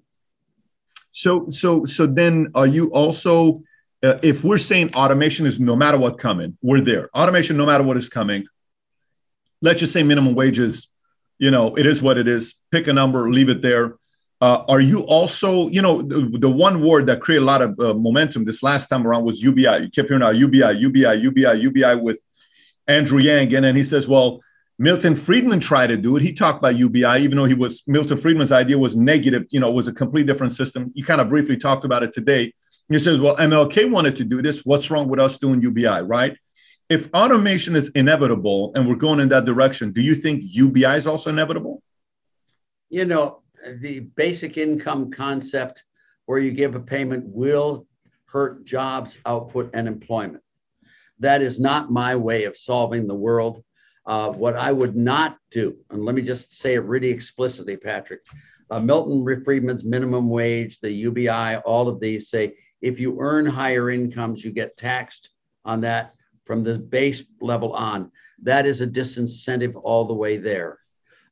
So, 1.12 1.48
so, 1.50 1.86
so 1.86 2.06
then 2.06 2.52
are 2.54 2.68
you 2.68 2.92
also, 2.92 3.64
uh, 4.04 4.20
if 4.22 4.44
we're 4.44 4.58
saying 4.58 4.94
automation 4.96 5.46
is 5.46 5.62
no 5.62 5.78
matter 5.78 5.98
what 5.98 6.20
coming, 6.20 6.58
we're 6.62 6.82
there. 6.82 7.10
Automation, 7.16 7.56
no 7.56 7.66
matter 7.66 7.84
what 7.84 7.96
is 7.96 8.10
coming. 8.10 8.46
Let's 9.62 9.80
just 9.80 9.94
say 9.94 10.04
minimum 10.04 10.36
wages, 10.36 10.90
you 11.40 11.52
know, 11.52 11.76
it 11.76 11.86
is 11.86 12.02
what 12.02 12.18
it 12.18 12.28
is. 12.28 12.56
Pick 12.70 12.88
a 12.88 12.94
number, 12.94 13.30
leave 13.32 13.48
it 13.48 13.62
there. 13.62 13.96
Uh, 14.46 14.64
are 14.68 14.80
you 14.80 15.00
also, 15.06 15.70
you 15.70 15.82
know, 15.82 16.04
the, 16.04 16.30
the, 16.38 16.50
one 16.50 16.84
word 16.84 17.08
that 17.08 17.20
created 17.20 17.42
a 17.42 17.46
lot 17.48 17.64
of 17.64 17.80
uh, 17.80 17.96
momentum 17.96 18.46
this 18.46 18.62
last 18.62 18.86
time 18.90 19.08
around 19.08 19.24
was 19.24 19.42
UBI. 19.42 19.78
You 19.82 19.90
kept 19.90 20.08
hearing 20.08 20.22
about 20.22 20.36
UBI, 20.36 20.74
UBI, 20.74 21.16
UBI, 21.16 21.56
UBI 21.62 21.96
with 21.96 22.20
Andrew 22.88 23.18
Yang. 23.18 23.56
And 23.56 23.66
then 23.66 23.76
he 23.76 23.84
says, 23.84 24.08
well, 24.08 24.42
Milton 24.78 25.16
Friedman 25.16 25.62
tried 25.62 25.88
to 25.88 25.98
do 25.98 26.16
it. 26.16 26.22
He 26.22 26.32
talked 26.32 26.60
about 26.60 26.76
UBI, 26.76 27.24
even 27.24 27.40
though 27.40 27.46
he 27.46 27.56
was 27.56 27.82
Milton 27.88 28.18
Friedman's 28.18 28.52
idea 28.52 28.78
was 28.78 28.96
negative, 28.96 29.48
you 29.50 29.60
know, 29.60 29.72
was 29.72 29.88
a 29.88 29.94
complete 29.94 30.28
different 30.28 30.54
system. 30.54 30.92
You 30.94 31.04
kind 31.04 31.22
of 31.22 31.28
briefly 31.28 31.58
talked 31.58 31.84
about 31.84 32.04
it 32.04 32.14
today. 32.14 32.54
He 32.88 33.00
says, 33.00 33.20
well, 33.20 33.36
MLK 33.38 33.90
wanted 33.90 34.16
to 34.18 34.26
do 34.26 34.44
this. 34.44 34.64
What's 34.64 34.92
wrong 34.92 35.08
with 35.08 35.20
us 35.20 35.40
doing 35.40 35.60
UBI, 35.60 36.04
right? 36.04 36.38
If 36.88 37.10
automation 37.16 37.76
is 37.76 37.90
inevitable 37.96 38.74
and 38.76 38.88
we're 38.88 38.94
going 38.94 39.22
in 39.22 39.30
that 39.30 39.46
direction, 39.46 39.92
do 39.92 40.04
you 40.04 40.14
think 40.14 40.44
UBI 40.44 40.98
is 40.98 41.08
also 41.08 41.32
inevitable? 41.32 41.82
You 42.92 43.06
know, 43.06 43.42
the 43.80 44.02
basic 44.16 44.58
income 44.58 45.12
concept 45.12 45.84
where 46.26 46.40
you 46.40 46.52
give 46.52 46.76
a 46.76 46.80
payment 46.80 47.26
will 47.28 47.88
hurt 48.26 48.66
jobs, 48.66 49.18
output, 49.26 49.70
and 49.74 49.88
employment. 49.88 50.44
That 51.20 51.42
is 51.42 51.60
not 51.60 51.92
my 51.92 52.16
way 52.16 52.44
of 52.44 52.58
solving 52.58 53.08
the 53.08 53.16
world. 53.16 53.64
Uh, 54.06 54.32
what 54.34 54.56
I 54.56 54.72
would 54.72 54.96
not 54.96 55.38
do, 55.50 55.78
and 55.90 56.04
let 56.04 56.14
me 56.14 56.22
just 56.22 56.54
say 56.54 56.76
it 56.76 56.84
really 56.84 57.10
explicitly, 57.10 57.78
Patrick, 57.78 58.22
uh, 58.70 58.80
Milton 58.80 59.44
Friedman's 59.44 59.84
minimum 59.84 60.30
wage, 60.30 60.80
the 60.80 60.92
UBI, 60.92 61.58
all 61.58 61.88
of 61.88 62.00
these 62.00 62.30
say 62.30 62.54
if 62.82 63.00
you 63.00 63.18
earn 63.20 63.46
higher 63.46 63.90
incomes, 63.90 64.44
you 64.44 64.52
get 64.52 64.78
taxed 64.78 65.32
on 65.64 65.82
that 65.82 66.14
from 66.46 66.64
the 66.64 66.78
base 66.78 67.24
level 67.42 67.74
on. 67.74 68.12
That 68.44 68.68
is 68.68 68.82
a 68.82 68.88
disincentive 68.88 69.74
all 69.82 70.06
the 70.06 70.14
way 70.14 70.38
there. 70.38 70.80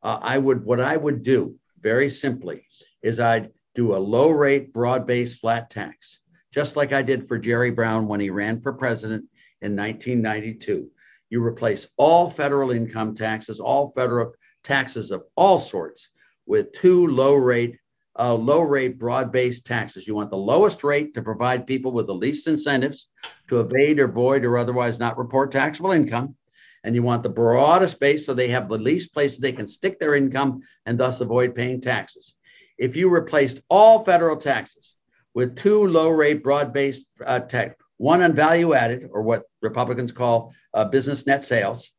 Uh, 0.02 0.18
I 0.22 0.38
would, 0.40 0.66
what 0.66 0.80
I 0.80 0.98
would 0.98 1.22
do 1.22 1.56
very 1.84 2.10
simply 2.10 2.66
is 3.04 3.20
I'd 3.20 3.52
do 3.76 3.96
a 3.96 3.98
low 3.98 4.30
rate, 4.30 4.74
broad 4.74 5.06
based 5.06 5.42
flat 5.42 5.70
tax, 5.70 6.20
just 6.52 6.76
like 6.76 6.94
I 6.94 7.04
did 7.04 7.28
for 7.28 7.38
Jerry 7.38 7.72
Brown 7.72 8.08
when 8.08 8.20
he 8.20 8.30
ran 8.30 8.62
for 8.62 8.74
president 8.74 9.26
in 9.62 9.76
1992 9.76 10.90
you 11.34 11.44
replace 11.44 11.88
all 11.98 12.30
federal 12.30 12.70
income 12.70 13.16
taxes, 13.16 13.60
all 13.60 13.92
federal 13.96 14.34
taxes 14.64 15.10
of 15.10 15.24
all 15.36 15.58
sorts 15.58 16.10
with 16.46 16.72
two 16.74 17.08
low 17.08 17.34
rate, 17.34 17.76
uh, 18.20 18.36
low 18.36 18.62
rate 18.62 19.00
broad 19.00 19.32
based 19.32 19.66
taxes. 19.66 20.06
You 20.06 20.14
want 20.14 20.30
the 20.30 20.38
lowest 20.38 20.84
rate 20.84 21.16
to 21.16 21.24
provide 21.24 21.66
people 21.66 21.92
with 21.92 22.06
the 22.06 22.14
least 22.14 22.48
incentives 22.48 23.10
to 23.48 23.62
evade 23.62 23.98
or 23.98 24.08
void 24.08 24.46
or 24.46 24.60
otherwise 24.60 25.00
not 25.00 25.18
report 25.18 25.52
taxable 25.52 25.92
income. 25.92 26.36
And 26.84 26.94
you 26.96 27.02
want 27.02 27.24
the 27.24 27.30
broadest 27.30 28.00
base 28.00 28.26
so 28.26 28.34
they 28.34 28.50
have 28.50 28.68
the 28.68 28.78
least 28.78 29.14
places 29.14 29.40
they 29.40 29.54
can 29.54 29.68
stick 29.68 30.00
their 30.00 30.16
income 30.16 30.62
and 30.86 31.00
thus 31.00 31.22
avoid 31.22 31.56
paying 31.56 31.80
taxes. 31.80 32.36
If 32.78 32.96
you 32.96 33.10
replaced 33.10 33.62
all 33.70 34.04
federal 34.04 34.38
taxes 34.38 34.96
with 35.34 35.56
two 35.56 35.88
low 35.88 36.10
rate 36.10 36.44
broad 36.44 36.74
based 36.74 37.06
uh, 37.26 37.40
tax, 37.40 37.76
one 37.98 38.22
on 38.22 38.34
value 38.34 38.74
added, 38.74 39.10
or 39.12 39.22
what 39.22 39.44
Republicans 39.62 40.12
call 40.12 40.54
uh, 40.74 40.86
business 40.86 41.26
net 41.26 41.44
sales, 41.44 41.92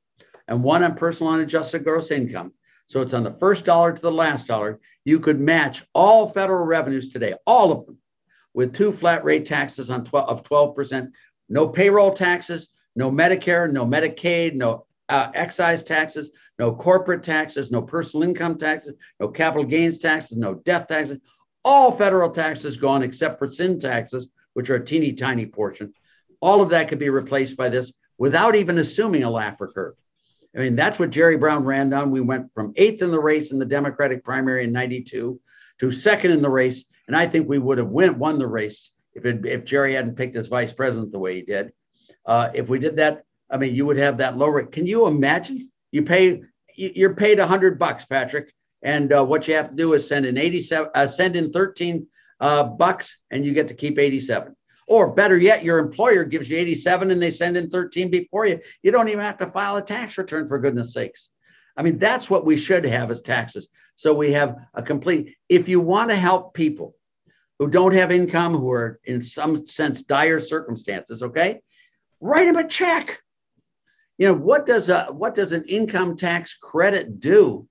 and 0.49 0.63
one 0.63 0.83
on 0.83 0.97
personal 0.97 1.33
unadjusted 1.33 1.85
gross 1.85 2.11
income. 2.11 2.53
So 2.87 3.01
it's 3.01 3.15
on 3.15 3.25
the 3.25 3.37
first 3.41 3.65
dollar 3.65 3.93
to 3.93 4.03
the 4.03 4.13
last 4.13 4.47
dollar. 4.47 4.81
You 5.05 5.19
could 5.19 5.41
match 5.41 5.85
all 5.95 6.29
federal 6.29 6.67
revenues 6.67 7.11
today, 7.11 7.35
all 7.47 7.73
of 7.73 7.87
them, 7.87 7.99
with 8.53 8.75
two 8.75 8.93
flat 8.93 9.25
rate 9.25 9.47
taxes 9.47 9.91
on 9.91 10.05
12 10.05 10.29
of 10.29 10.43
12%. 10.43 11.11
No 11.49 11.69
payroll 11.69 12.13
taxes, 12.13 12.69
no 12.97 13.11
Medicare, 13.11 13.71
no 13.71 13.85
Medicaid, 13.85 14.55
no 14.55 14.87
uh, 15.09 15.31
excise 15.35 15.83
taxes, 15.83 16.31
no 16.59 16.75
corporate 16.75 17.23
taxes, 17.23 17.71
no 17.71 17.83
personal 17.83 18.29
income 18.29 18.57
taxes, 18.57 18.95
no 19.21 19.29
capital 19.29 19.65
gains 19.65 19.99
taxes, 19.99 20.37
no 20.37 20.55
death 20.55 20.89
taxes. 20.89 21.19
All 21.65 21.97
federal 21.97 22.31
taxes 22.31 22.77
gone 22.77 23.03
except 23.03 23.39
for 23.39 23.51
sin 23.51 23.79
taxes, 23.79 24.29
which 24.55 24.71
are 24.71 24.77
a 24.77 24.85
teeny 24.85 25.13
tiny 25.13 25.47
portion. 25.47 25.93
All 26.41 26.61
of 26.61 26.71
that 26.71 26.89
could 26.89 26.99
be 26.99 27.11
replaced 27.11 27.57
by 27.57 27.69
this 27.69 27.93
without 28.19 28.55
even 28.55 28.79
assuming 28.79 29.25
a 29.25 29.29
Laffer 29.29 29.73
curve. 29.73 29.95
I 30.57 30.61
mean, 30.61 30.77
that's 30.77 30.99
what 30.99 31.11
Jerry 31.11 31.37
Brown 31.37 31.65
ran 31.65 31.91
down. 31.91 32.11
We 32.11 32.21
went 32.21 32.53
from 32.55 32.73
eighth 32.77 33.03
in 33.03 33.11
the 33.11 33.21
race 33.21 33.51
in 33.51 33.59
the 33.59 33.65
Democratic 33.65 34.23
primary 34.23 34.65
in 34.65 34.73
92 34.73 35.41
to 35.81 35.91
second 35.91 36.31
in 36.31 36.43
the 36.43 36.51
race. 36.51 36.85
And 37.09 37.17
I 37.17 37.27
think 37.27 37.49
we 37.49 37.59
would 37.59 37.79
have 37.79 37.89
won 37.89 38.39
the 38.39 38.47
race 38.47 38.91
if, 39.15 39.25
it, 39.25 39.45
if 39.45 39.65
Jerry 39.65 39.95
hadn't 39.95 40.17
picked 40.17 40.37
his 40.37 40.49
vice 40.49 40.73
president 40.73 41.13
the 41.13 41.19
way 41.19 41.37
he 41.37 41.43
did. 41.43 41.73
Uh, 42.27 42.51
if 42.55 42.69
we 42.69 42.79
did 42.79 42.97
that, 42.97 43.25
I 43.51 43.57
mean, 43.57 43.75
you 43.75 43.87
would 43.87 43.99
have 43.99 44.19
that 44.19 44.37
low 44.37 44.49
rate. 44.49 44.73
Can 44.73 44.87
you 44.87 45.07
imagine? 45.07 45.71
You 45.93 46.03
pay, 46.03 46.43
you're 46.75 47.15
paid 47.15 47.39
a 47.39 47.47
hundred 47.47 47.79
bucks, 47.79 48.05
Patrick, 48.05 48.53
and 48.83 49.13
uh, 49.13 49.25
what 49.25 49.47
you 49.49 49.55
have 49.55 49.71
to 49.71 49.77
do 49.77 49.93
is 49.95 50.07
send 50.07 50.27
in 50.27 50.37
87, 50.37 50.91
uh, 50.95 51.07
send 51.07 51.37
in 51.37 51.53
13 51.53 52.07
uh, 52.41 52.65
bucks 52.65 53.19
and 53.31 53.45
you 53.45 53.53
get 53.53 53.69
to 53.69 53.75
keep 53.75 53.99
87. 53.99 54.55
Or 54.87 55.13
better 55.13 55.39
yet, 55.39 55.65
your 55.65 55.79
employer 55.79 56.25
gives 56.25 56.51
you 56.51 56.59
87 56.59 57.11
and 57.11 57.23
they 57.23 57.31
send 57.31 57.57
in 57.57 57.71
13 57.71 58.11
before 58.11 58.47
you. 58.47 58.61
You 58.83 58.91
don't 58.91 59.09
even 59.09 59.25
have 59.25 59.39
to 59.39 59.51
file 59.51 59.77
a 59.77 59.83
tax 59.83 60.19
return 60.19 60.47
for 60.47 60.59
goodness 60.59 60.93
sakes. 60.93 61.31
I 61.77 61.83
mean, 61.83 61.99
that's 61.99 62.29
what 62.29 62.45
we 62.45 62.57
should 62.57 62.85
have 62.85 63.11
as 63.11 63.21
taxes. 63.21 63.69
So 63.97 64.15
we 64.15 64.33
have 64.33 64.57
a 64.75 64.83
complete, 64.83 65.37
if 65.49 65.69
you 65.69 65.81
want 65.81 66.11
to 66.11 66.17
help 66.17 66.55
people 66.55 66.95
who 67.59 67.69
don't 67.69 67.95
have 67.95 68.13
income, 68.13 68.53
who 68.53 68.71
are 68.71 69.01
in 69.05 69.23
some 69.23 69.67
sense 69.67 70.03
dire 70.03 70.41
circumstances, 70.41 71.23
okay, 71.23 71.61
write 72.25 72.47
them 72.47 72.57
a 72.57 72.67
check. 72.67 73.21
You 74.17 74.29
know, 74.29 74.35
what 74.35 74.65
does 74.67 74.89
a 74.89 75.07
what 75.11 75.35
does 75.35 75.53
an 75.53 75.65
income 75.65 76.17
tax 76.17 76.55
credit 76.55 77.21
do 77.21 77.69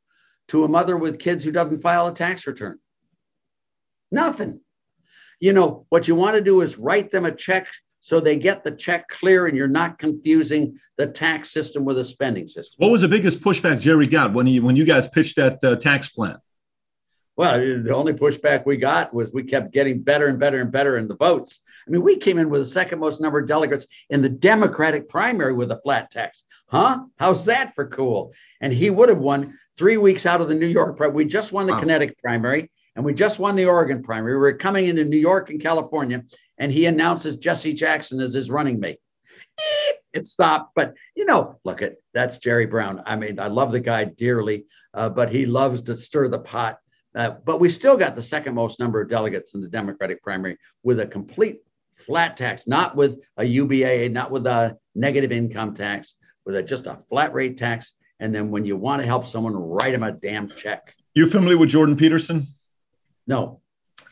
to 0.50 0.64
a 0.64 0.68
mother 0.68 0.98
with 0.98 1.20
kids 1.20 1.44
who 1.44 1.52
doesn't 1.52 1.82
file 1.82 2.08
a 2.08 2.14
tax 2.14 2.46
return? 2.46 2.78
Nothing. 4.12 4.62
You 5.40 5.54
know, 5.54 5.86
what 5.90 6.08
you 6.08 6.16
want 6.16 6.36
to 6.36 6.42
do 6.42 6.62
is 6.62 6.78
write 6.78 7.12
them 7.12 7.26
a 7.26 7.32
check 7.34 7.68
so 8.02 8.20
they 8.20 8.36
get 8.36 8.64
the 8.64 8.72
check 8.72 9.08
clear 9.08 9.48
and 9.48 9.58
you're 9.58 9.68
not 9.68 9.98
confusing 9.98 10.78
the 10.98 11.08
tax 11.08 11.52
system 11.52 11.86
with 11.86 11.98
a 11.98 12.04
spending 12.04 12.48
system. 12.48 12.76
What 12.78 12.92
was 12.92 13.02
the 13.02 13.08
biggest 13.08 13.40
pushback 13.40 13.80
Jerry 13.80 14.08
got 14.08 14.34
when 14.34 14.46
he 14.46 14.60
when 14.60 14.76
you 14.76 14.86
guys 14.86 15.08
pitched 15.08 15.38
that 15.38 15.64
uh, 15.64 15.78
tax 15.78 16.10
plan? 16.10 16.38
Well, 17.36 17.58
the 17.58 17.96
only 17.96 18.14
pushback 18.14 18.66
we 18.66 18.78
got 18.78 19.12
was 19.14 19.34
we 19.34 19.44
kept 19.44 19.74
getting 19.74 20.04
better 20.04 20.28
and 20.28 20.38
better 20.38 20.62
and 20.62 20.72
better 20.72 20.98
in 20.98 21.08
the 21.08 21.16
votes. 21.16 21.60
I 21.88 21.90
mean, 21.90 22.04
we 22.04 22.18
came 22.18 22.38
in 22.38 22.50
with 22.50 22.62
the 22.62 22.66
second 22.66 23.00
most 23.00 23.22
number 23.22 23.40
of 23.40 23.48
delegates 23.48 23.88
in 24.12 24.22
the 24.22 24.30
Democratic 24.30 25.10
primary 25.10 25.54
with 25.54 25.72
a 25.72 25.82
flat 25.82 26.12
tax. 26.12 26.44
Huh? 26.68 27.06
How's 27.18 27.46
that 27.46 27.74
for 27.74 27.88
cool? 27.88 28.34
And 28.62 28.72
he 28.72 28.92
would 28.92 29.10
have 29.10 29.18
won 29.18 29.58
three 29.78 29.98
weeks 29.98 30.28
out 30.28 30.42
of 30.42 30.48
the 30.48 30.54
New 30.54 30.68
York 30.68 30.96
primary. 30.96 31.16
We 31.16 31.26
just 31.26 31.52
won 31.52 31.66
the 31.66 31.74
wow. 31.74 31.80
Connecticut 31.80 32.18
primary 32.20 32.70
and 32.96 33.04
we 33.04 33.14
just 33.14 33.40
won 33.40 33.56
the 33.56 33.66
Oregon 33.66 34.04
primary. 34.04 34.40
We 34.40 34.48
are 34.50 34.58
coming 34.58 34.88
into 34.88 35.04
New 35.04 35.18
York 35.18 35.50
and 35.50 35.62
California, 35.62 36.24
and 36.58 36.72
he 36.72 36.86
announces 36.86 37.38
Jesse 37.38 37.74
Jackson 37.74 38.20
as 38.20 38.34
his 38.34 38.50
running 38.50 38.80
mate. 38.80 39.00
It 40.14 40.28
stopped, 40.28 40.74
but 40.76 40.94
you 41.16 41.26
know, 41.26 41.60
look 41.64 41.82
at 41.82 41.96
that's 42.14 42.38
Jerry 42.38 42.68
Brown. 42.68 43.02
I 43.06 43.16
mean, 43.16 43.40
I 43.40 43.48
love 43.48 43.72
the 43.72 43.80
guy 43.80 44.04
dearly, 44.04 44.66
uh, 44.94 45.10
but 45.10 45.32
he 45.32 45.46
loves 45.46 45.82
to 45.84 45.98
stir 45.98 46.28
the 46.28 46.40
pot. 46.40 46.78
Uh, 47.16 47.32
but 47.46 47.60
we 47.60 47.70
still 47.70 47.96
got 47.96 48.16
the 48.16 48.22
second 48.22 48.56
most 48.56 48.80
number 48.80 49.02
of 49.02 49.10
delegates 49.10 49.54
in 49.54 49.62
the 49.62 49.68
Democratic 49.68 50.22
primary 50.24 50.58
with 50.84 51.00
a 51.00 51.06
complete 51.06 51.62
flat 51.96 52.36
tax, 52.36 52.68
not 52.68 52.96
with 52.96 53.24
a 53.38 53.44
UBA, 53.44 54.10
not 54.10 54.32
with 54.32 54.48
a 54.48 54.78
negative 54.96 55.32
income 55.32 55.76
tax, 55.76 56.16
with 56.46 56.56
a, 56.56 56.64
just 56.64 56.88
a 56.88 57.00
flat 57.10 57.34
rate 57.34 57.58
tax. 57.58 57.94
And 58.20 58.34
then 58.34 58.50
when 58.50 58.66
you 58.66 58.78
want 58.78 59.02
to 59.02 59.06
help 59.06 59.28
someone, 59.28 59.56
write 59.56 59.92
them 59.92 60.04
a 60.04 60.12
damn 60.12 60.50
check. 60.50 60.96
You 61.14 61.30
familiar 61.30 61.58
with 61.58 61.70
Jordan 61.70 61.96
Peterson? 61.96 62.48
No. 63.28 63.60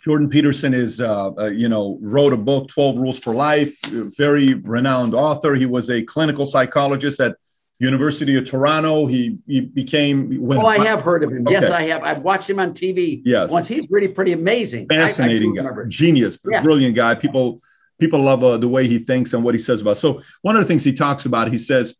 Jordan 0.03 0.29
Peterson 0.29 0.73
is, 0.73 0.99
uh, 0.99 1.31
uh, 1.37 1.45
you 1.47 1.69
know, 1.69 1.99
wrote 2.01 2.33
a 2.33 2.37
book, 2.37 2.69
12 2.69 2.97
Rules 2.97 3.19
for 3.19 3.33
Life, 3.33 3.77
very 4.17 4.55
renowned 4.55 5.13
author. 5.13 5.53
He 5.55 5.67
was 5.67 5.89
a 5.89 6.01
clinical 6.03 6.47
psychologist 6.47 7.19
at 7.19 7.37
University 7.81 8.37
of 8.37 8.45
Toronto. 8.45 9.07
He, 9.07 9.39
he 9.47 9.61
became. 9.61 10.39
When, 10.39 10.59
oh, 10.59 10.67
I 10.67 10.85
have 10.85 11.01
heard 11.01 11.23
of 11.23 11.31
him. 11.31 11.47
Okay. 11.47 11.53
Yes, 11.53 11.71
I 11.71 11.81
have. 11.87 12.03
I've 12.03 12.21
watched 12.21 12.47
him 12.47 12.59
on 12.59 12.73
TV 12.73 13.21
yes. 13.25 13.49
once. 13.49 13.67
He's 13.67 13.89
really 13.89 14.07
pretty 14.07 14.33
amazing. 14.33 14.87
Fascinating 14.87 15.57
I, 15.57 15.63
I 15.63 15.65
guy, 15.65 15.75
genius, 15.87 16.37
yeah. 16.45 16.61
brilliant 16.61 16.95
guy. 16.95 17.15
People 17.15 17.61
people 17.99 18.19
love 18.19 18.43
uh, 18.43 18.57
the 18.57 18.67
way 18.67 18.87
he 18.87 18.99
thinks 18.99 19.33
and 19.33 19.43
what 19.43 19.55
he 19.55 19.59
says 19.59 19.81
about. 19.81 19.97
So 19.97 20.21
one 20.43 20.55
of 20.55 20.61
the 20.61 20.67
things 20.67 20.83
he 20.83 20.93
talks 20.93 21.25
about, 21.25 21.51
he 21.51 21.57
says 21.57 21.95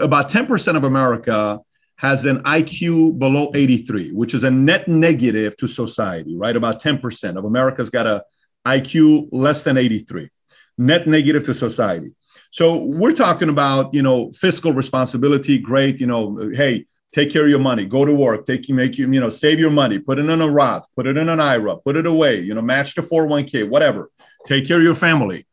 about 0.00 0.30
10% 0.30 0.76
of 0.76 0.84
America 0.84 1.60
has 1.96 2.24
an 2.24 2.42
IQ 2.42 3.18
below 3.18 3.50
83, 3.54 4.12
which 4.12 4.34
is 4.34 4.44
a 4.44 4.50
net 4.50 4.86
negative 4.88 5.56
to 5.58 5.68
society, 5.68 6.36
right? 6.36 6.54
About 6.54 6.82
10% 6.82 7.36
of 7.36 7.44
America's 7.44 7.90
got 7.90 8.06
a 8.06 8.24
IQ 8.66 9.28
less 9.32 9.64
than 9.64 9.76
83, 9.78 10.28
net 10.78 11.06
negative 11.06 11.44
to 11.44 11.54
society. 11.54 12.12
So 12.54 12.76
we're 12.76 13.10
talking 13.10 13.48
about, 13.48 13.92
you 13.92 14.00
know, 14.00 14.30
fiscal 14.30 14.72
responsibility. 14.72 15.58
Great, 15.58 15.98
you 15.98 16.06
know, 16.06 16.52
hey, 16.54 16.86
take 17.10 17.32
care 17.32 17.42
of 17.42 17.50
your 17.50 17.58
money, 17.58 17.84
go 17.84 18.04
to 18.04 18.14
work, 18.14 18.46
take 18.46 18.68
you, 18.68 18.76
make 18.76 18.96
you, 18.96 19.10
you 19.10 19.18
know, 19.18 19.28
save 19.28 19.58
your 19.58 19.72
money, 19.72 19.98
put 19.98 20.20
it 20.20 20.30
in 20.30 20.40
a 20.40 20.48
Roth, 20.48 20.86
put 20.94 21.08
it 21.08 21.16
in 21.16 21.28
an 21.28 21.40
IRA, 21.40 21.78
put 21.78 21.96
it 21.96 22.06
away, 22.06 22.38
you 22.38 22.54
know, 22.54 22.62
match 22.62 22.94
the 22.94 23.02
401k, 23.02 23.68
whatever. 23.68 24.08
Take 24.46 24.68
care 24.68 24.76
of 24.76 24.84
your 24.84 24.94
family. 24.94 25.48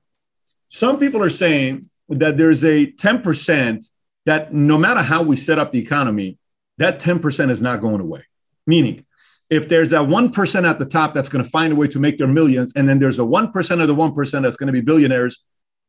Some 0.70 1.00
people 1.00 1.24
are 1.24 1.32
saying 1.32 1.90
that 2.10 2.38
there's 2.38 2.64
a 2.64 2.86
10% 2.86 3.90
that 4.28 4.54
no 4.54 4.78
matter 4.78 5.02
how 5.02 5.24
we 5.24 5.38
set 5.38 5.58
up 5.58 5.72
the 5.72 5.80
economy, 5.80 6.38
that 6.78 7.00
10% 7.00 7.50
is 7.50 7.64
not 7.64 7.82
going 7.82 8.02
away. 8.02 8.26
Meaning, 8.68 9.08
if 9.50 9.68
there's 9.68 9.92
a 9.92 9.98
1% 9.98 10.70
at 10.70 10.78
the 10.78 10.86
top 10.86 11.16
that's 11.16 11.30
going 11.30 11.44
to 11.44 11.50
find 11.50 11.74
a 11.74 11.76
way 11.76 11.88
to 11.88 12.00
make 12.00 12.20
their 12.20 12.28
millions, 12.28 12.74
and 12.76 12.88
then 12.88 13.00
there's 13.00 13.18
a 13.18 13.24
1% 13.24 13.82
of 13.82 13.88
the 13.88 13.96
1% 13.96 14.42
that's 14.44 14.56
going 14.56 14.68
to 14.68 14.74
be 14.74 14.82
billionaires, 14.82 15.40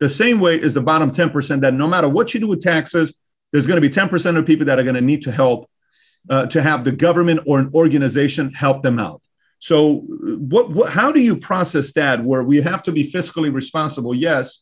the 0.02 0.08
same 0.08 0.40
way 0.40 0.56
is 0.56 0.74
the 0.74 0.80
bottom 0.80 1.12
10% 1.12 1.60
that 1.60 1.74
no 1.74 1.86
matter 1.86 2.08
what 2.08 2.34
you 2.34 2.40
do 2.40 2.48
with 2.48 2.60
taxes, 2.60 3.14
there's 3.52 3.68
going 3.68 3.80
to 3.80 3.88
be 3.88 3.94
10% 3.94 4.36
of 4.36 4.44
people 4.44 4.66
that 4.66 4.80
are 4.80 4.82
going 4.82 4.96
to 4.96 5.00
need 5.00 5.22
to 5.22 5.30
help 5.30 5.70
uh, 6.28 6.46
to 6.46 6.60
have 6.60 6.82
the 6.82 6.90
government 6.90 7.38
or 7.46 7.60
an 7.60 7.70
organization 7.72 8.52
help 8.52 8.82
them 8.82 8.98
out. 8.98 9.22
So, 9.60 9.98
what, 10.00 10.72
what, 10.72 10.90
how 10.90 11.12
do 11.12 11.20
you 11.20 11.36
process 11.36 11.92
that 11.92 12.24
where 12.24 12.42
we 12.42 12.62
have 12.62 12.82
to 12.82 12.90
be 12.90 13.12
fiscally 13.12 13.54
responsible? 13.54 14.12
Yes, 14.12 14.58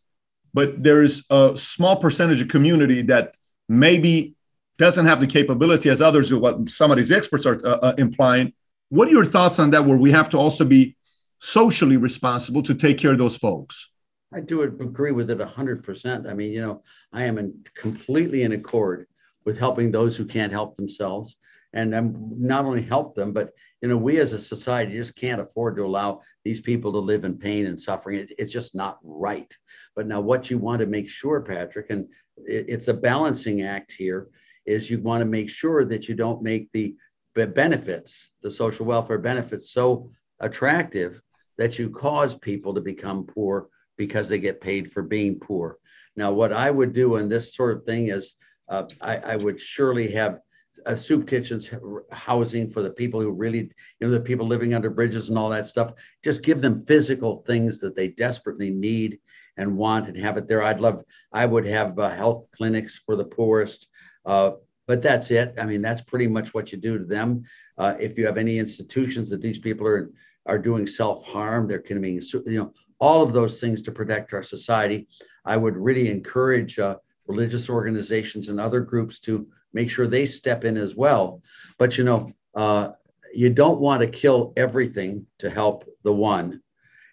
but 0.53 0.83
there's 0.83 1.25
a 1.31 1.57
small 1.57 1.97
percentage 1.97 2.43
of 2.43 2.49
community 2.49 3.01
that 3.03 3.35
maybe 3.67 4.35
doesn't 4.77 5.07
have 5.07 5.21
the 5.21 5.27
capability 5.27 5.89
as 5.89 6.03
others 6.03 6.29
do, 6.29 6.39
what 6.39 6.69
some 6.69 6.91
of 6.91 6.99
these 6.99 7.11
experts 7.11 7.47
are 7.47 7.59
uh, 7.67 7.79
uh, 7.79 7.95
implying. 7.97 8.53
What 8.91 9.09
are 9.09 9.13
your 9.13 9.25
thoughts 9.25 9.59
on 9.59 9.71
that, 9.71 9.87
where 9.87 9.97
we 9.97 10.11
have 10.11 10.29
to 10.31 10.37
also 10.37 10.67
be 10.67 10.99
socially 11.39 11.97
responsible 11.97 12.63
to 12.65 12.75
take 12.75 12.99
care 12.99 13.13
of 13.13 13.19
those 13.19 13.39
folks? 13.39 13.90
I 14.33 14.41
do 14.41 14.63
agree 14.63 15.13
with 15.13 15.31
it 15.31 15.39
100%. 15.39 16.31
I 16.31 16.35
mean, 16.35 16.53
you 16.53 16.61
know, 16.61 16.83
I 17.13 17.25
am 17.25 17.39
in, 17.39 17.65
completely 17.75 18.43
in 18.43 18.53
accord 18.53 19.07
with 19.45 19.59
helping 19.59 19.91
those 19.91 20.17
who 20.17 20.25
can't 20.25 20.53
help 20.53 20.77
themselves 20.77 21.37
and 21.73 21.95
um, 21.95 22.33
not 22.37 22.65
only 22.65 22.83
help 22.83 23.15
them, 23.15 23.33
but 23.33 23.53
you 23.81 23.89
know, 23.89 23.97
we 23.97 24.19
as 24.19 24.33
a 24.33 24.39
society 24.39 24.93
just 24.93 25.17
can't 25.17 25.41
afford 25.41 25.77
to 25.77 25.85
allow 25.85 26.21
these 26.45 26.61
people 26.61 26.93
to 26.93 26.99
live 26.99 27.25
in 27.25 27.39
pain 27.39 27.67
and 27.67 27.81
suffering. 27.81 28.19
It, 28.19 28.33
it's 28.39 28.53
just 28.53 28.75
not 28.75 28.99
right. 29.03 29.53
But 29.95 30.07
now, 30.07 30.21
what 30.21 30.51
you 30.51 30.59
want 30.59 30.81
to 30.81 30.87
make 30.87 31.09
sure, 31.09 31.41
Patrick, 31.41 31.91
and 31.91 32.09
it, 32.37 32.67
it's 32.69 32.89
a 32.89 32.95
balancing 32.95 33.63
act 33.63 33.93
here, 33.93 34.29
is 34.67 34.91
you 34.91 34.99
want 34.99 35.21
to 35.21 35.27
make 35.27 35.49
sure 35.49 35.85
that 35.85 36.09
you 36.09 36.15
don't 36.15 36.43
make 36.43 36.71
the 36.73 36.97
benefits, 37.35 38.31
the 38.43 38.51
social 38.51 38.85
welfare 38.85 39.19
benefits, 39.19 39.73
so 39.73 40.11
attractive 40.41 41.23
that 41.57 41.79
you 41.79 41.89
cause 41.89 42.35
people 42.35 42.75
to 42.75 42.81
become 42.81 43.25
poor 43.27 43.69
because 44.01 44.31
they 44.31 44.39
get 44.39 44.63
paid 44.63 44.91
for 44.91 45.03
being 45.03 45.39
poor. 45.39 45.77
Now, 46.17 46.33
what 46.33 46.55
I 46.55 46.71
would 46.71 46.95
do 46.95 47.17
in 47.17 47.29
this 47.29 47.55
sort 47.55 47.77
of 47.77 47.85
thing 47.85 48.07
is 48.07 48.35
uh, 48.67 48.85
I, 49.03 49.17
I 49.19 49.37
would 49.37 49.61
surely 49.61 50.11
have 50.13 50.39
uh, 50.87 50.97
soup 50.97 51.29
kitchens 51.29 51.69
housing 52.11 52.71
for 52.71 52.81
the 52.81 52.95
people 53.01 53.21
who 53.21 53.31
really 53.31 53.59
you 53.99 54.07
know 54.07 54.11
the 54.11 54.19
people 54.19 54.47
living 54.47 54.73
under 54.73 54.89
bridges 54.89 55.29
and 55.29 55.37
all 55.37 55.51
that 55.51 55.67
stuff. 55.67 55.93
Just 56.25 56.43
give 56.43 56.63
them 56.63 56.87
physical 56.87 57.45
things 57.47 57.79
that 57.81 57.95
they 57.95 58.09
desperately 58.09 58.71
need 58.71 59.19
and 59.59 59.77
want 59.77 60.09
and 60.09 60.17
have 60.17 60.39
it 60.39 60.49
there. 60.49 60.63
I'd 60.63 60.81
love 60.81 61.05
i 61.31 61.45
would 61.45 61.67
have 61.67 61.99
uh, 61.99 62.09
health 62.09 62.47
clinics 62.57 62.97
for 63.05 63.17
the 63.17 63.31
poorest 63.37 63.89
uh, 64.25 64.53
but 64.89 65.03
that's 65.03 65.31
it. 65.31 65.55
I 65.61 65.67
mean 65.67 65.83
that's 65.83 66.01
pretty 66.01 66.27
much 66.27 66.55
what 66.55 66.73
you 66.73 66.79
do 66.79 66.97
to 66.97 67.05
them. 67.05 67.43
Uh, 67.77 67.95
if 68.01 68.17
you 68.17 68.25
have 68.25 68.39
any 68.39 68.57
institutions 68.59 69.29
that 69.29 69.43
these 69.43 69.59
people 69.59 69.87
are 69.87 70.11
are 70.47 70.59
doing 70.59 70.87
self-harm 70.87 71.69
they're 71.69 71.87
committing 71.91 72.23
you 72.47 72.59
know 72.61 72.73
all 73.01 73.23
of 73.23 73.33
those 73.33 73.61
things 73.61 73.83
to 73.83 73.93
protect 73.93 74.33
our 74.33 74.43
society 74.43 75.09
i 75.45 75.57
would 75.57 75.77
really 75.77 76.11
encourage 76.11 76.79
uh, 76.79 76.97
religious 77.27 77.71
organizations 77.71 78.49
and 78.49 78.61
other 78.61 78.81
groups 78.81 79.21
to 79.21 79.47
make 79.73 79.91
sure 79.91 80.07
they 80.07 80.27
step 80.27 80.65
in 80.65 80.77
as 80.77 80.97
well. 80.97 81.43
But 81.79 81.97
you 81.97 82.05
know, 82.05 82.33
uh, 82.55 82.91
you 83.33 83.51
don't 83.51 83.81
want 83.81 84.01
to 84.03 84.09
kill 84.09 84.53
everything 84.57 85.27
to 85.39 85.49
help 85.49 85.85
the 86.03 86.13
one. 86.13 86.61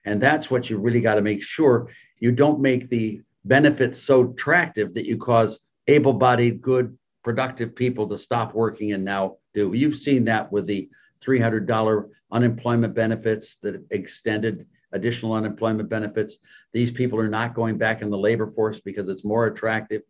And 0.05 0.21
that's 0.21 0.49
what 0.49 0.69
you 0.69 0.79
really 0.79 1.01
got 1.01 1.15
to 1.15 1.21
make 1.21 1.43
sure 1.43 1.89
you 2.19 2.31
don't 2.31 2.59
make 2.59 2.89
the 2.89 3.21
benefits 3.45 4.01
so 4.01 4.31
attractive 4.31 4.93
that 4.95 5.05
you 5.05 5.17
cause 5.17 5.59
able 5.87 6.13
bodied, 6.13 6.61
good, 6.61 6.97
productive 7.23 7.75
people 7.75 8.07
to 8.07 8.17
stop 8.17 8.53
working 8.53 8.93
and 8.93 9.05
now 9.05 9.37
do. 9.53 9.73
You've 9.73 9.95
seen 9.95 10.25
that 10.25 10.51
with 10.51 10.65
the 10.65 10.89
$300 11.21 12.09
unemployment 12.31 12.93
benefits 12.95 13.57
that 13.57 13.85
extended 13.91 14.65
additional 14.91 15.33
unemployment 15.33 15.89
benefits. 15.89 16.37
These 16.73 16.91
people 16.91 17.19
are 17.19 17.29
not 17.29 17.53
going 17.53 17.77
back 17.77 18.01
in 18.01 18.09
the 18.09 18.17
labor 18.17 18.47
force 18.47 18.79
because 18.79 19.09
it's 19.09 19.25
more 19.25 19.47
attractive 19.47 20.01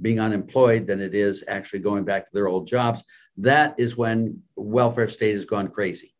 being 0.00 0.20
unemployed 0.20 0.86
than 0.86 1.00
it 1.00 1.14
is 1.14 1.44
actually 1.46 1.78
going 1.78 2.04
back 2.04 2.26
to 2.26 2.32
their 2.32 2.48
old 2.48 2.66
jobs. 2.66 3.04
That 3.36 3.78
is 3.78 3.96
when 3.96 4.42
welfare 4.56 5.08
state 5.08 5.34
has 5.34 5.44
gone 5.44 5.68
crazy. 5.68 6.14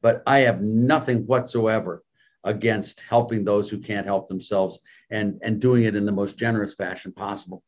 But 0.00 0.22
I 0.26 0.40
have 0.40 0.60
nothing 0.62 1.26
whatsoever 1.26 2.04
against 2.44 3.00
helping 3.00 3.44
those 3.44 3.68
who 3.68 3.78
can't 3.78 4.06
help 4.06 4.28
themselves 4.28 4.78
and, 5.10 5.40
and 5.42 5.60
doing 5.60 5.84
it 5.84 5.96
in 5.96 6.06
the 6.06 6.12
most 6.12 6.38
generous 6.38 6.74
fashion 6.74 7.12
possible 7.12 7.64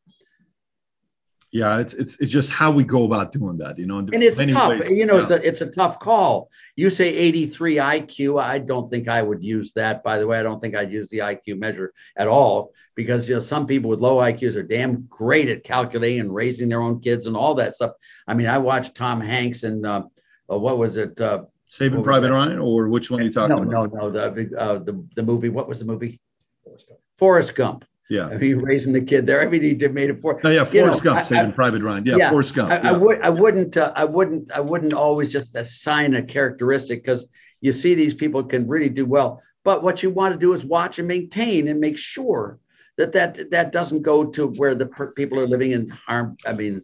yeah 1.51 1.79
it's 1.79 1.93
it's 1.95 2.15
it's 2.19 2.31
just 2.31 2.51
how 2.51 2.71
we 2.71 2.83
go 2.83 3.05
about 3.05 3.31
doing 3.31 3.57
that 3.57 3.77
you 3.77 3.87
know 3.87 3.97
and 3.97 4.13
it's 4.13 4.37
tough 4.51 4.69
ways. 4.69 4.91
you 4.91 5.05
know 5.05 5.15
yeah. 5.15 5.21
it's 5.21 5.31
a 5.31 5.47
it's 5.47 5.61
a 5.61 5.65
tough 5.67 5.99
call. 5.99 6.49
You 6.75 6.89
say 6.89 7.09
83 7.09 7.75
iq 7.75 8.41
i 8.41 8.59
don't 8.59 8.89
think 8.89 9.07
i 9.07 9.21
would 9.21 9.43
use 9.43 9.71
that. 9.73 10.03
By 10.03 10.17
the 10.17 10.27
way 10.27 10.39
i 10.39 10.43
don't 10.43 10.59
think 10.59 10.75
i'd 10.75 10.91
use 10.91 11.09
the 11.09 11.19
iq 11.19 11.57
measure 11.57 11.91
at 12.17 12.27
all 12.27 12.73
because 12.95 13.27
you 13.27 13.35
know 13.35 13.41
some 13.41 13.65
people 13.65 13.89
with 13.89 13.99
low 13.99 14.17
iqs 14.17 14.55
are 14.55 14.63
damn 14.63 15.07
great 15.09 15.49
at 15.49 15.63
calculating 15.63 16.19
and 16.19 16.33
raising 16.33 16.69
their 16.69 16.81
own 16.81 16.99
kids 16.99 17.25
and 17.25 17.35
all 17.35 17.55
that 17.55 17.75
stuff. 17.75 17.93
I 18.27 18.33
mean 18.35 18.47
i 18.47 18.57
watched 18.57 18.95
tom 18.95 19.19
hanks 19.19 19.63
and 19.63 19.85
uh, 19.85 20.03
uh, 20.51 20.57
what 20.57 20.77
was 20.77 20.97
it 20.97 21.19
uh, 21.19 21.43
saving 21.65 22.03
private 22.03 22.31
ryan 22.31 22.59
or 22.59 22.89
which 22.89 23.09
one 23.09 23.21
are 23.21 23.23
you 23.23 23.31
talking 23.31 23.55
no, 23.55 23.83
about? 23.83 23.93
no 23.93 24.09
no 24.09 24.29
the, 24.29 24.59
uh, 24.59 24.77
the 24.77 25.03
the 25.15 25.23
movie 25.23 25.49
what 25.49 25.67
was 25.67 25.79
the 25.79 25.85
movie? 25.85 26.19
Forrest 26.63 26.87
gump, 26.87 26.99
forrest 27.17 27.55
gump 27.55 27.85
yeah. 28.09 28.27
I 28.27 28.37
mean, 28.37 28.57
raising 28.57 28.91
the 28.91 29.01
kid 29.01 29.27
there. 29.27 29.41
I 29.41 29.45
mean, 29.45 29.61
he 29.61 29.73
did 29.73 29.93
made 29.93 30.09
it 30.09 30.19
for. 30.19 30.39
Oh, 30.43 30.49
yeah, 30.49 30.65
Forrest 30.65 30.73
you 30.73 30.85
know, 30.85 31.15
Gump, 31.15 31.23
Saving 31.23 31.53
Private 31.53 31.83
Ryan. 31.83 32.05
Yeah, 32.05 32.15
yeah 32.17 32.29
Forrest 32.31 32.55
Gump. 32.55 32.71
I, 32.71 32.81
yeah. 32.81 32.89
I, 32.89 32.91
would, 32.93 33.21
I 33.21 33.29
wouldn't, 33.29 33.77
uh, 33.77 33.93
I 33.95 34.05
wouldn't, 34.05 34.51
I 34.51 34.59
wouldn't 34.59 34.93
always 34.93 35.31
just 35.31 35.55
assign 35.55 36.15
a 36.15 36.23
characteristic 36.23 37.03
because 37.03 37.27
you 37.61 37.71
see 37.71 37.93
these 37.93 38.15
people 38.15 38.43
can 38.43 38.67
really 38.67 38.89
do 38.89 39.05
well. 39.05 39.41
But 39.63 39.83
what 39.83 40.01
you 40.01 40.09
want 40.09 40.33
to 40.33 40.39
do 40.39 40.53
is 40.53 40.65
watch 40.65 40.97
and 40.97 41.07
maintain 41.07 41.67
and 41.67 41.79
make 41.79 41.97
sure 41.97 42.59
that 42.97 43.11
that 43.11 43.51
that 43.51 43.71
doesn't 43.71 44.01
go 44.01 44.25
to 44.25 44.47
where 44.47 44.73
the 44.73 44.87
per- 44.87 45.11
people 45.11 45.39
are 45.39 45.47
living 45.47 45.71
in 45.73 45.89
harm. 45.89 46.35
I 46.47 46.53
mean, 46.53 46.81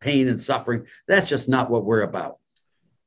pain 0.00 0.28
and 0.28 0.40
suffering. 0.40 0.86
That's 1.08 1.28
just 1.28 1.48
not 1.48 1.70
what 1.70 1.84
we're 1.84 2.02
about. 2.02 2.38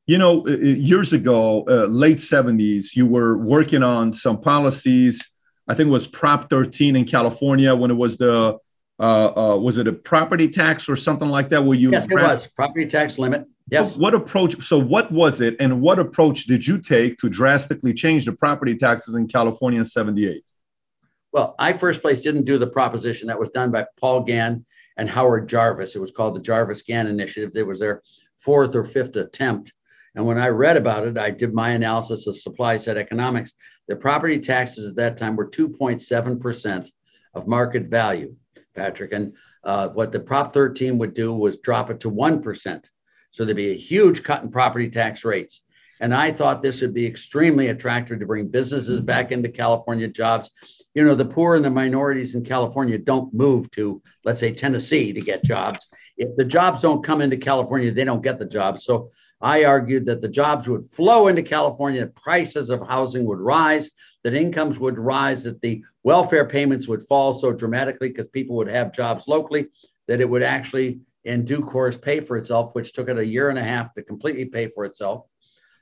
You 0.07 0.17
know, 0.17 0.47
years 0.47 1.13
ago, 1.13 1.63
uh, 1.67 1.86
late 1.86 2.17
70s, 2.17 2.95
you 2.95 3.05
were 3.05 3.38
working 3.38 3.84
on 3.84 4.11
some 4.11 4.41
policies 4.41 5.30
I 5.70 5.76
think 5.76 5.88
it 5.88 5.91
was 5.91 6.07
Prop 6.07 6.49
13 6.49 6.95
in 6.95 7.05
California 7.05 7.76
when 7.76 7.91
it 7.91 7.97
was 7.97 8.17
the 8.17 8.57
uh, 8.99 9.53
uh, 9.53 9.57
was 9.57 9.78
it 9.78 9.88
a 9.88 9.93
property 9.93 10.49
tax 10.49 10.89
or 10.89 10.97
something 10.97 11.30
like 11.30 11.49
that? 11.49 11.63
Where 11.63 11.78
you 11.78 11.91
yes, 11.91 12.07
it 12.09 12.15
was 12.15 12.47
property 12.47 12.86
tax 12.88 13.17
limit. 13.17 13.47
Yes. 13.70 13.95
What, 13.95 14.13
what, 14.13 14.15
approach? 14.15 14.61
So 14.65 14.78
what 14.78 15.09
was 15.11 15.39
it, 15.39 15.55
and 15.59 15.80
what 15.80 15.99
approach 15.99 16.45
did 16.45 16.67
you 16.67 16.80
take 16.80 17.17
to 17.20 17.30
drastically 17.30 17.93
change 17.93 18.26
the 18.26 18.34
property 18.34 18.76
taxes 18.76 19.15
in 19.15 19.28
California 19.28 19.80
in 19.80 19.86
'78? 19.86 20.43
Well, 21.32 21.55
I 21.59 21.74
first 21.74 22.01
place 22.01 22.24
didn't 22.24 22.43
do 22.43 22.57
the 22.57 22.67
proposition 22.67 23.28
that 23.28 23.39
was 23.39 23.49
done 23.49 23.72
by 23.72 23.86
Paul 24.01 24.24
Gann 24.24 24.65
and 24.97 25.09
Howard 25.09 25.47
Jarvis. 25.47 25.95
It 25.95 25.99
was 25.99 26.11
called 26.11 26.36
the 26.36 26.41
Jarvis 26.41 26.82
Gann 26.82 27.07
Initiative. 27.07 27.51
It 27.55 27.65
was 27.65 27.80
their 27.80 28.01
fourth 28.39 28.76
or 28.76 28.84
fifth 28.84 29.15
attempt 29.15 29.72
and 30.15 30.26
when 30.26 30.38
I 30.38 30.49
read 30.49 30.78
about 30.78 31.05
it, 31.07 31.17
I 31.17 31.30
did 31.30 31.53
my 31.53 31.70
analysis 31.70 32.28
of 32.28 32.38
supply 32.39 32.78
side 32.78 32.97
economics. 32.97 33.53
The 33.89 33.95
property 33.95 34.39
taxes 34.39 34.87
at 34.87 34.95
that 34.97 35.17
time 35.17 35.35
were 35.35 35.49
2.7% 35.49 36.91
of 37.33 37.47
market 37.47 37.87
value, 37.87 38.35
Patrick. 38.75 39.13
And 39.13 39.33
uh, 39.63 39.89
what 39.89 40.11
the 40.11 40.19
Prop 40.19 40.53
13 40.53 40.99
would 40.99 41.15
do 41.15 41.33
was 41.33 41.57
drop 41.57 41.89
it 41.89 41.99
to 42.01 42.11
1%. 42.11 42.85
So 43.31 43.43
there'd 43.43 43.57
be 43.57 43.71
a 43.71 43.75
huge 43.77 44.23
cut 44.23 44.43
in 44.43 44.51
property 44.51 44.91
tax 44.91 45.25
rates. 45.25 45.63
And 45.99 46.13
I 46.13 46.31
thought 46.31 46.61
this 46.61 46.81
would 46.81 46.93
be 46.93 47.05
extremely 47.05 47.67
attractive 47.67 48.19
to 48.19 48.27
bring 48.27 48.47
businesses 48.47 49.01
back 49.01 49.31
into 49.31 49.49
California 49.49 50.07
jobs. 50.07 50.51
You 50.95 51.05
know, 51.05 51.15
the 51.15 51.25
poor 51.25 51.55
and 51.55 51.63
the 51.63 51.69
minorities 51.69 52.35
in 52.35 52.43
California 52.43 52.97
don't 52.97 53.33
move 53.33 53.69
to, 53.71 54.01
let's 54.25 54.39
say, 54.39 54.51
Tennessee 54.51 55.13
to 55.13 55.21
get 55.21 55.43
jobs. 55.43 55.87
If 56.17 56.35
the 56.35 56.43
jobs 56.43 56.81
don't 56.81 57.03
come 57.03 57.21
into 57.21 57.37
California, 57.37 57.91
they 57.91 58.03
don't 58.03 58.23
get 58.23 58.39
the 58.39 58.45
jobs. 58.45 58.85
So 58.85 59.09
I 59.39 59.65
argued 59.65 60.05
that 60.07 60.21
the 60.21 60.27
jobs 60.27 60.67
would 60.67 60.91
flow 60.91 61.27
into 61.27 61.43
California, 61.43 62.07
prices 62.07 62.69
of 62.69 62.85
housing 62.87 63.25
would 63.25 63.39
rise, 63.39 63.91
that 64.23 64.33
incomes 64.33 64.79
would 64.79 64.97
rise, 64.97 65.43
that 65.43 65.61
the 65.61 65.83
welfare 66.03 66.45
payments 66.45 66.87
would 66.87 67.07
fall 67.07 67.33
so 67.33 67.53
dramatically 67.53 68.09
because 68.09 68.27
people 68.27 68.55
would 68.57 68.67
have 68.67 68.91
jobs 68.91 69.27
locally, 69.27 69.67
that 70.07 70.19
it 70.19 70.29
would 70.29 70.43
actually 70.43 70.99
in 71.23 71.45
due 71.45 71.61
course 71.61 71.97
pay 71.97 72.19
for 72.19 72.37
itself, 72.37 72.73
which 72.73 72.93
took 72.93 73.09
it 73.09 73.17
a 73.17 73.25
year 73.25 73.49
and 73.49 73.59
a 73.59 73.63
half 73.63 73.93
to 73.93 74.01
completely 74.01 74.45
pay 74.45 74.67
for 74.67 74.85
itself. 74.85 75.25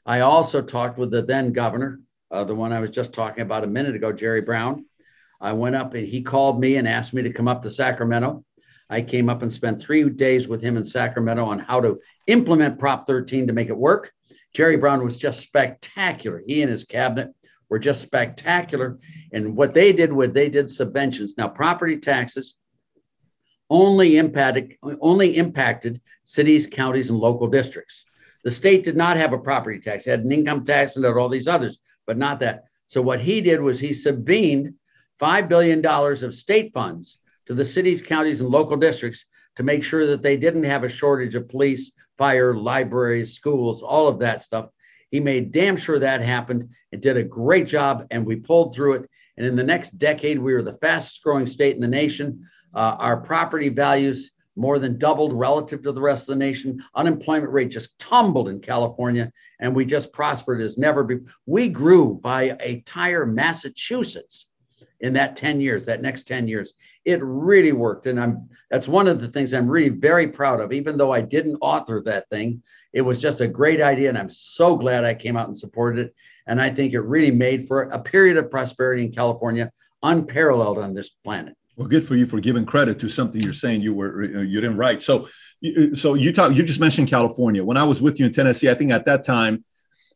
I 0.06 0.22
also 0.22 0.62
talked 0.62 0.98
with 0.98 1.12
the 1.12 1.22
then 1.22 1.52
governor, 1.52 2.02
uh, 2.32 2.44
the 2.44 2.56
one 2.56 2.74
I 2.74 2.80
was 2.80 2.92
just 2.92 3.14
talking 3.14 3.42
about 3.42 3.64
a 3.64 3.68
minute 3.68 3.96
ago, 3.96 4.12
Jerry 4.12 4.42
Brown. 4.42 4.86
I 5.40 5.54
went 5.54 5.76
up 5.76 5.94
and 5.94 6.08
he 6.08 6.22
called 6.22 6.60
me 6.60 6.78
and 6.78 6.88
asked 6.88 7.14
me 7.14 7.22
to 7.24 7.34
come 7.34 7.48
up 7.48 7.64
to 7.64 7.72
Sacramento. 7.72 8.44
I 8.90 9.02
came 9.02 9.30
up 9.30 9.42
and 9.42 9.52
spent 9.52 9.80
three 9.80 10.10
days 10.10 10.48
with 10.48 10.62
him 10.62 10.78
in 10.78 10.86
Sacramento 10.86 11.44
on 11.44 11.60
how 11.60 11.82
to 11.82 12.00
implement 12.28 12.80
Prop 12.80 13.06
13 13.06 13.48
to 13.48 13.54
make 13.54 13.70
it 13.70 13.78
work. 13.78 14.12
Jerry 14.54 14.78
Brown 14.78 15.04
was 15.04 15.18
just 15.18 15.42
spectacular. 15.42 16.42
He 16.48 16.62
and 16.62 16.72
his 16.72 16.84
cabinet 16.84 17.34
were 17.70 17.80
just 17.80 18.02
spectacular. 18.02 18.98
And 19.34 19.56
what 19.56 19.74
they 19.74 19.92
did 19.92 20.12
was 20.12 20.32
they 20.32 20.50
did 20.50 20.72
subventions. 20.72 21.38
Now, 21.38 21.50
property 21.50 21.98
taxes 21.98 22.56
only 23.70 24.18
impacted 24.18 24.76
only 25.02 25.36
impacted 25.36 26.02
cities, 26.24 26.66
counties, 26.66 27.10
and 27.10 27.20
local 27.20 27.48
districts. 27.48 28.06
The 28.46 28.52
state 28.52 28.86
did 28.86 28.96
not 28.96 29.18
have 29.18 29.34
a 29.34 29.38
property 29.38 29.82
tax; 29.82 30.08
it 30.08 30.12
had 30.12 30.20
an 30.22 30.32
income 30.32 30.64
tax 30.64 30.96
and 30.96 31.04
had 31.04 31.16
all 31.16 31.28
these 31.28 31.50
others, 31.50 31.80
but 32.06 32.18
not 32.18 32.40
that. 32.40 32.64
So 32.86 33.02
what 33.02 33.20
he 33.20 33.42
did 33.42 33.60
was 33.60 33.78
he 33.78 33.92
subvened 33.92 34.74
five 35.20 35.50
billion 35.50 35.82
dollars 35.82 36.24
of 36.24 36.36
state 36.36 36.74
funds 36.74 37.20
to 37.46 37.54
the 37.54 37.66
cities, 37.66 38.02
counties, 38.02 38.42
and 38.42 38.50
local 38.50 38.78
districts 38.78 39.26
to 39.56 39.64
make 39.64 39.84
sure 39.84 40.06
that 40.06 40.22
they 40.22 40.38
didn't 40.38 40.64
have 40.64 40.84
a 40.84 40.90
shortage 40.90 41.36
of 41.36 41.50
police, 41.50 41.92
fire, 42.18 42.56
libraries, 42.56 43.34
schools, 43.34 43.82
all 43.82 44.08
of 44.08 44.20
that 44.20 44.44
stuff. 44.44 44.70
He 45.10 45.20
made 45.20 45.52
damn 45.52 45.78
sure 45.78 46.00
that 46.00 46.22
happened 46.22 46.70
and 46.92 47.02
did 47.02 47.18
a 47.18 47.24
great 47.24 47.66
job, 47.68 48.06
and 48.12 48.26
we 48.26 48.36
pulled 48.36 48.76
through 48.76 48.94
it. 48.94 49.10
And 49.38 49.46
in 49.46 49.56
the 49.56 49.64
next 49.64 49.98
decade, 49.98 50.38
we 50.38 50.54
were 50.54 50.64
the 50.64 50.78
fastest 50.80 51.24
growing 51.24 51.48
state 51.48 51.76
in 51.76 51.82
the 51.82 51.88
nation. 51.88 52.44
Uh, 52.74 52.98
our 53.00 53.18
property 53.18 53.70
values 53.70 54.32
more 54.58 54.80
than 54.80 54.98
doubled 54.98 55.34
relative 55.34 55.84
to 55.84 55.92
the 55.92 56.02
rest 56.02 56.28
of 56.28 56.34
the 56.34 56.44
nation. 56.44 56.84
Unemployment 56.96 57.54
rate 57.54 57.70
just 57.70 57.98
tumbled 58.00 58.50
in 58.50 58.60
California, 58.60 59.32
and 59.60 59.74
we 59.74 59.86
just 59.86 60.12
prospered 60.12 60.60
as 60.60 60.78
never 60.78 61.04
before. 61.04 61.28
We 61.46 61.70
grew 61.70 62.16
by 62.16 62.58
a 62.60 62.70
entire 62.70 63.26
Massachusetts 63.26 64.48
in 65.02 65.14
that 65.14 65.36
10 65.36 65.62
years, 65.62 65.86
that 65.86 66.02
next 66.02 66.28
10 66.28 66.48
years. 66.48 66.74
It 67.06 67.20
really 67.22 67.72
worked. 67.72 68.08
And 68.08 68.20
I'm 68.20 68.50
that's 68.70 68.88
one 68.88 69.08
of 69.08 69.22
the 69.22 69.28
things 69.28 69.54
I'm 69.54 69.68
really 69.68 69.90
very 69.90 70.28
proud 70.28 70.60
of, 70.60 70.74
even 70.74 70.98
though 70.98 71.14
I 71.14 71.22
didn't 71.22 71.58
author 71.62 72.02
that 72.06 72.30
thing. 72.30 72.62
It 72.94 73.02
was 73.02 73.22
just 73.22 73.42
a 73.42 73.48
great 73.48 73.82
idea. 73.82 74.10
And 74.10 74.18
I'm 74.18 74.30
so 74.30 74.76
glad 74.76 75.06
I 75.06 75.14
came 75.14 75.38
out 75.38 75.48
and 75.48 75.58
supported 75.58 76.08
it. 76.08 76.16
And 76.48 76.62
I 76.62 76.70
think 76.70 76.94
it 76.94 77.02
really 77.02 77.32
made 77.32 77.68
for 77.68 77.84
a 77.84 78.00
period 78.00 78.38
of 78.38 78.52
prosperity 78.52 79.04
in 79.04 79.12
California 79.12 79.72
unparalleled 80.04 80.80
on 80.80 80.94
this 80.94 81.10
planet. 81.10 81.56
Well, 81.76 81.88
good 81.88 82.06
for 82.06 82.16
you 82.16 82.26
for 82.26 82.40
giving 82.40 82.66
credit 82.66 83.00
to 83.00 83.10
something 83.10 83.42
you're 83.42 83.54
saying 83.54 83.82
you 83.82 83.94
were 83.94 84.24
uh, 84.24 84.42
you 84.42 84.60
didn't 84.60 84.78
write. 84.78 85.04
So, 85.04 85.28
so 85.94 86.16
you 86.16 86.34
talk. 86.34 86.56
You 86.56 86.64
just 86.64 86.80
mentioned 86.80 87.08
California. 87.08 87.64
When 87.64 87.78
I 87.78 87.84
was 87.84 88.02
with 88.02 88.20
you 88.20 88.26
in 88.26 88.32
Tennessee, 88.32 88.70
I 88.70 88.74
think 88.74 88.92
at 88.92 89.06
that 89.06 89.24
time 89.24 89.64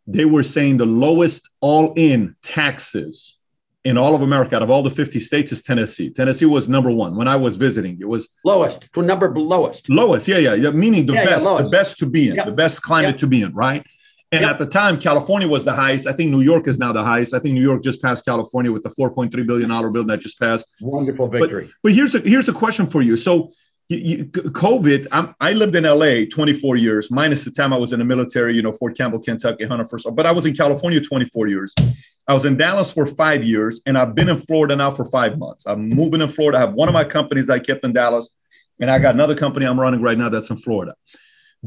they 0.07 0.25
were 0.25 0.43
saying 0.43 0.77
the 0.77 0.85
lowest 0.87 1.49
all-in 1.59 2.35
taxes 2.41 3.37
in 3.83 3.97
all 3.97 4.13
of 4.13 4.21
America, 4.21 4.55
out 4.55 4.61
of 4.61 4.69
all 4.69 4.83
the 4.83 4.91
50 4.91 5.19
states, 5.19 5.51
is 5.51 5.61
Tennessee. 5.61 6.09
Tennessee 6.09 6.45
was 6.45 6.69
number 6.69 6.91
one 6.91 7.15
when 7.15 7.27
I 7.27 7.35
was 7.35 7.55
visiting. 7.55 7.97
It 7.99 8.07
was 8.07 8.29
lowest, 8.45 8.95
number 8.95 9.33
lowest. 9.35 9.89
Lowest, 9.89 10.27
yeah, 10.27 10.37
yeah, 10.37 10.53
yeah. 10.53 10.71
Meaning 10.71 11.05
the 11.05 11.13
yeah, 11.13 11.25
best, 11.25 11.45
yeah, 11.45 11.61
the 11.61 11.69
best 11.69 11.97
to 11.99 12.05
be 12.05 12.29
in, 12.29 12.35
yep. 12.35 12.45
the 12.45 12.51
best 12.51 12.81
climate 12.81 13.11
yep. 13.11 13.19
to 13.19 13.27
be 13.27 13.41
in, 13.41 13.53
right? 13.53 13.85
And 14.31 14.41
yep. 14.41 14.51
at 14.51 14.59
the 14.59 14.65
time, 14.65 14.99
California 14.99 15.47
was 15.47 15.65
the 15.65 15.73
highest. 15.73 16.07
I 16.07 16.13
think 16.13 16.31
New 16.31 16.41
York 16.41 16.67
is 16.67 16.79
now 16.79 16.93
the 16.93 17.03
highest. 17.03 17.33
I 17.33 17.39
think 17.39 17.53
New 17.53 17.61
York 17.61 17.83
just 17.83 18.01
passed 18.01 18.23
California 18.23 18.71
with 18.71 18.83
the 18.83 18.91
4.3 18.91 19.45
billion 19.45 19.69
dollar 19.69 19.89
bill 19.89 20.05
that 20.05 20.19
just 20.19 20.39
passed. 20.39 20.67
Wonderful 20.79 21.27
victory. 21.27 21.65
But, 21.65 21.73
but 21.83 21.93
here's 21.93 22.15
a 22.15 22.19
here's 22.19 22.47
a 22.47 22.53
question 22.53 22.87
for 22.87 23.01
you. 23.01 23.17
So 23.17 23.51
you, 23.91 23.97
you, 23.97 24.25
COVID, 24.25 25.07
I'm, 25.11 25.35
i 25.41 25.51
lived 25.51 25.75
in 25.75 25.83
LA 25.83 26.23
24 26.31 26.77
years, 26.77 27.11
minus 27.11 27.43
the 27.43 27.51
time 27.51 27.73
I 27.73 27.77
was 27.77 27.91
in 27.91 27.99
the 27.99 28.05
military, 28.05 28.55
you 28.55 28.61
know, 28.61 28.71
Fort 28.71 28.95
Campbell, 28.95 29.19
Kentucky, 29.19 29.65
Hunter 29.65 29.83
first. 29.83 30.07
But 30.13 30.25
I 30.25 30.31
was 30.31 30.45
in 30.45 30.55
California 30.55 31.01
24 31.01 31.47
years. 31.47 31.73
I 32.25 32.33
was 32.33 32.45
in 32.45 32.55
Dallas 32.55 32.93
for 32.93 33.05
five 33.05 33.43
years, 33.43 33.81
and 33.85 33.97
I've 33.97 34.15
been 34.15 34.29
in 34.29 34.37
Florida 34.37 34.77
now 34.77 34.91
for 34.91 35.03
five 35.05 35.37
months. 35.37 35.65
I'm 35.65 35.89
moving 35.89 36.21
in 36.21 36.29
Florida. 36.29 36.57
I 36.57 36.61
have 36.61 36.73
one 36.73 36.87
of 36.87 36.93
my 36.93 37.03
companies 37.03 37.49
I 37.49 37.59
kept 37.59 37.83
in 37.83 37.91
Dallas, 37.91 38.29
and 38.79 38.89
I 38.89 38.97
got 38.97 39.13
another 39.13 39.35
company 39.35 39.65
I'm 39.65 39.79
running 39.79 40.01
right 40.01 40.17
now 40.17 40.29
that's 40.29 40.49
in 40.49 40.57
Florida. 40.57 40.95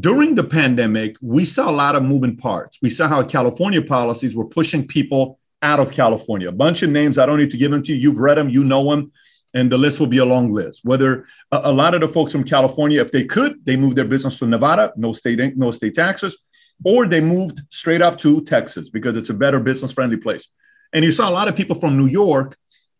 During 0.00 0.34
the 0.34 0.44
pandemic, 0.44 1.16
we 1.20 1.44
saw 1.44 1.70
a 1.70 1.72
lot 1.72 1.94
of 1.94 2.02
moving 2.02 2.36
parts. 2.36 2.78
We 2.80 2.88
saw 2.88 3.06
how 3.06 3.22
California 3.22 3.82
policies 3.82 4.34
were 4.34 4.46
pushing 4.46 4.86
people 4.86 5.38
out 5.60 5.78
of 5.78 5.92
California. 5.92 6.48
A 6.48 6.52
bunch 6.52 6.82
of 6.82 6.88
names, 6.88 7.18
I 7.18 7.26
don't 7.26 7.38
need 7.38 7.50
to 7.50 7.58
give 7.58 7.70
them 7.70 7.82
to 7.82 7.92
you. 7.92 7.98
You've 7.98 8.18
read 8.18 8.38
them, 8.38 8.48
you 8.48 8.64
know 8.64 8.90
them 8.90 9.12
and 9.54 9.70
the 9.70 9.78
list 9.78 10.00
will 10.00 10.08
be 10.08 10.18
a 10.18 10.24
long 10.24 10.52
list. 10.52 10.80
Whether 10.84 11.26
a, 11.52 11.60
a, 11.64 11.72
lot 11.72 11.94
of 11.94 12.00
the 12.00 12.08
folks 12.08 12.32
from 12.32 12.44
California, 12.44 13.00
if 13.00 13.12
they 13.12 13.24
could, 13.24 13.64
they 13.64 13.76
moved 13.76 13.96
their 13.96 14.04
business 14.04 14.38
to 14.40 14.46
Nevada, 14.46 14.92
no 14.96 15.12
state, 15.12 15.56
no 15.56 15.70
state 15.70 15.94
taxes, 15.94 16.36
or 16.84 17.06
they 17.06 17.20
moved 17.20 17.62
straight 17.70 18.02
up 18.02 18.18
to 18.18 18.42
Texas 18.42 18.90
because 18.90 19.16
it's 19.16 19.30
a 19.30 19.34
better 19.34 19.60
business 19.60 19.92
friendly 19.92 20.16
place. 20.16 20.48
And 20.92 21.04
you 21.04 21.12
saw 21.12 21.30
a 21.30 21.32
lot 21.32 21.48
of 21.48 21.56
people 21.56 21.76
from 21.76 21.96
New 21.96 22.06
York, 22.06 22.56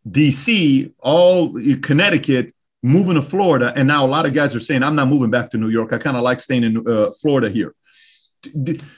DC, 0.09 0.93
all 1.01 1.55
Connecticut, 1.83 2.55
moving 2.83 3.15
to 3.15 3.23
Florida, 3.23 3.73
and 3.75 3.89
now 3.89 4.05
a 4.05 4.09
lot 4.09 4.27
of 4.27 4.33
guys 4.33 4.55
are 4.55 4.61
saying, 4.61 4.83
"I'm 4.83 4.95
not 4.95 5.09
moving 5.09 5.31
back 5.31 5.51
to 5.53 5.59
New 5.59 5.71
York. 5.71 5.93
I 5.93 5.99
kind 5.99 6.17
of 6.17 6.23
like 6.23 6.39
staying 6.39 6.65
in 6.65 6.87
uh, 6.87 7.11
Florida 7.21 7.49
here." 7.49 7.75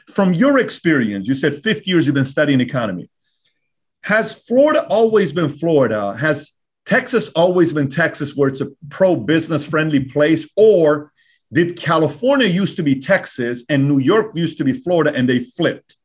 From 0.09 0.35
your 0.35 0.59
experience, 0.59 1.29
you 1.29 1.35
said 1.35 1.63
50 1.63 1.89
years 1.89 2.05
you've 2.05 2.15
been 2.15 2.25
studying 2.25 2.61
economy. 2.61 3.09
Has 4.03 4.35
Florida 4.35 4.85
always 4.89 5.33
been 5.33 5.49
Florida? 5.49 6.17
Has 6.17 6.51
Texas 6.87 7.29
always 7.31 7.73
been 7.73 7.91
Texas 7.91 8.35
where 8.37 8.49
it's 8.49 8.61
a 8.61 8.69
pro 8.89 9.17
business 9.17 9.67
friendly 9.67 10.05
place? 10.05 10.49
Or 10.57 11.13
did 11.53 11.77
California 11.77 12.47
used 12.47 12.77
to 12.77 12.83
be 12.83 13.01
Texas 13.01 13.65
and 13.69 13.89
New 13.89 13.99
York 13.99 14.33
used 14.35 14.59
to 14.59 14.65
be 14.65 14.73
Florida 14.73 15.13
and 15.15 15.29
they 15.29 15.41
flipped? 15.41 15.97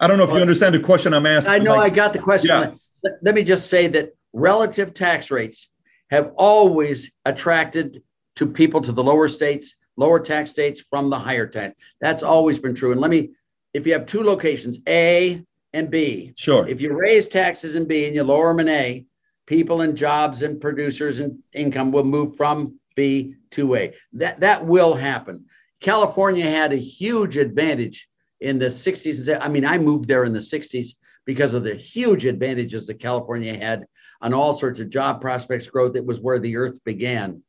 I 0.00 0.06
don't 0.06 0.16
know 0.16 0.24
if 0.24 0.30
well, 0.30 0.38
you 0.38 0.42
understand 0.42 0.74
the 0.74 0.80
question 0.80 1.14
I'm 1.14 1.26
asking. 1.26 1.52
I 1.54 1.58
know 1.58 1.76
like, 1.76 1.92
I 1.92 1.94
got 1.94 2.12
the 2.12 2.18
question. 2.18 2.48
Yeah. 2.48 2.74
Let, 3.04 3.12
let 3.22 3.34
me 3.34 3.44
just 3.44 3.68
say 3.68 3.86
that 3.88 4.16
relative 4.32 4.94
tax 4.94 5.30
rates 5.30 5.68
have 6.10 6.32
always 6.36 7.10
attracted 7.24 8.02
to 8.36 8.46
people 8.46 8.80
to 8.80 8.92
the 8.92 9.02
lower 9.02 9.28
states, 9.28 9.76
lower 9.96 10.18
tax 10.18 10.50
states 10.50 10.80
from 10.80 11.10
the 11.10 11.18
higher 11.18 11.46
tax. 11.46 11.74
That's 12.00 12.22
always 12.22 12.58
been 12.58 12.74
true. 12.74 12.92
And 12.92 13.00
let 13.00 13.10
me, 13.10 13.30
if 13.74 13.86
you 13.86 13.92
have 13.92 14.06
two 14.06 14.22
locations, 14.22 14.80
A 14.88 15.44
and 15.74 15.90
B, 15.90 16.32
sure. 16.36 16.66
If 16.66 16.80
you 16.80 16.94
raise 16.94 17.28
taxes 17.28 17.76
in 17.76 17.86
B 17.86 18.06
and 18.06 18.14
you 18.14 18.24
lower 18.24 18.48
them 18.48 18.60
in 18.60 18.68
A, 18.68 19.06
people 19.46 19.80
and 19.80 19.96
jobs 19.96 20.42
and 20.42 20.60
producers 20.60 21.20
and 21.20 21.38
income 21.52 21.92
will 21.92 22.04
move 22.04 22.36
from 22.36 22.78
B 22.94 23.34
to 23.50 23.76
A. 23.76 23.94
That 24.14 24.40
that 24.40 24.64
will 24.64 24.94
happen. 24.94 25.46
California 25.80 26.48
had 26.48 26.72
a 26.72 26.76
huge 26.76 27.36
advantage 27.36 28.08
in 28.40 28.58
the 28.58 28.66
60s. 28.66 29.38
I 29.40 29.48
mean, 29.48 29.64
I 29.64 29.78
moved 29.78 30.08
there 30.08 30.24
in 30.24 30.32
the 30.32 30.38
60s 30.38 30.90
because 31.24 31.54
of 31.54 31.64
the 31.64 31.74
huge 31.74 32.26
advantages 32.26 32.86
that 32.86 33.00
California 33.00 33.56
had 33.56 33.86
on 34.20 34.34
all 34.34 34.54
sorts 34.54 34.80
of 34.80 34.90
job 34.90 35.20
prospects 35.20 35.66
growth. 35.66 35.96
It 35.96 36.04
was 36.04 36.20
where 36.20 36.38
the 36.38 36.56
earth 36.56 36.82
began. 36.84 37.42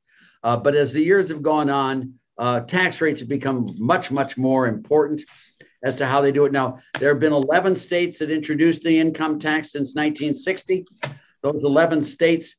Uh, 0.44 0.58
but 0.58 0.76
as 0.76 0.94
the 0.94 1.02
years 1.02 1.30
have 1.30 1.42
gone 1.42 1.70
on, 1.70 2.14
uh, 2.38 2.62
tax 2.62 3.02
rates 3.02 3.20
have 3.20 3.30
become 3.30 3.76
much, 3.78 4.12
much 4.12 4.38
more 4.38 4.68
important 4.68 5.22
as 5.84 5.96
to 5.98 6.06
how 6.06 6.22
they 6.22 6.32
do 6.32 6.46
it. 6.46 6.52
Now, 6.52 6.80
there 7.00 7.10
have 7.10 7.20
been 7.20 7.34
11 7.34 7.76
states 7.76 8.20
that 8.20 8.32
introduced 8.32 8.84
the 8.84 9.00
income 9.00 9.40
tax 9.40 9.72
since 9.72 9.96
1960. 9.96 10.86
Those 11.44 11.66
11 11.66 12.04
states 12.04 12.56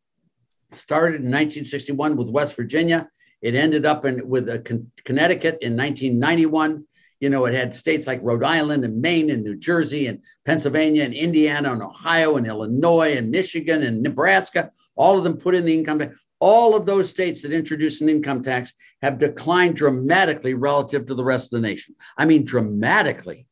started 0.72 1.22
in 1.22 1.30
1961 1.30 2.16
with 2.16 2.28
West 2.28 2.55
Virginia. 2.55 3.09
It 3.41 3.55
ended 3.55 3.87
up 3.87 4.05
in, 4.05 4.28
with 4.28 4.47
Con- 4.64 4.91
Connecticut 5.05 5.59
in 5.62 5.74
1991. 5.74 6.85
You 7.20 7.30
know, 7.30 7.47
it 7.47 7.55
had 7.55 7.74
states 7.74 8.07
like 8.07 8.20
Rhode 8.22 8.45
Island 8.45 8.85
and 8.85 9.01
Maine 9.01 9.30
and 9.30 9.43
New 9.43 9.57
Jersey 9.57 10.09
and 10.09 10.20
Pennsylvania 10.45 11.05
and 11.05 11.14
Indiana 11.14 11.72
and 11.72 11.82
Ohio 11.82 12.37
and 12.37 12.47
Illinois 12.47 13.16
and 13.16 13.30
Michigan 13.30 13.82
and 13.85 14.03
Nebraska. 14.03 14.70
All 14.97 15.16
of 15.16 15.24
them 15.24 15.39
put 15.39 15.55
in 15.55 15.64
the 15.64 15.74
income 15.74 16.01
tax. 16.01 16.20
All 16.41 16.74
of 16.74 16.85
those 16.85 17.09
states 17.09 17.41
that 17.41 17.53
introduced 17.53 18.03
an 18.03 18.11
income 18.11 18.43
tax 18.43 18.74
have 19.01 19.16
declined 19.16 19.76
dramatically 19.76 20.53
relative 20.53 21.07
to 21.07 21.14
the 21.14 21.24
rest 21.24 21.47
of 21.47 21.62
the 21.62 21.66
nation. 21.66 21.95
I 22.18 22.26
mean, 22.26 22.45
dramatically. 22.45 23.47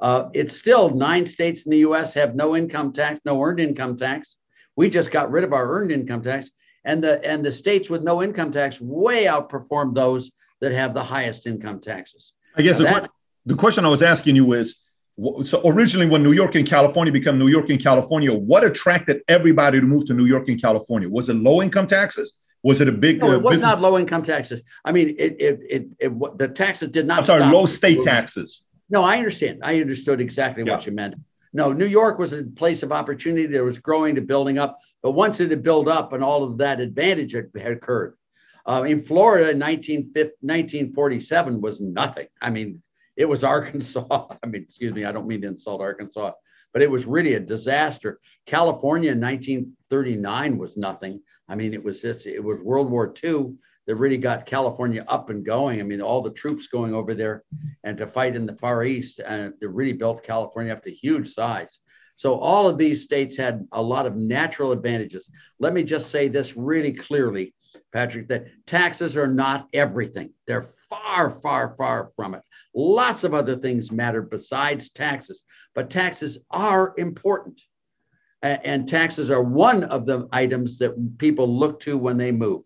Uh, 0.00 0.30
it's 0.32 0.56
still 0.56 0.88
nine 0.90 1.26
states 1.26 1.66
in 1.66 1.72
the 1.72 1.78
US 1.78 2.14
have 2.14 2.34
no 2.34 2.56
income 2.56 2.94
tax, 2.94 3.20
no 3.26 3.42
earned 3.42 3.60
income 3.60 3.98
tax. 3.98 4.36
We 4.78 4.88
just 4.88 5.10
got 5.10 5.32
rid 5.32 5.42
of 5.42 5.52
our 5.52 5.68
earned 5.72 5.90
income 5.90 6.22
tax, 6.22 6.52
and 6.84 7.02
the 7.02 7.22
and 7.28 7.44
the 7.44 7.50
states 7.50 7.90
with 7.90 8.04
no 8.04 8.22
income 8.22 8.52
tax 8.52 8.80
way 8.80 9.24
outperformed 9.24 9.96
those 9.96 10.30
that 10.60 10.70
have 10.70 10.94
the 10.94 11.02
highest 11.02 11.48
income 11.48 11.80
taxes. 11.80 12.32
I 12.56 12.62
guess 12.62 12.78
the, 12.78 13.08
the 13.44 13.56
question 13.56 13.84
I 13.84 13.88
was 13.88 14.02
asking 14.02 14.36
you 14.36 14.52
is 14.52 14.76
so 15.44 15.60
originally 15.64 16.06
when 16.06 16.22
new 16.22 16.30
york 16.30 16.54
and 16.54 16.64
california 16.64 17.12
became 17.12 17.40
new 17.40 17.48
york 17.48 17.68
and 17.70 17.82
california 17.82 18.32
what 18.32 18.62
attracted 18.62 19.20
everybody 19.26 19.80
to 19.80 19.84
move 19.84 20.06
to 20.06 20.14
new 20.14 20.26
york 20.26 20.48
and 20.48 20.62
california? 20.62 21.08
Was 21.08 21.28
it 21.28 21.34
low 21.34 21.60
income 21.60 21.88
taxes? 21.88 22.34
Was 22.62 22.80
it 22.80 22.86
a 22.86 22.92
big 22.92 23.18
no, 23.18 23.32
it 23.32 23.34
uh, 23.34 23.38
was 23.40 23.50
business? 23.54 23.62
not 23.62 23.80
low 23.80 23.98
income 23.98 24.22
taxes. 24.22 24.62
I 24.84 24.92
mean 24.92 25.16
it, 25.18 25.34
it, 25.40 25.60
it, 25.68 25.88
it, 25.98 26.38
the 26.38 26.46
taxes 26.46 26.90
did 26.90 27.04
not 27.04 27.18
i'm 27.18 27.24
sorry 27.24 27.52
low 27.52 27.66
state 27.66 28.02
taxes. 28.02 28.62
No 28.88 29.02
i 29.02 29.16
understand. 29.18 29.58
I 29.64 29.80
understood 29.80 30.20
exactly 30.20 30.62
yeah. 30.62 30.76
what 30.76 30.86
you 30.86 30.92
meant 30.92 31.16
no, 31.52 31.72
New 31.72 31.86
York 31.86 32.18
was 32.18 32.32
a 32.32 32.44
place 32.44 32.82
of 32.82 32.92
opportunity. 32.92 33.46
There 33.46 33.64
was 33.64 33.78
growing 33.78 34.14
to 34.16 34.20
building 34.20 34.58
up. 34.58 34.78
But 35.02 35.12
once 35.12 35.40
it 35.40 35.50
had 35.50 35.62
built 35.62 35.88
up 35.88 36.12
and 36.12 36.22
all 36.22 36.44
of 36.44 36.58
that 36.58 36.80
advantage 36.80 37.32
had, 37.32 37.50
had 37.56 37.72
occurred, 37.72 38.16
Uh, 38.66 38.82
in 38.82 39.02
Florida 39.02 39.50
in 39.50 39.58
1947 39.58 41.60
was 41.60 41.80
nothing. 41.80 42.26
I 42.42 42.50
mean, 42.50 42.82
it 43.16 43.24
was 43.24 43.44
Arkansas. 43.54 44.26
I 44.42 44.46
mean, 44.46 44.62
excuse 44.62 44.92
me, 44.92 45.04
I 45.04 45.12
don't 45.12 45.26
mean 45.26 45.42
to 45.42 45.48
insult 45.48 45.80
Arkansas, 45.80 46.32
but 46.72 46.82
it 46.82 46.90
was 46.90 47.06
really 47.06 47.34
a 47.34 47.40
disaster. 47.40 48.20
California 48.46 49.12
in 49.12 49.20
1939 49.20 50.58
was 50.58 50.76
nothing. 50.76 51.20
I 51.48 51.54
mean, 51.54 51.72
it 51.72 51.82
was 51.82 52.02
just, 52.02 52.26
it 52.26 52.44
was 52.44 52.60
World 52.60 52.90
War 52.90 53.12
II 53.24 53.54
that 53.88 53.96
really 53.96 54.18
got 54.18 54.44
California 54.44 55.02
up 55.08 55.30
and 55.30 55.46
going. 55.46 55.80
I 55.80 55.82
mean, 55.82 56.02
all 56.02 56.20
the 56.20 56.30
troops 56.30 56.66
going 56.66 56.94
over 56.94 57.14
there 57.14 57.42
and 57.84 57.96
to 57.96 58.06
fight 58.06 58.36
in 58.36 58.44
the 58.44 58.54
Far 58.54 58.84
East, 58.84 59.18
and 59.18 59.54
it 59.62 59.70
really 59.70 59.94
built 59.94 60.22
California 60.22 60.74
up 60.74 60.84
to 60.84 60.90
huge 60.90 61.32
size. 61.32 61.78
So 62.14 62.38
all 62.38 62.68
of 62.68 62.76
these 62.76 63.02
states 63.02 63.34
had 63.34 63.66
a 63.72 63.80
lot 63.80 64.04
of 64.04 64.14
natural 64.14 64.72
advantages. 64.72 65.30
Let 65.58 65.72
me 65.72 65.84
just 65.84 66.10
say 66.10 66.28
this 66.28 66.54
really 66.54 66.92
clearly, 66.92 67.54
Patrick, 67.90 68.28
that 68.28 68.48
taxes 68.66 69.16
are 69.16 69.26
not 69.26 69.68
everything. 69.72 70.34
They're 70.46 70.68
far, 70.90 71.30
far, 71.30 71.74
far 71.78 72.10
from 72.14 72.34
it. 72.34 72.42
Lots 72.74 73.24
of 73.24 73.32
other 73.32 73.56
things 73.56 73.90
matter 73.90 74.20
besides 74.20 74.90
taxes, 74.90 75.44
but 75.74 75.88
taxes 75.88 76.40
are 76.50 76.92
important. 76.98 77.62
And 78.42 78.86
taxes 78.86 79.30
are 79.30 79.42
one 79.42 79.84
of 79.84 80.04
the 80.04 80.28
items 80.30 80.76
that 80.78 81.18
people 81.18 81.48
look 81.58 81.80
to 81.80 81.96
when 81.96 82.18
they 82.18 82.32
move. 82.32 82.64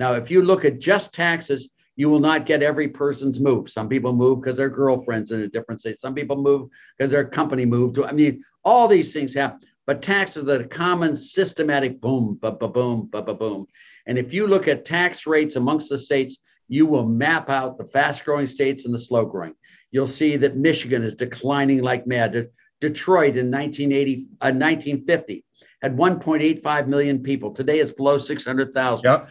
Now, 0.00 0.14
if 0.14 0.30
you 0.30 0.40
look 0.40 0.64
at 0.64 0.78
just 0.78 1.12
taxes, 1.12 1.68
you 1.94 2.08
will 2.08 2.20
not 2.20 2.46
get 2.46 2.62
every 2.62 2.88
person's 2.88 3.38
move. 3.38 3.68
Some 3.68 3.86
people 3.86 4.14
move 4.14 4.40
because 4.40 4.56
their 4.56 4.70
girlfriend's 4.70 5.30
in 5.30 5.42
a 5.42 5.48
different 5.48 5.80
state. 5.80 6.00
Some 6.00 6.14
people 6.14 6.42
move 6.42 6.70
because 6.96 7.10
their 7.10 7.26
company 7.26 7.66
moved. 7.66 7.98
I 7.98 8.12
mean, 8.12 8.42
all 8.64 8.88
these 8.88 9.12
things 9.12 9.34
happen. 9.34 9.60
But 9.86 10.00
taxes 10.00 10.48
are 10.48 10.56
the 10.56 10.64
common 10.64 11.16
systematic 11.16 12.00
boom, 12.00 12.38
ba 12.40 12.52
ba 12.52 12.66
boom, 12.66 13.10
ba 13.12 13.20
ba 13.20 13.34
boom. 13.34 13.66
And 14.06 14.16
if 14.16 14.32
you 14.32 14.46
look 14.46 14.68
at 14.68 14.86
tax 14.86 15.26
rates 15.26 15.56
amongst 15.56 15.90
the 15.90 15.98
states, 15.98 16.38
you 16.66 16.86
will 16.86 17.04
map 17.04 17.50
out 17.50 17.76
the 17.76 17.84
fast 17.84 18.24
growing 18.24 18.46
states 18.46 18.86
and 18.86 18.94
the 18.94 18.98
slow 18.98 19.26
growing. 19.26 19.54
You'll 19.90 20.06
see 20.06 20.38
that 20.38 20.56
Michigan 20.56 21.02
is 21.02 21.14
declining 21.14 21.82
like 21.82 22.06
mad. 22.06 22.48
Detroit 22.80 23.36
in 23.36 23.50
1980, 23.50 24.28
uh, 24.40 24.48
1950 24.48 25.44
had 25.82 25.94
1.85 25.94 26.86
million 26.86 27.22
people. 27.22 27.52
Today 27.52 27.80
it's 27.80 27.92
below 27.92 28.16
600,000. 28.16 29.04
Yep 29.04 29.28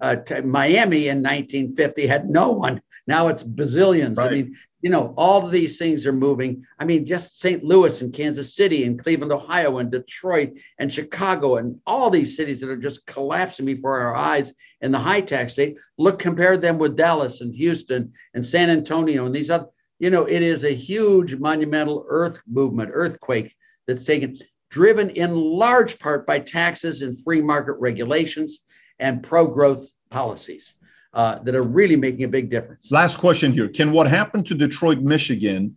uh, 0.00 0.16
Miami 0.44 1.08
in 1.08 1.22
1950 1.22 2.06
had 2.06 2.26
no 2.26 2.50
one. 2.50 2.80
Now 3.06 3.28
it's 3.28 3.42
bazillions. 3.42 4.16
Right. 4.16 4.30
I 4.30 4.34
mean, 4.34 4.56
you 4.82 4.90
know, 4.90 5.12
all 5.16 5.44
of 5.44 5.52
these 5.52 5.78
things 5.78 6.06
are 6.06 6.12
moving. 6.12 6.64
I 6.78 6.84
mean, 6.84 7.04
just 7.04 7.38
St. 7.38 7.62
Louis 7.62 8.00
and 8.00 8.14
Kansas 8.14 8.54
City 8.54 8.84
and 8.84 9.02
Cleveland, 9.02 9.32
Ohio 9.32 9.78
and 9.78 9.90
Detroit 9.90 10.58
and 10.78 10.92
Chicago 10.92 11.56
and 11.56 11.78
all 11.86 12.10
these 12.10 12.36
cities 12.36 12.60
that 12.60 12.70
are 12.70 12.76
just 12.76 13.06
collapsing 13.06 13.66
before 13.66 14.00
our 14.00 14.16
eyes 14.16 14.52
in 14.80 14.92
the 14.92 14.98
high 14.98 15.20
tax 15.20 15.52
state. 15.52 15.76
Look, 15.98 16.18
compare 16.18 16.56
them 16.56 16.78
with 16.78 16.96
Dallas 16.96 17.40
and 17.40 17.54
Houston 17.54 18.12
and 18.34 18.44
San 18.44 18.70
Antonio 18.70 19.26
and 19.26 19.34
these 19.34 19.50
other, 19.50 19.66
you 19.98 20.08
know, 20.08 20.24
it 20.24 20.42
is 20.42 20.64
a 20.64 20.74
huge 20.74 21.36
monumental 21.36 22.06
earth 22.08 22.40
movement, 22.50 22.90
earthquake 22.94 23.54
that's 23.86 24.04
taken, 24.04 24.38
driven 24.70 25.10
in 25.10 25.34
large 25.34 25.98
part 25.98 26.26
by 26.26 26.38
taxes 26.38 27.02
and 27.02 27.22
free 27.22 27.42
market 27.42 27.74
regulations 27.74 28.60
and 29.00 29.22
pro 29.22 29.46
growth 29.46 29.90
policies 30.10 30.74
uh, 31.14 31.38
that 31.40 31.54
are 31.54 31.62
really 31.62 31.96
making 31.96 32.24
a 32.24 32.28
big 32.28 32.50
difference. 32.50 32.90
Last 32.90 33.18
question 33.18 33.52
here. 33.52 33.68
Can 33.68 33.92
what 33.92 34.06
happened 34.06 34.46
to 34.46 34.54
Detroit, 34.54 34.98
Michigan, 34.98 35.76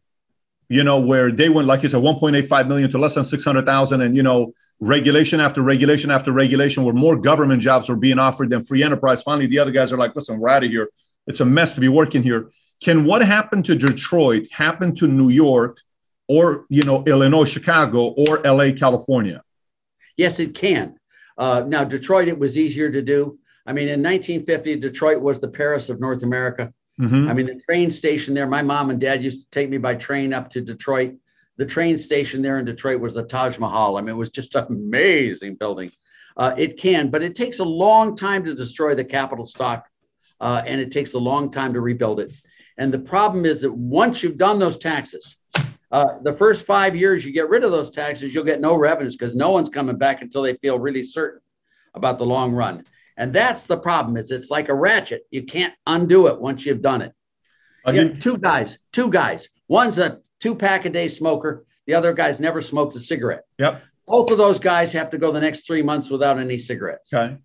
you 0.70 0.84
know, 0.84 1.00
where 1.00 1.32
they 1.32 1.50
went, 1.50 1.68
like 1.68 1.84
you 1.84 1.90
said, 1.90 2.02
1.85 2.02 2.68
million 2.68 2.90
to 2.92 2.98
less 2.98 3.16
than 3.16 3.24
600,000 3.24 4.02
and, 4.02 4.16
you 4.16 4.24
know, 4.24 4.54
regulation 4.80 5.40
after 5.40 5.62
regulation 5.62 6.12
after 6.12 6.32
regulation 6.32 6.84
where 6.84 6.94
more 6.94 7.16
government 7.16 7.62
jobs 7.62 7.90
were 7.90 7.96
being 7.96 8.20
offered 8.20 8.50
than 8.50 8.64
free 8.64 8.84
enterprise. 8.84 9.22
Finally, 9.24 9.48
the 9.48 9.60
other 9.60 9.72
guys 9.72 9.92
are 9.92 9.98
like, 9.98 10.16
listen, 10.16 10.40
we're 10.40 10.50
out 10.50 10.64
of 10.64 10.70
here. 10.70 10.90
It's 11.28 11.40
a 11.40 11.46
mess 11.46 11.74
to 11.76 11.82
be 11.82 11.88
working 11.88 12.24
here. 12.24 12.50
Can 12.82 13.06
what 13.06 13.24
happened 13.24 13.66
to 13.66 13.76
Detroit 13.76 14.48
happen 14.52 14.94
to 14.96 15.08
New 15.08 15.30
York 15.30 15.80
or, 16.28 16.66
you 16.70 16.84
know, 16.84 17.04
Illinois, 17.04 17.46
Chicago 17.46 18.08
or 18.08 18.40
LA, 18.40 18.72
California? 18.72 19.42
Yes, 20.18 20.40
it 20.40 20.54
can. 20.54 20.98
Uh, 21.38 21.64
now, 21.68 21.84
Detroit, 21.84 22.28
it 22.28 22.38
was 22.38 22.58
easier 22.58 22.92
to 22.92 23.02
do. 23.02 23.40
I 23.66 23.74
mean, 23.74 23.88
in 23.88 24.04
1950, 24.04 24.78
Detroit 24.78 25.22
was 25.22 25.40
the 25.40 25.48
Paris 25.48 25.90
of 25.90 26.00
North 26.00 26.24
America. 26.24 26.74
Mm-hmm. 27.00 27.30
I 27.30 27.34
mean, 27.34 27.46
the 27.48 27.62
train 27.68 27.90
station 27.92 28.34
there, 28.34 28.46
my 28.46 28.62
mom 28.62 28.90
and 28.90 29.00
dad 29.00 29.24
used 29.24 29.46
to 29.46 29.50
take 29.50 29.70
me 29.70 29.78
by 29.78 29.96
train 29.96 30.34
up 30.34 30.50
to 30.52 30.62
Detroit. 30.62 31.16
The 31.58 31.66
train 31.66 31.98
station 31.98 32.42
there 32.42 32.60
in 32.60 32.66
Detroit 32.66 33.00
was 33.00 33.14
the 33.14 33.24
Taj 33.24 33.58
Mahal. 33.58 33.98
I 33.98 34.02
mean, 34.02 34.10
it 34.10 34.18
was 34.18 34.30
just 34.30 34.56
an 34.56 34.66
amazing 34.70 35.56
building. 35.56 35.92
Uh, 36.36 36.54
it 36.58 36.78
can, 36.78 37.10
but 37.10 37.22
it 37.22 37.36
takes 37.36 37.60
a 37.60 37.64
long 37.64 38.16
time 38.16 38.44
to 38.44 38.56
destroy 38.56 38.96
the 38.96 39.06
capital 39.06 39.46
stock, 39.46 39.88
uh, 40.42 40.64
and 40.66 40.82
it 40.82 40.92
takes 40.92 41.14
a 41.14 41.20
long 41.20 41.52
time 41.52 41.74
to 41.74 41.82
rebuild 41.82 42.20
it. 42.20 42.32
And 42.78 42.92
the 42.92 43.00
problem 43.00 43.46
is 43.46 43.62
that 43.62 43.72
once 43.72 44.24
you've 44.24 44.38
done 44.38 44.58
those 44.58 44.78
taxes, 44.78 45.38
uh, 45.94 46.18
the 46.24 46.34
first 46.34 46.66
five 46.66 46.96
years 46.96 47.24
you 47.24 47.32
get 47.32 47.50
rid 47.50 47.64
of 47.64 47.72
those 47.72 47.92
taxes, 47.92 48.34
you'll 48.34 48.44
get 48.44 48.60
no 48.60 48.76
revenues 48.76 49.16
because 49.16 49.36
no 49.36 49.52
one's 49.52 49.70
coming 49.70 49.96
back 49.96 50.24
until 50.24 50.42
they 50.42 50.56
feel 50.56 50.80
really 50.80 51.04
certain 51.04 51.40
about 51.94 52.18
the 52.18 52.26
long 52.26 52.52
run. 52.52 52.84
And 53.16 53.32
that's 53.32 53.64
the 53.64 53.78
problem. 53.78 54.18
Is 54.18 54.32
it's 54.32 54.50
like 54.50 54.70
a 54.70 54.74
ratchet. 54.74 55.28
You 55.30 55.44
can't 55.44 55.74
undo 55.86 56.26
it 56.28 56.42
once 56.42 56.66
you've 56.66 56.82
done 56.82 57.04
it. 57.04 57.14
You 57.88 58.16
two 58.16 58.40
guys, 58.40 58.80
two 58.92 59.12
guys. 59.12 59.50
One's 59.68 60.00
a 60.00 60.20
two 60.40 60.56
pack 60.56 60.86
a 60.86 60.90
day 60.90 61.10
smoker. 61.10 61.64
The 61.86 61.94
other 61.94 62.12
guy's 62.12 62.40
never 62.40 62.62
smoked 62.62 62.96
a 62.96 63.00
cigarette. 63.00 63.44
Yep. 63.60 63.84
Both 64.08 64.32
of 64.32 64.40
those 64.40 64.58
guys 64.58 64.92
have 64.94 65.12
to 65.12 65.20
go 65.20 65.32
the 65.32 65.42
next 65.42 65.68
three 65.68 65.84
months 65.84 66.10
without 66.10 66.40
any 66.40 66.58
cigarettes. 66.58 67.14
Okay. 67.14 67.38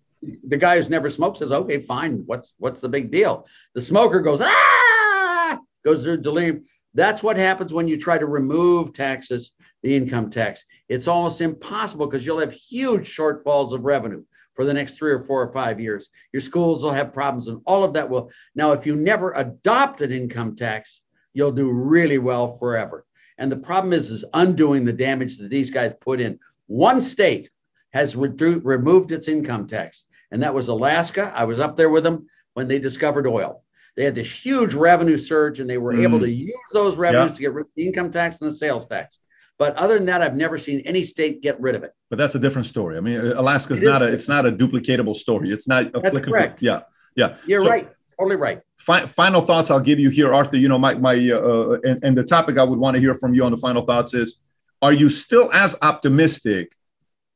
The 0.47 0.57
guy 0.57 0.77
who's 0.77 0.89
never 0.89 1.11
smoked 1.11 1.37
says, 1.37 1.51
"Okay, 1.51 1.81
fine. 1.81 2.23
What's 2.25 2.55
what's 2.57 2.81
the 2.81 2.89
big 2.89 3.11
deal?" 3.11 3.45
The 3.75 3.81
smoker 3.81 4.21
goes, 4.21 4.41
"Ah!" 4.41 5.59
Goes 5.85 6.03
through 6.03 6.21
delirium. 6.21 6.65
That's 6.93 7.21
what 7.21 7.37
happens 7.37 7.73
when 7.73 7.87
you 7.87 7.97
try 7.97 8.17
to 8.17 8.25
remove 8.25 8.93
taxes, 8.93 9.51
the 9.83 9.95
income 9.95 10.29
tax. 10.29 10.65
It's 10.87 11.07
almost 11.07 11.41
impossible 11.41 12.07
because 12.07 12.25
you'll 12.25 12.39
have 12.39 12.53
huge 12.53 13.15
shortfalls 13.15 13.71
of 13.71 13.85
revenue 13.85 14.23
for 14.55 14.65
the 14.65 14.73
next 14.73 14.97
three 14.97 15.11
or 15.11 15.23
four 15.23 15.41
or 15.41 15.53
five 15.53 15.79
years. 15.79 16.09
Your 16.33 16.41
schools 16.41 16.83
will 16.83 16.91
have 16.91 17.13
problems, 17.13 17.47
and 17.47 17.61
all 17.65 17.83
of 17.83 17.93
that 17.93 18.09
will. 18.09 18.31
Now, 18.55 18.71
if 18.71 18.85
you 18.85 18.95
never 18.95 19.31
adopt 19.33 20.01
an 20.01 20.11
income 20.11 20.55
tax, 20.55 21.01
you'll 21.33 21.51
do 21.51 21.71
really 21.71 22.17
well 22.17 22.57
forever. 22.57 23.05
And 23.37 23.51
the 23.51 23.57
problem 23.57 23.93
is, 23.93 24.09
is 24.09 24.25
undoing 24.33 24.83
the 24.83 24.91
damage 24.91 25.37
that 25.37 25.49
these 25.49 25.69
guys 25.69 25.93
put 26.01 26.19
in. 26.19 26.39
One 26.67 26.99
state 26.99 27.49
has 27.93 28.15
re- 28.15 28.29
removed 28.29 29.11
its 29.11 29.27
income 29.27 29.67
tax, 29.67 30.03
and 30.31 30.43
that 30.43 30.53
was 30.53 30.67
Alaska. 30.67 31.31
I 31.35 31.45
was 31.45 31.59
up 31.59 31.77
there 31.77 31.89
with 31.89 32.03
them 32.03 32.27
when 32.53 32.67
they 32.67 32.79
discovered 32.79 33.27
oil. 33.27 33.63
They 33.99 34.05
had 34.05 34.15
this 34.15 34.31
huge 34.31 34.73
revenue 34.73 35.17
surge, 35.17 35.59
and 35.59 35.69
they 35.69 35.77
were 35.77 35.93
mm. 35.93 36.03
able 36.03 36.21
to 36.21 36.31
use 36.31 36.55
those 36.71 36.95
revenues 36.95 37.33
to 37.33 37.41
get 37.41 37.51
rid 37.51 37.65
of 37.65 37.71
the 37.75 37.85
income 37.85 38.09
tax 38.11 38.39
and 38.39 38.49
the 38.49 38.55
sales 38.55 38.85
tax. 38.85 39.19
But 39.57 39.75
other 39.75 39.95
than 39.95 40.05
that, 40.05 40.21
I've 40.21 40.37
never 40.37 40.57
seen 40.57 40.79
any 40.85 41.03
state 41.03 41.41
get 41.41 41.59
rid 41.59 41.75
of 41.75 41.83
it. 41.83 41.91
But 42.09 42.17
that's 42.17 42.33
a 42.33 42.39
different 42.39 42.65
story. 42.65 42.95
I 42.95 43.01
mean, 43.01 43.19
Alaska's 43.19 43.81
it 43.81 43.83
not 43.83 44.01
a 44.01 44.05
it's 44.05 44.29
not 44.29 44.45
a 44.45 44.53
duplicatable 44.53 45.17
story. 45.17 45.51
It's 45.51 45.67
not 45.67 45.87
applicable. 45.87 46.11
that's 46.13 46.25
correct. 46.25 46.61
Yeah, 46.61 46.83
yeah. 47.17 47.35
You're 47.45 47.65
so, 47.65 47.69
right. 47.69 47.89
Totally 48.17 48.37
right. 48.37 48.61
Fi- 48.77 49.05
final 49.05 49.41
thoughts 49.41 49.69
I'll 49.69 49.81
give 49.81 49.99
you 49.99 50.09
here, 50.09 50.33
Arthur. 50.33 50.55
You 50.55 50.69
know, 50.69 50.79
my 50.79 50.93
my 50.93 51.15
uh, 51.15 51.37
uh, 51.37 51.79
and, 51.83 51.99
and 52.01 52.17
the 52.17 52.23
topic 52.23 52.57
I 52.57 52.63
would 52.63 52.79
want 52.79 52.95
to 52.95 53.01
hear 53.01 53.15
from 53.15 53.33
you 53.33 53.43
on 53.43 53.51
the 53.51 53.57
final 53.57 53.85
thoughts 53.85 54.13
is: 54.13 54.39
Are 54.81 54.93
you 54.93 55.09
still 55.09 55.51
as 55.51 55.75
optimistic 55.81 56.73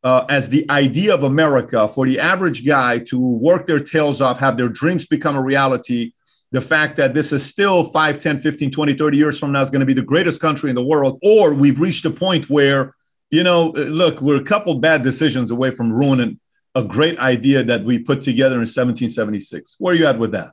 uh, 0.01 0.23
as 0.29 0.47
the 0.47 0.65
idea 0.69 1.13
of 1.13 1.23
America 1.23 1.89
for 1.89 2.07
the 2.07 2.21
average 2.21 2.65
guy 2.65 2.99
to 2.99 3.19
work 3.19 3.67
their 3.67 3.81
tails 3.81 4.21
off, 4.21 4.39
have 4.39 4.55
their 4.55 4.69
dreams 4.69 5.05
become 5.05 5.35
a 5.35 5.41
reality, 5.41 6.13
the 6.53 6.61
fact 6.61 6.97
that 6.97 7.15
this 7.15 7.31
is 7.31 7.43
still 7.43 7.83
5, 7.83 8.19
10, 8.19 8.39
15, 8.39 8.71
20, 8.71 8.93
30 8.95 9.17
years 9.17 9.39
from 9.39 9.51
now 9.51 9.63
is 9.63 9.71
going 9.71 9.79
to 9.79 9.87
be 9.87 9.93
the 9.95 10.03
greatest 10.03 10.39
country 10.39 10.69
in 10.69 10.75
the 10.75 10.83
world, 10.83 11.19
or 11.23 11.51
we've 11.51 11.79
reached 11.79 12.05
a 12.05 12.11
point 12.11 12.47
where, 12.47 12.95
you 13.31 13.43
know, 13.43 13.69
look, 13.71 14.21
we're 14.21 14.39
a 14.39 14.43
couple 14.43 14.75
bad 14.75 15.01
decisions 15.01 15.49
away 15.49 15.71
from 15.71 15.91
ruining 15.91 16.39
a 16.75 16.83
great 16.83 17.17
idea 17.17 17.63
that 17.63 17.83
we 17.83 17.97
put 17.97 18.21
together 18.21 18.55
in 18.55 18.67
1776. 18.69 19.77
Where 19.79 19.95
are 19.95 19.97
you 19.97 20.05
at 20.05 20.19
with 20.19 20.31
that? 20.33 20.51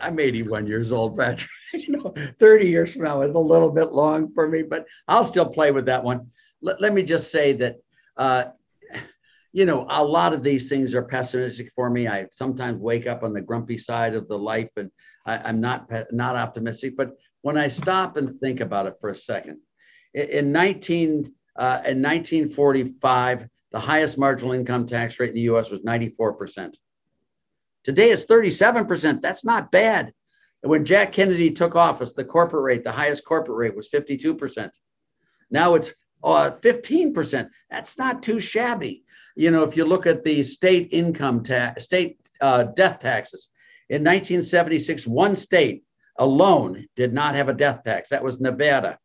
I'm 0.00 0.20
81 0.20 0.68
years 0.68 0.92
old, 0.92 1.18
Patrick. 1.18 1.50
you 1.72 1.96
know, 1.96 2.14
30 2.38 2.68
years 2.68 2.92
from 2.92 3.02
now 3.02 3.22
is 3.22 3.34
a 3.34 3.38
little 3.38 3.70
bit 3.70 3.90
long 3.90 4.32
for 4.32 4.48
me, 4.48 4.62
but 4.62 4.86
I'll 5.08 5.24
still 5.24 5.48
play 5.48 5.72
with 5.72 5.86
that 5.86 6.04
one. 6.04 6.28
Let, 6.60 6.80
let 6.80 6.92
me 6.92 7.02
just 7.02 7.32
say 7.32 7.52
that 7.54 7.78
uh, 8.16 8.44
you 9.52 9.66
know, 9.66 9.86
a 9.90 10.02
lot 10.02 10.32
of 10.32 10.42
these 10.42 10.68
things 10.68 10.94
are 10.94 11.02
pessimistic 11.02 11.70
for 11.72 11.90
me. 11.90 12.08
I 12.08 12.26
sometimes 12.30 12.78
wake 12.78 13.06
up 13.06 13.22
on 13.22 13.34
the 13.34 13.40
grumpy 13.40 13.76
side 13.76 14.14
of 14.14 14.26
the 14.26 14.38
life, 14.38 14.70
and 14.76 14.90
I, 15.26 15.50
am 15.50 15.60
not 15.60 15.90
not 16.10 16.36
optimistic. 16.36 16.96
But 16.96 17.10
when 17.42 17.58
I 17.58 17.68
stop 17.68 18.16
and 18.16 18.40
think 18.40 18.60
about 18.60 18.86
it 18.86 18.94
for 18.98 19.10
a 19.10 19.16
second, 19.16 19.58
in 20.14 20.52
19 20.52 21.26
uh, 21.56 21.82
in 21.84 22.00
1945, 22.00 23.46
the 23.72 23.80
highest 23.80 24.16
marginal 24.16 24.52
income 24.52 24.86
tax 24.86 25.20
rate 25.20 25.30
in 25.30 25.34
the 25.34 25.42
U.S. 25.42 25.70
was 25.70 25.84
94 25.84 26.32
percent. 26.34 26.78
Today 27.84 28.10
it's 28.10 28.24
37 28.24 28.86
percent. 28.86 29.20
That's 29.20 29.44
not 29.44 29.70
bad. 29.70 30.12
And 30.62 30.70
When 30.70 30.86
Jack 30.86 31.12
Kennedy 31.12 31.50
took 31.50 31.76
office, 31.76 32.14
the 32.14 32.24
corporate 32.24 32.62
rate, 32.62 32.84
the 32.84 32.92
highest 32.92 33.26
corporate 33.26 33.58
rate 33.58 33.76
was 33.76 33.88
52 33.88 34.34
percent. 34.34 34.72
Now 35.50 35.74
it's 35.74 35.92
uh, 36.24 36.52
15%. 36.60 37.48
That's 37.70 37.98
not 37.98 38.22
too 38.22 38.40
shabby. 38.40 39.04
You 39.36 39.50
know, 39.50 39.62
if 39.62 39.76
you 39.76 39.84
look 39.84 40.06
at 40.06 40.24
the 40.24 40.42
state 40.42 40.88
income 40.92 41.42
tax, 41.42 41.84
state 41.84 42.18
uh, 42.40 42.64
death 42.64 43.00
taxes, 43.00 43.48
In 43.88 44.02
1976, 44.02 45.06
one 45.06 45.36
state 45.36 45.84
alone 46.18 46.86
did 46.96 47.12
not 47.12 47.34
have 47.34 47.48
a 47.48 47.54
death 47.54 47.82
tax. 47.84 48.08
That 48.08 48.22
was 48.22 48.40
Nevada. 48.40 48.98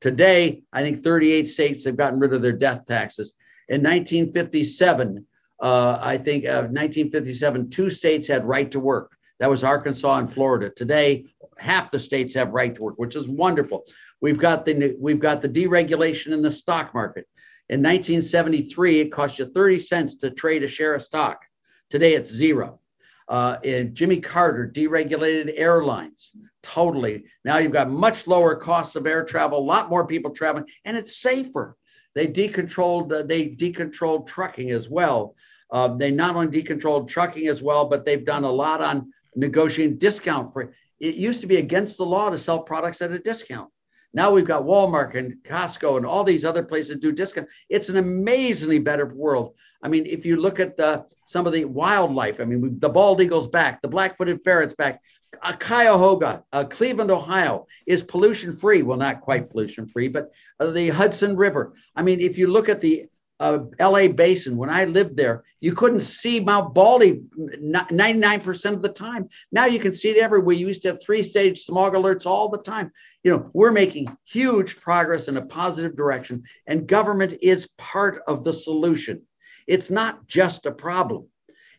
Today, 0.00 0.62
I 0.72 0.82
think 0.82 1.02
38 1.02 1.48
states 1.48 1.84
have 1.84 1.96
gotten 1.96 2.18
rid 2.18 2.32
of 2.32 2.42
their 2.42 2.52
death 2.52 2.86
taxes. 2.86 3.34
In 3.68 3.82
1957, 3.82 5.24
uh, 5.62 5.98
I 6.00 6.18
think 6.18 6.44
uh, 6.44 6.66
1957, 6.70 7.70
two 7.70 7.88
states 7.88 8.26
had 8.26 8.44
right 8.44 8.70
to 8.72 8.80
work. 8.80 9.12
That 9.38 9.50
was 9.50 9.64
Arkansas 9.64 10.18
and 10.18 10.32
Florida. 10.32 10.70
Today, 10.70 11.24
half 11.58 11.90
the 11.90 11.98
states 11.98 12.34
have 12.34 12.50
right 12.50 12.74
to 12.74 12.82
work, 12.82 12.94
which 12.96 13.16
is 13.16 13.28
wonderful. 13.28 13.84
We've 14.22 14.38
got 14.38 14.64
the 14.64 14.96
we've 14.98 15.18
got 15.18 15.42
the 15.42 15.48
deregulation 15.48 16.32
in 16.32 16.40
the 16.40 16.50
stock 16.50 16.94
market. 16.94 17.26
In 17.68 17.80
1973, 17.80 19.00
it 19.00 19.08
cost 19.12 19.38
you 19.38 19.46
30 19.46 19.78
cents 19.80 20.14
to 20.16 20.30
trade 20.30 20.62
a 20.62 20.68
share 20.68 20.94
of 20.94 21.02
stock. 21.02 21.42
Today, 21.90 22.14
it's 22.14 22.32
zero. 22.32 22.80
Uh, 23.28 23.56
and 23.64 23.94
Jimmy 23.94 24.20
Carter 24.20 24.70
deregulated 24.72 25.54
airlines 25.56 26.32
totally. 26.62 27.24
Now 27.44 27.58
you've 27.58 27.72
got 27.72 27.90
much 27.90 28.26
lower 28.26 28.54
costs 28.54 28.94
of 28.94 29.06
air 29.06 29.24
travel, 29.24 29.58
a 29.58 29.60
lot 29.60 29.90
more 29.90 30.06
people 30.06 30.30
traveling, 30.30 30.66
and 30.84 30.96
it's 30.96 31.16
safer. 31.16 31.76
They 32.14 32.26
decontrolled 32.26 33.12
uh, 33.12 33.22
they 33.24 33.48
decontrolled 33.48 34.28
trucking 34.28 34.70
as 34.70 34.88
well. 34.88 35.34
Uh, 35.72 35.88
they 35.88 36.10
not 36.10 36.36
only 36.36 36.62
decontrolled 36.62 37.08
trucking 37.08 37.48
as 37.48 37.62
well, 37.62 37.86
but 37.86 38.04
they've 38.04 38.24
done 38.24 38.44
a 38.44 38.50
lot 38.50 38.80
on 38.80 39.12
negotiating 39.34 39.98
discount 39.98 40.52
for. 40.52 40.72
It 41.00 41.16
used 41.16 41.40
to 41.40 41.48
be 41.48 41.56
against 41.56 41.98
the 41.98 42.04
law 42.04 42.30
to 42.30 42.38
sell 42.38 42.60
products 42.60 43.02
at 43.02 43.10
a 43.10 43.18
discount. 43.18 43.71
Now 44.14 44.30
we've 44.30 44.46
got 44.46 44.64
Walmart 44.64 45.14
and 45.14 45.36
Costco 45.42 45.96
and 45.96 46.06
all 46.06 46.24
these 46.24 46.44
other 46.44 46.62
places 46.62 46.90
that 46.90 47.00
do 47.00 47.12
discount. 47.12 47.48
It's 47.68 47.88
an 47.88 47.96
amazingly 47.96 48.78
better 48.78 49.06
world. 49.06 49.54
I 49.82 49.88
mean, 49.88 50.06
if 50.06 50.26
you 50.26 50.36
look 50.36 50.60
at 50.60 50.76
the, 50.76 51.04
some 51.24 51.46
of 51.46 51.52
the 51.52 51.64
wildlife, 51.64 52.40
I 52.40 52.44
mean, 52.44 52.78
the 52.78 52.88
bald 52.88 53.20
eagle's 53.20 53.48
back, 53.48 53.80
the 53.80 53.88
black-footed 53.88 54.44
ferret's 54.44 54.74
back. 54.74 55.00
Uh, 55.42 55.56
Cuyahoga, 55.56 56.44
uh, 56.52 56.64
Cleveland, 56.64 57.10
Ohio, 57.10 57.66
is 57.86 58.02
pollution-free. 58.02 58.82
Well, 58.82 58.98
not 58.98 59.22
quite 59.22 59.50
pollution-free, 59.50 60.08
but 60.08 60.30
uh, 60.60 60.70
the 60.70 60.90
Hudson 60.90 61.36
River. 61.36 61.72
I 61.96 62.02
mean, 62.02 62.20
if 62.20 62.36
you 62.38 62.48
look 62.48 62.68
at 62.68 62.80
the 62.80 63.06
uh, 63.42 63.64
LA 63.80 64.06
Basin, 64.06 64.56
when 64.56 64.70
I 64.70 64.84
lived 64.84 65.16
there, 65.16 65.42
you 65.60 65.74
couldn't 65.74 66.00
see 66.00 66.38
Mount 66.38 66.74
Baldy 66.74 67.22
99% 67.36 68.72
of 68.72 68.82
the 68.82 68.88
time. 68.88 69.28
Now 69.50 69.66
you 69.66 69.80
can 69.80 69.92
see 69.92 70.10
it 70.10 70.16
everywhere. 70.16 70.54
You 70.54 70.68
used 70.68 70.82
to 70.82 70.88
have 70.88 71.02
three 71.02 71.24
stage 71.24 71.62
smog 71.62 71.94
alerts 71.94 72.24
all 72.24 72.48
the 72.48 72.62
time. 72.62 72.92
You 73.24 73.32
know, 73.32 73.50
we're 73.52 73.72
making 73.72 74.16
huge 74.24 74.80
progress 74.80 75.26
in 75.26 75.38
a 75.38 75.44
positive 75.44 75.96
direction, 75.96 76.44
and 76.68 76.86
government 76.86 77.36
is 77.42 77.68
part 77.78 78.22
of 78.28 78.44
the 78.44 78.52
solution. 78.52 79.22
It's 79.66 79.90
not 79.90 80.24
just 80.28 80.66
a 80.66 80.72
problem, 80.72 81.26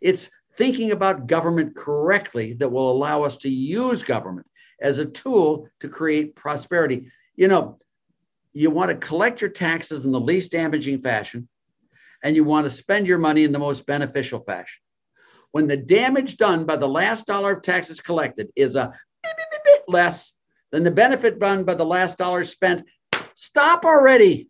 it's 0.01 0.29
thinking 0.57 0.91
about 0.91 1.27
government 1.27 1.77
correctly 1.77 2.53
that 2.55 2.69
will 2.69 2.91
allow 2.91 3.23
us 3.23 3.37
to 3.37 3.49
use 3.49 4.03
government 4.03 4.47
as 4.81 4.99
a 4.99 5.05
tool 5.05 5.69
to 5.79 5.87
create 5.87 6.35
prosperity. 6.35 7.07
You 7.37 7.47
know, 7.47 7.79
you 8.51 8.69
want 8.69 8.91
to 8.91 9.07
collect 9.07 9.39
your 9.39 9.49
taxes 9.49 10.03
in 10.03 10.11
the 10.11 10.19
least 10.19 10.51
damaging 10.51 11.01
fashion 11.01 11.47
and 12.23 12.35
you 12.35 12.43
want 12.43 12.65
to 12.65 12.69
spend 12.71 13.05
your 13.05 13.19
money 13.19 13.43
in 13.43 13.51
the 13.51 13.59
most 13.59 13.85
beneficial 13.85 14.39
fashion. 14.39 14.81
When 15.51 15.67
the 15.67 15.77
damage 15.77 16.37
done 16.37 16.65
by 16.65 16.77
the 16.77 16.87
last 16.87 17.27
dollar 17.27 17.53
of 17.53 17.61
taxes 17.61 17.99
collected 17.99 18.49
is 18.55 18.75
a 18.75 18.91
bit 19.65 19.83
less 19.87 20.33
than 20.71 20.83
the 20.83 20.91
benefit 20.91 21.39
done 21.39 21.63
by 21.63 21.75
the 21.75 21.85
last 21.85 22.17
dollar 22.17 22.43
spent, 22.43 22.85
stop 23.35 23.85
already. 23.85 24.49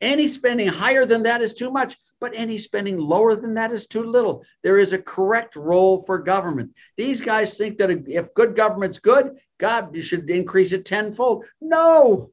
Any 0.00 0.28
spending 0.28 0.68
higher 0.68 1.06
than 1.06 1.22
that 1.24 1.40
is 1.40 1.54
too 1.54 1.70
much, 1.70 1.96
but 2.20 2.32
any 2.34 2.58
spending 2.58 2.98
lower 2.98 3.34
than 3.34 3.54
that 3.54 3.72
is 3.72 3.86
too 3.86 4.04
little. 4.04 4.44
There 4.62 4.78
is 4.78 4.92
a 4.92 4.98
correct 4.98 5.56
role 5.56 6.04
for 6.04 6.18
government. 6.18 6.72
These 6.96 7.20
guys 7.20 7.56
think 7.56 7.78
that 7.78 7.90
if 8.06 8.34
good 8.34 8.54
government's 8.54 8.98
good, 8.98 9.38
God, 9.58 9.94
you 9.96 10.02
should 10.02 10.28
increase 10.28 10.72
it 10.72 10.84
tenfold. 10.84 11.46
No, 11.60 12.30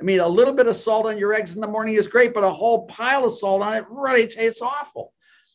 I 0.00 0.04
mean, 0.04 0.20
a 0.20 0.28
little 0.28 0.52
bit 0.52 0.66
of 0.66 0.76
salt 0.76 1.06
on 1.06 1.18
your 1.18 1.32
eggs 1.32 1.54
in 1.54 1.60
the 1.60 1.66
morning 1.66 1.94
is 1.94 2.06
great, 2.06 2.34
but 2.34 2.44
a 2.44 2.50
whole 2.50 2.86
pile 2.86 3.24
of 3.24 3.32
salt 3.32 3.62
on 3.62 3.74
it 3.74 3.84
really 3.88 4.28
tastes 4.28 4.60
awful. 4.60 5.12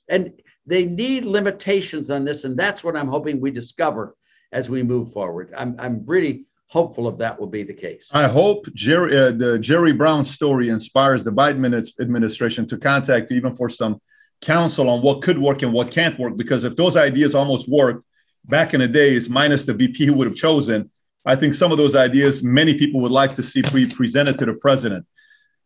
And 0.10 0.34
they 0.66 0.86
need 0.86 1.26
limitations 1.26 2.10
on 2.10 2.26
this. 2.26 2.44
And 2.44 2.58
that's 2.58 2.84
what 2.84 2.96
I'm 2.96 3.08
hoping 3.08 3.40
we 3.40 3.52
discover 3.52 4.16
as 4.52 4.70
we 4.70 4.84
move 4.84 5.14
forward. 5.14 5.54
I'm, 5.56 5.76
I'm 5.80 6.04
really 6.06 6.46
hopeful 6.68 7.08
of 7.08 7.18
that 7.20 7.40
will 7.40 7.48
be 7.48 7.64
the 7.64 7.74
case. 7.74 8.10
I 8.12 8.28
hope 8.28 8.66
Jerry, 8.74 9.18
uh, 9.18 9.32
the 9.32 9.60
Jerry 9.60 9.92
Brown 9.92 10.26
story 10.26 10.70
inspires 10.70 11.24
the 11.24 11.32
Biden 11.32 11.92
administration 12.00 12.68
to 12.68 12.78
contact 12.78 13.32
even 13.32 13.54
for 13.54 13.70
some 13.70 14.02
counsel 14.42 14.90
on 14.90 15.02
what 15.02 15.22
could 15.22 15.38
work 15.38 15.62
and 15.62 15.74
what 15.74 15.92
can't 15.92 16.18
work. 16.18 16.36
Because 16.36 16.64
if 16.64 16.76
those 16.76 16.96
ideas 16.98 17.36
almost 17.36 17.70
worked 17.70 18.06
back 18.46 18.74
in 18.74 18.80
the 18.80 18.88
days, 18.88 19.30
minus 19.30 19.66
the 19.66 19.74
VP 19.74 20.06
who 20.06 20.14
would 20.14 20.28
have 20.28 20.36
chosen, 20.36 20.90
I 21.26 21.36
think 21.36 21.54
some 21.54 21.72
of 21.72 21.78
those 21.78 21.96
ideas 21.96 22.44
many 22.44 22.78
people 22.78 23.00
would 23.02 23.12
like 23.12 23.36
to 23.36 23.44
see 23.44 23.62
pre- 23.62 23.90
presented 23.90 24.38
to 24.40 24.46
the 24.46 24.54
president. 24.54 25.06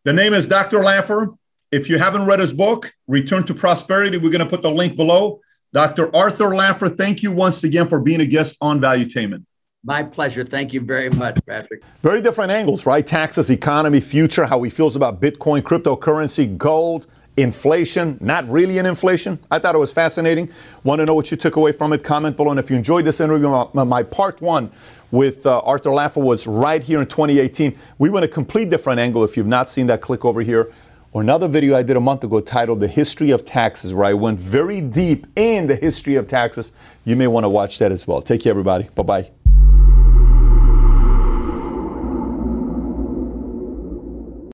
The 0.04 0.12
name 0.12 0.34
is 0.34 0.46
Dr. 0.46 0.78
Laffer. 0.78 1.36
If 1.72 1.88
you 1.88 1.98
haven't 1.98 2.26
read 2.26 2.40
his 2.40 2.52
book, 2.52 2.92
Return 3.08 3.44
to 3.44 3.54
Prosperity, 3.54 4.18
we're 4.18 4.30
going 4.30 4.44
to 4.44 4.50
put 4.50 4.62
the 4.62 4.70
link 4.70 4.96
below. 4.96 5.40
Dr. 5.72 6.14
Arthur 6.14 6.50
Laffer, 6.50 6.96
thank 6.96 7.22
you 7.22 7.32
once 7.32 7.64
again 7.64 7.88
for 7.88 8.00
being 8.00 8.20
a 8.20 8.26
guest 8.26 8.56
on 8.60 8.80
Valuetainment. 8.80 9.44
My 9.82 10.02
pleasure. 10.02 10.44
Thank 10.44 10.72
you 10.72 10.80
very 10.80 11.10
much, 11.10 11.38
Patrick. 11.46 11.82
Very 12.02 12.20
different 12.20 12.50
angles, 12.50 12.86
right? 12.86 13.06
Taxes, 13.06 13.50
economy, 13.50 14.00
future, 14.00 14.44
how 14.44 14.62
he 14.62 14.70
feels 14.70 14.96
about 14.96 15.20
Bitcoin, 15.20 15.62
cryptocurrency, 15.62 16.56
gold, 16.56 17.06
inflation, 17.36 18.16
not 18.20 18.48
really 18.48 18.78
an 18.78 18.86
inflation. 18.86 19.38
I 19.50 19.58
thought 19.58 19.74
it 19.74 19.78
was 19.78 19.92
fascinating. 19.92 20.50
Want 20.84 21.00
to 21.00 21.06
know 21.06 21.14
what 21.14 21.30
you 21.30 21.36
took 21.36 21.56
away 21.56 21.72
from 21.72 21.92
it? 21.92 22.02
Comment 22.02 22.36
below. 22.36 22.50
And 22.50 22.58
if 22.58 22.70
you 22.70 22.76
enjoyed 22.76 23.04
this 23.04 23.20
interview, 23.20 23.48
my, 23.74 23.84
my 23.84 24.02
part 24.02 24.40
one 24.40 24.72
with 25.10 25.46
uh, 25.46 25.60
Arthur 25.60 25.90
Laffer 25.90 26.22
was 26.22 26.46
right 26.46 26.82
here 26.82 27.00
in 27.00 27.06
2018. 27.06 27.78
We 27.98 28.10
went 28.10 28.24
a 28.24 28.28
complete 28.28 28.70
different 28.70 29.00
angle. 29.00 29.24
If 29.24 29.36
you've 29.36 29.46
not 29.46 29.68
seen 29.68 29.86
that, 29.86 30.00
click 30.00 30.24
over 30.24 30.42
here. 30.42 30.72
Or 31.12 31.22
another 31.22 31.48
video 31.48 31.76
I 31.76 31.82
did 31.82 31.96
a 31.96 32.00
month 32.00 32.24
ago 32.24 32.40
titled 32.40 32.80
The 32.80 32.88
History 32.88 33.30
of 33.30 33.44
Taxes, 33.44 33.94
where 33.94 34.04
I 34.04 34.12
went 34.12 34.38
very 34.38 34.80
deep 34.80 35.26
in 35.36 35.66
the 35.66 35.76
history 35.76 36.16
of 36.16 36.26
taxes. 36.26 36.72
You 37.04 37.16
may 37.16 37.26
want 37.26 37.44
to 37.44 37.48
watch 37.48 37.78
that 37.78 37.90
as 37.90 38.06
well. 38.06 38.20
Take 38.20 38.42
care, 38.42 38.50
everybody. 38.50 38.90
Bye 38.94 39.02
bye. 39.02 39.35